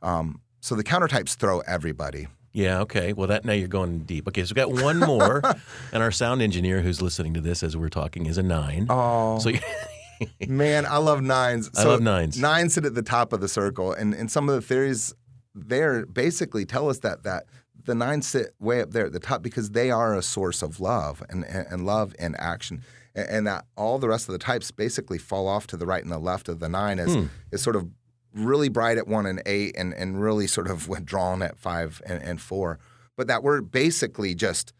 Um, 0.02 0.42
so 0.60 0.76
the 0.76 0.84
counter 0.84 1.08
types 1.08 1.36
throw 1.36 1.60
everybody. 1.62 2.28
Yeah, 2.54 2.82
okay. 2.82 3.14
Well, 3.14 3.28
that 3.28 3.46
now 3.46 3.54
you're 3.54 3.70
going 3.70 4.00
deep. 4.00 4.28
Okay, 4.28 4.44
so 4.44 4.50
we've 4.50 4.56
got 4.56 4.84
one 4.84 5.00
more, 5.00 5.42
and 5.94 6.04
our 6.04 6.12
sound 6.12 6.42
engineer 6.42 6.82
who's 6.82 7.02
listening 7.02 7.34
to 7.36 7.42
this 7.42 7.64
as 7.64 7.78
we're 7.78 7.90
talking 7.90 8.26
is 8.26 8.38
a 8.38 8.44
nine. 8.44 8.88
Oh, 8.90 9.40
so 9.40 9.52
Man, 10.48 10.86
I 10.86 10.98
love 10.98 11.22
nines. 11.22 11.70
So 11.74 11.82
I 11.82 11.86
love 11.86 12.02
nines. 12.02 12.40
Nines 12.40 12.74
sit 12.74 12.86
at 12.86 12.96
the 12.96 13.02
top 13.02 13.34
of 13.34 13.42
the 13.42 13.48
circle, 13.48 13.94
and 13.94 14.14
and 14.14 14.32
some 14.32 14.50
of 14.50 14.56
the 14.56 14.62
theories 14.62 15.14
there 15.54 16.06
basically 16.06 16.66
tell 16.66 16.90
us 16.90 17.00
that 17.00 17.24
that 17.24 17.46
the 17.86 17.96
nines 17.96 18.28
sit 18.28 18.54
way 18.60 18.82
up 18.82 18.92
there 18.92 19.08
at 19.08 19.14
the 19.14 19.20
top 19.20 19.42
because 19.42 19.72
they 19.72 19.92
are 19.92 20.16
a 20.16 20.22
source 20.22 20.62
of 20.62 20.80
love 20.80 21.24
and 21.30 21.46
and, 21.46 21.68
and 21.70 21.86
love 21.86 22.16
and 22.20 22.40
action, 22.40 22.84
and, 23.16 23.30
and, 23.30 23.48
that 23.48 23.66
all 23.76 23.98
the 24.00 24.08
rest 24.08 24.30
of 24.30 24.34
the 24.34 24.40
types 24.40 24.72
basically 24.72 25.18
fall 25.18 25.48
off 25.48 25.68
to 25.68 25.78
the 25.78 25.86
right 25.86 26.04
and 26.04 26.12
the 26.12 26.20
left 26.20 26.48
of 26.50 26.60
the 26.60 26.70
nine 26.70 27.00
is 27.00 27.14
hmm. 27.14 27.26
is 27.52 27.62
sort 27.62 27.76
of 27.76 27.90
really 28.34 28.70
bright 28.70 28.98
at 28.98 29.08
one 29.08 29.26
and 29.26 29.42
eight, 29.46 29.76
and 29.78 29.94
and 29.94 30.22
really 30.22 30.48
sort 30.48 30.70
of 30.70 30.88
withdrawn 30.88 31.42
at 31.42 31.58
five 31.58 32.02
and, 32.06 32.22
and 32.22 32.42
four. 32.42 32.80
But 33.18 33.28
that 33.28 33.44
we're 33.44 33.62
basically 33.62 34.36
just 34.36 34.74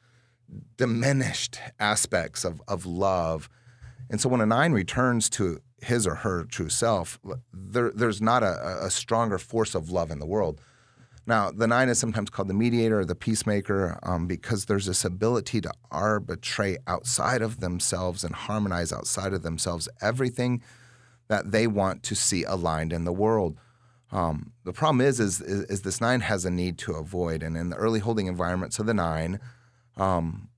diminished 0.78 1.60
aspects 1.80 2.44
of 2.44 2.62
of 2.68 2.86
love 2.86 3.50
and 4.12 4.20
so 4.20 4.28
when 4.28 4.42
a 4.42 4.46
nine 4.46 4.74
returns 4.74 5.30
to 5.32 5.62
his 5.82 6.06
or 6.06 6.16
her 6.16 6.44
true 6.44 6.68
self, 6.68 7.18
there, 7.54 7.92
there's 7.96 8.22
not 8.22 8.44
a, 8.44 8.84
a, 8.84 8.92
stronger 8.92 9.38
force 9.38 9.74
of 9.74 9.90
love 9.90 10.12
in 10.12 10.20
the 10.20 10.26
world. 10.26 10.60
Now, 11.26 11.50
the 11.50 11.66
nine 11.66 11.88
is 11.88 11.98
sometimes 11.98 12.30
called 12.30 12.50
the 12.50 12.54
mediator 12.54 13.00
or 13.00 13.06
the 13.06 13.16
peacemaker 13.16 13.98
um, 14.04 14.28
because 14.28 14.66
there's 14.66 14.86
this 14.86 15.06
ability 15.06 15.62
to 15.62 15.72
arbitrate 15.90 16.80
outside 16.88 17.42
of 17.42 17.62
themselves 17.62 18.26
and 18.26 18.36
harmonize 18.36 18.92
outside 18.92 19.34
of 19.34 19.44
themselves 19.44 19.88
everything 20.02 20.62
that 21.30 21.52
they 21.52 21.66
want 21.66 22.04
to 22.04 22.16
see 22.16 22.44
aligned 22.44 22.92
in 22.92 23.06
the 23.06 23.14
world. 23.14 23.58
Um, 24.12 24.52
the 24.66 24.74
problem 24.74 25.00
is, 25.00 25.22
is, 25.22 25.40
is, 25.40 25.64
is, 25.66 25.82
this 25.84 26.02
nine 26.02 26.20
has 26.20 26.44
a 26.44 26.52
need 26.52 26.78
to 26.80 26.94
avoid, 26.96 27.42
and 27.42 27.56
in 27.56 27.70
the 27.70 27.78
early 27.78 28.02
holding 28.02 28.28
environments 28.28 28.78
of 28.78 28.88
the 28.88 28.94
nine, 28.94 29.40
um, 29.96 30.50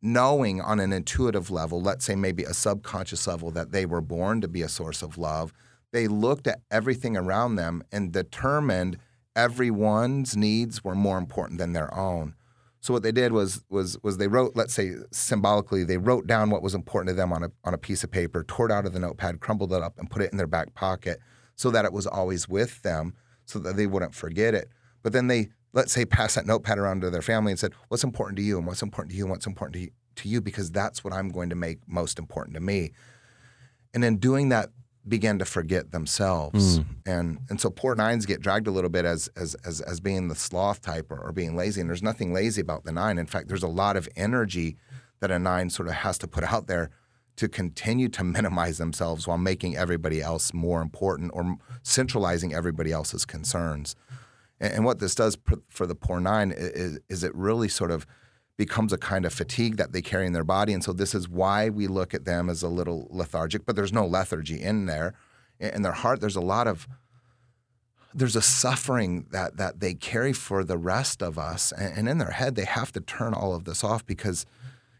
knowing 0.00 0.60
on 0.60 0.80
an 0.80 0.92
intuitive 0.92 1.50
level, 1.50 1.80
let's 1.80 2.04
say 2.04 2.14
maybe 2.14 2.44
a 2.44 2.54
subconscious 2.54 3.26
level, 3.26 3.50
that 3.50 3.72
they 3.72 3.86
were 3.86 4.00
born 4.00 4.40
to 4.40 4.48
be 4.48 4.62
a 4.62 4.68
source 4.68 5.02
of 5.02 5.18
love, 5.18 5.52
they 5.92 6.06
looked 6.06 6.46
at 6.46 6.60
everything 6.70 7.16
around 7.16 7.56
them 7.56 7.82
and 7.90 8.12
determined 8.12 8.98
everyone's 9.34 10.36
needs 10.36 10.84
were 10.84 10.94
more 10.94 11.18
important 11.18 11.58
than 11.58 11.72
their 11.72 11.92
own. 11.94 12.34
So 12.80 12.92
what 12.92 13.02
they 13.02 13.12
did 13.12 13.32
was 13.32 13.64
was 13.68 13.98
was 14.02 14.18
they 14.18 14.28
wrote, 14.28 14.52
let's 14.54 14.72
say 14.72 14.92
symbolically, 15.10 15.82
they 15.82 15.96
wrote 15.96 16.26
down 16.26 16.50
what 16.50 16.62
was 16.62 16.74
important 16.74 17.08
to 17.08 17.14
them 17.14 17.32
on 17.32 17.42
a 17.42 17.50
on 17.64 17.74
a 17.74 17.78
piece 17.78 18.04
of 18.04 18.10
paper, 18.10 18.44
tore 18.44 18.66
it 18.66 18.72
out 18.72 18.86
of 18.86 18.92
the 18.92 19.00
notepad, 19.00 19.40
crumbled 19.40 19.72
it 19.72 19.82
up, 19.82 19.98
and 19.98 20.10
put 20.10 20.22
it 20.22 20.30
in 20.30 20.38
their 20.38 20.46
back 20.46 20.74
pocket 20.74 21.18
so 21.56 21.70
that 21.70 21.84
it 21.84 21.92
was 21.92 22.06
always 22.06 22.48
with 22.48 22.82
them, 22.82 23.14
so 23.44 23.58
that 23.58 23.76
they 23.76 23.86
wouldn't 23.86 24.14
forget 24.14 24.54
it. 24.54 24.68
But 25.02 25.12
then 25.12 25.26
they 25.26 25.48
let's 25.72 25.92
say 25.92 26.04
pass 26.04 26.34
that 26.34 26.46
notepad 26.46 26.78
around 26.78 27.02
to 27.02 27.10
their 27.10 27.22
family 27.22 27.52
and 27.52 27.58
said, 27.58 27.72
"What's 27.88 28.04
important 28.04 28.36
to 28.38 28.42
you? 28.42 28.58
And 28.58 28.66
what's 28.66 28.82
important 28.82 29.10
to 29.12 29.16
you? 29.16 29.24
And 29.24 29.30
what's 29.30 29.46
important 29.46 29.74
to 29.74 29.80
you, 29.80 29.90
to 30.16 30.28
you? 30.28 30.40
Because 30.40 30.70
that's 30.70 31.04
what 31.04 31.12
I'm 31.12 31.28
going 31.28 31.50
to 31.50 31.56
make 31.56 31.78
most 31.86 32.18
important 32.18 32.54
to 32.54 32.60
me." 32.60 32.92
And 33.94 34.04
in 34.04 34.18
doing 34.18 34.50
that, 34.50 34.70
began 35.08 35.38
to 35.38 35.44
forget 35.44 35.90
themselves. 35.92 36.78
Mm. 36.78 36.86
And 37.06 37.38
and 37.50 37.60
so 37.60 37.70
poor 37.70 37.94
nines 37.94 38.26
get 38.26 38.40
dragged 38.40 38.66
a 38.66 38.70
little 38.70 38.90
bit 38.90 39.04
as 39.04 39.28
as 39.36 39.54
as, 39.64 39.80
as 39.80 40.00
being 40.00 40.28
the 40.28 40.34
sloth 40.34 40.80
type 40.80 41.10
or, 41.10 41.18
or, 41.18 41.32
being 41.32 41.56
lazy. 41.56 41.80
And 41.80 41.88
there's 41.88 42.02
nothing 42.02 42.32
lazy 42.32 42.60
about 42.60 42.84
the 42.84 42.92
nine. 42.92 43.18
In 43.18 43.26
fact, 43.26 43.48
there's 43.48 43.62
a 43.62 43.68
lot 43.68 43.96
of 43.96 44.08
energy 44.16 44.76
that 45.20 45.30
a 45.30 45.38
nine 45.38 45.70
sort 45.70 45.88
of 45.88 45.94
has 45.94 46.18
to 46.18 46.28
put 46.28 46.44
out 46.44 46.66
there 46.66 46.90
to 47.36 47.48
continue 47.48 48.08
to 48.08 48.24
minimize 48.36 48.78
themselves 48.78 49.26
while 49.26 49.38
making 49.38 49.76
everybody 49.76 50.20
else 50.20 50.52
more 50.52 50.82
important 50.82 51.30
or 51.34 51.56
centralizing 51.82 52.54
everybody 52.54 52.92
else's 52.92 53.24
concerns. 53.24 53.96
And, 54.60 54.74
and 54.74 54.84
what 54.84 54.98
this 54.98 55.14
does 55.14 55.38
for 55.68 55.86
the 55.86 55.94
poor 55.94 56.20
nine 56.20 56.52
is, 56.56 56.98
is 57.08 57.24
it 57.24 57.34
really 57.34 57.68
sort 57.68 57.90
of 57.90 58.06
becomes 58.58 58.92
a 58.92 58.98
kind 58.98 59.24
of 59.24 59.32
fatigue 59.32 59.76
that 59.76 59.92
they 59.92 60.02
carry 60.02 60.26
in 60.26 60.32
their 60.32 60.44
body. 60.44 60.72
And 60.72 60.82
so 60.82 60.92
this 60.92 61.14
is 61.14 61.28
why 61.28 61.70
we 61.70 61.86
look 61.86 62.12
at 62.12 62.24
them 62.24 62.50
as 62.50 62.62
a 62.62 62.68
little 62.68 63.06
lethargic, 63.08 63.64
but 63.64 63.76
there's 63.76 63.92
no 63.92 64.04
lethargy 64.04 64.60
in 64.60 64.86
there. 64.86 65.14
In 65.60 65.82
their 65.82 65.92
heart, 65.92 66.20
there's 66.20 66.36
a 66.36 66.40
lot 66.40 66.66
of 66.66 66.86
there's 68.14 68.36
a 68.36 68.42
suffering 68.42 69.26
that 69.30 69.58
that 69.58 69.80
they 69.80 69.94
carry 69.94 70.32
for 70.32 70.64
the 70.64 70.78
rest 70.78 71.22
of 71.22 71.38
us. 71.38 71.72
And, 71.72 72.08
in 72.08 72.18
their 72.18 72.30
head, 72.30 72.56
they 72.56 72.64
have 72.64 72.90
to 72.92 73.00
turn 73.00 73.32
all 73.32 73.54
of 73.54 73.64
this 73.64 73.84
off 73.84 74.04
because 74.04 74.44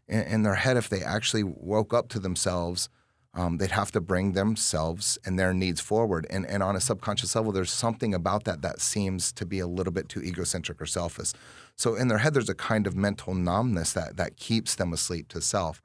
in, 0.06 0.22
in 0.22 0.42
their 0.42 0.54
head, 0.54 0.76
if 0.76 0.88
they 0.88 1.02
actually 1.02 1.42
woke 1.42 1.92
up 1.92 2.08
to 2.10 2.20
themselves, 2.20 2.88
um, 3.34 3.58
they'd 3.58 3.70
have 3.70 3.92
to 3.92 4.00
bring 4.00 4.32
themselves 4.32 5.18
and 5.24 5.38
their 5.38 5.52
needs 5.52 5.80
forward. 5.80 6.26
And, 6.30 6.46
and 6.46 6.62
on 6.62 6.74
a 6.76 6.80
subconscious 6.80 7.34
level, 7.36 7.52
there's 7.52 7.70
something 7.70 8.14
about 8.14 8.44
that 8.44 8.62
that 8.62 8.80
seems 8.80 9.32
to 9.32 9.46
be 9.46 9.58
a 9.58 9.66
little 9.66 9.92
bit 9.92 10.08
too 10.08 10.22
egocentric 10.22 10.80
or 10.80 10.86
selfish. 10.86 11.32
So 11.76 11.94
in 11.94 12.08
their 12.08 12.18
head, 12.18 12.34
there's 12.34 12.48
a 12.48 12.54
kind 12.54 12.86
of 12.86 12.96
mental 12.96 13.34
numbness 13.34 13.92
that 13.92 14.16
that 14.16 14.36
keeps 14.36 14.74
them 14.74 14.92
asleep 14.92 15.28
to 15.28 15.40
self. 15.40 15.82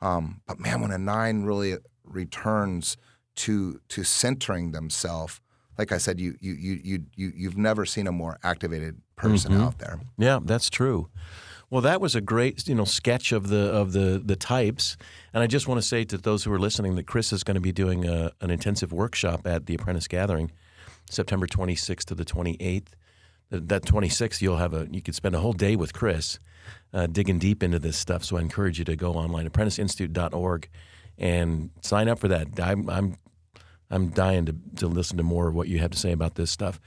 Um, 0.00 0.42
but 0.46 0.60
man, 0.60 0.80
when 0.82 0.90
a 0.90 0.98
nine 0.98 1.44
really 1.44 1.76
returns 2.04 2.96
to 3.36 3.80
to 3.88 4.04
centering 4.04 4.72
themselves, 4.72 5.40
like 5.78 5.90
I 5.90 5.98
said, 5.98 6.20
you 6.20 6.36
you 6.40 6.52
you 6.52 6.80
you 6.84 7.04
you 7.16 7.32
you've 7.34 7.56
never 7.56 7.84
seen 7.86 8.06
a 8.06 8.12
more 8.12 8.38
activated 8.44 9.00
person 9.16 9.52
mm-hmm. 9.52 9.62
out 9.62 9.78
there. 9.78 10.00
Yeah, 10.18 10.38
that's 10.42 10.70
true. 10.70 11.08
Well, 11.70 11.80
that 11.82 12.00
was 12.00 12.14
a 12.14 12.20
great, 12.20 12.68
you 12.68 12.74
know, 12.74 12.84
sketch 12.84 13.32
of 13.32 13.48
the 13.48 13.70
of 13.72 13.92
the 13.92 14.20
the 14.24 14.36
types. 14.36 14.96
And 15.32 15.42
I 15.42 15.46
just 15.46 15.66
want 15.66 15.80
to 15.80 15.86
say 15.86 16.04
to 16.04 16.18
those 16.18 16.44
who 16.44 16.52
are 16.52 16.58
listening 16.58 16.94
that 16.96 17.06
Chris 17.06 17.32
is 17.32 17.42
going 17.42 17.56
to 17.56 17.60
be 17.60 17.72
doing 17.72 18.06
a, 18.06 18.32
an 18.40 18.50
intensive 18.50 18.92
workshop 18.92 19.46
at 19.46 19.66
the 19.66 19.74
Apprentice 19.74 20.06
Gathering, 20.06 20.52
September 21.10 21.46
26th 21.46 22.04
to 22.04 22.14
the 22.14 22.24
28th 22.24 22.88
that 23.50 23.82
26th 23.82 24.40
you'll 24.40 24.56
have 24.56 24.72
a 24.72 24.88
you 24.90 25.02
could 25.02 25.14
spend 25.14 25.34
a 25.34 25.38
whole 25.38 25.52
day 25.52 25.76
with 25.76 25.92
chris 25.92 26.38
uh, 26.92 27.06
digging 27.06 27.38
deep 27.38 27.62
into 27.62 27.78
this 27.78 27.96
stuff. 27.96 28.24
So 28.24 28.36
i 28.36 28.40
encourage 28.40 28.78
you 28.78 28.84
to 28.86 28.96
go 28.96 29.14
online 29.14 29.48
apprenticeinstitute.org 29.48 30.68
and 31.18 31.70
sign 31.82 32.08
up 32.08 32.18
for 32.18 32.28
that. 32.28 32.48
I'm 32.60 32.88
i'm, 32.88 33.16
I'm 33.90 34.08
dying 34.08 34.46
to, 34.46 34.56
to 34.76 34.86
listen 34.88 35.16
to 35.18 35.22
more 35.22 35.48
of 35.48 35.54
what 35.54 35.68
you 35.68 35.78
have 35.78 35.90
to 35.90 35.98
say 35.98 36.12
about 36.12 36.34
this 36.34 36.50
stuff. 36.50 36.80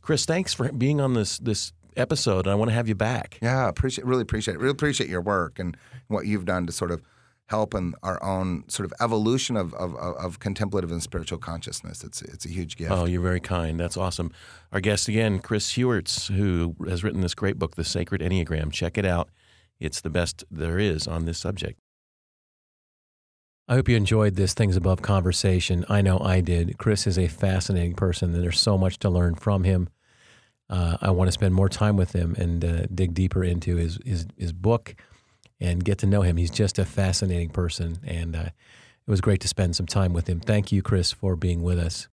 Chris 0.00 0.24
thanks 0.24 0.52
for 0.52 0.70
being 0.72 1.00
on 1.00 1.14
this 1.14 1.38
this 1.38 1.72
episode 1.96 2.46
and 2.46 2.52
i 2.52 2.54
want 2.54 2.70
to 2.70 2.74
have 2.74 2.88
you 2.88 2.94
back 2.94 3.38
yeah 3.42 3.68
appreciate 3.68 4.04
really 4.04 4.22
appreciate 4.22 4.54
it 4.54 4.60
really 4.60 4.72
appreciate 4.72 5.08
your 5.08 5.20
work 5.20 5.58
and 5.58 5.76
what 6.08 6.26
you've 6.26 6.44
done 6.44 6.66
to 6.66 6.72
sort 6.72 6.90
of 6.90 7.02
help 7.52 7.74
in 7.74 7.94
our 8.02 8.22
own 8.24 8.64
sort 8.68 8.86
of 8.86 8.94
evolution 8.98 9.58
of, 9.58 9.74
of, 9.74 9.94
of, 9.96 10.38
contemplative 10.38 10.90
and 10.90 11.02
spiritual 11.02 11.36
consciousness. 11.36 12.02
It's, 12.02 12.22
it's 12.22 12.46
a 12.46 12.48
huge 12.48 12.76
gift. 12.76 12.90
Oh, 12.90 13.04
you're 13.04 13.20
very 13.20 13.40
kind. 13.40 13.78
That's 13.78 13.98
awesome. 13.98 14.32
Our 14.72 14.80
guest 14.80 15.06
again, 15.06 15.38
Chris 15.38 15.72
Heuertz, 15.74 16.34
who 16.34 16.74
has 16.88 17.04
written 17.04 17.20
this 17.20 17.34
great 17.34 17.58
book, 17.58 17.74
The 17.74 17.84
Sacred 17.84 18.22
Enneagram. 18.22 18.72
Check 18.72 18.96
it 18.96 19.04
out. 19.04 19.28
It's 19.78 20.00
the 20.00 20.08
best 20.08 20.44
there 20.50 20.78
is 20.78 21.06
on 21.06 21.26
this 21.26 21.36
subject. 21.36 21.78
I 23.68 23.74
hope 23.74 23.88
you 23.88 23.96
enjoyed 23.96 24.36
this 24.36 24.54
Things 24.54 24.76
Above 24.76 25.02
conversation. 25.02 25.84
I 25.90 26.00
know 26.00 26.18
I 26.20 26.40
did. 26.40 26.78
Chris 26.78 27.06
is 27.06 27.18
a 27.18 27.28
fascinating 27.28 27.94
person, 27.94 28.34
and 28.34 28.42
there's 28.42 28.60
so 28.60 28.78
much 28.78 28.98
to 29.00 29.10
learn 29.10 29.34
from 29.34 29.64
him. 29.64 29.90
Uh, 30.72 30.96
I 31.02 31.10
want 31.10 31.28
to 31.28 31.32
spend 31.32 31.54
more 31.54 31.68
time 31.68 31.98
with 31.98 32.14
him 32.14 32.34
and 32.38 32.64
uh, 32.64 32.86
dig 32.94 33.12
deeper 33.12 33.44
into 33.44 33.76
his, 33.76 33.98
his, 34.06 34.26
his 34.38 34.54
book 34.54 34.96
and 35.60 35.84
get 35.84 35.98
to 35.98 36.06
know 36.06 36.22
him. 36.22 36.38
He's 36.38 36.50
just 36.50 36.78
a 36.78 36.86
fascinating 36.86 37.50
person, 37.50 37.98
and 38.02 38.34
uh, 38.34 38.46
it 38.46 39.10
was 39.10 39.20
great 39.20 39.42
to 39.42 39.48
spend 39.48 39.76
some 39.76 39.84
time 39.84 40.14
with 40.14 40.26
him. 40.28 40.40
Thank 40.40 40.72
you, 40.72 40.80
Chris, 40.80 41.12
for 41.12 41.36
being 41.36 41.62
with 41.62 41.78
us. 41.78 42.08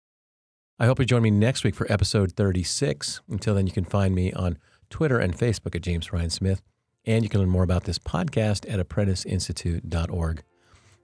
I 0.76 0.86
hope 0.86 0.98
you 0.98 1.04
join 1.04 1.22
me 1.22 1.30
next 1.30 1.62
week 1.62 1.76
for 1.76 1.90
episode 1.90 2.32
36. 2.32 3.20
Until 3.30 3.54
then, 3.54 3.68
you 3.68 3.72
can 3.72 3.84
find 3.84 4.12
me 4.12 4.32
on 4.32 4.58
Twitter 4.90 5.20
and 5.20 5.38
Facebook 5.38 5.76
at 5.76 5.82
James 5.82 6.08
Bryan 6.08 6.28
Smith, 6.28 6.60
and 7.06 7.22
you 7.22 7.30
can 7.30 7.38
learn 7.38 7.48
more 7.48 7.62
about 7.62 7.84
this 7.84 8.00
podcast 8.00 8.68
at 8.68 8.84
apprenticeinstitute.org. 8.84 10.42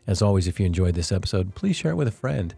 As 0.08 0.20
always, 0.20 0.48
if 0.48 0.58
you 0.58 0.66
enjoyed 0.66 0.96
this 0.96 1.12
episode, 1.12 1.54
please 1.54 1.76
share 1.76 1.92
it 1.92 1.96
with 1.96 2.08
a 2.08 2.12
friend. 2.12 2.56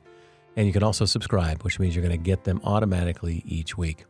And 0.57 0.66
you 0.66 0.72
can 0.72 0.82
also 0.82 1.05
subscribe, 1.05 1.62
which 1.64 1.78
means 1.78 1.94
you're 1.94 2.03
going 2.05 2.18
to 2.18 2.24
get 2.24 2.44
them 2.44 2.62
automatically 2.64 3.42
each 3.47 3.76
week. 3.76 4.07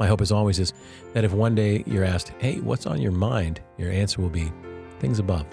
My 0.00 0.06
hope, 0.06 0.22
as 0.22 0.32
always, 0.32 0.58
is 0.58 0.72
that 1.12 1.24
if 1.24 1.32
one 1.32 1.54
day 1.54 1.84
you're 1.86 2.04
asked, 2.04 2.32
hey, 2.38 2.58
what's 2.60 2.86
on 2.86 3.02
your 3.02 3.12
mind? 3.12 3.60
Your 3.76 3.92
answer 3.92 4.22
will 4.22 4.30
be 4.30 4.50
things 4.98 5.18
above. 5.18 5.46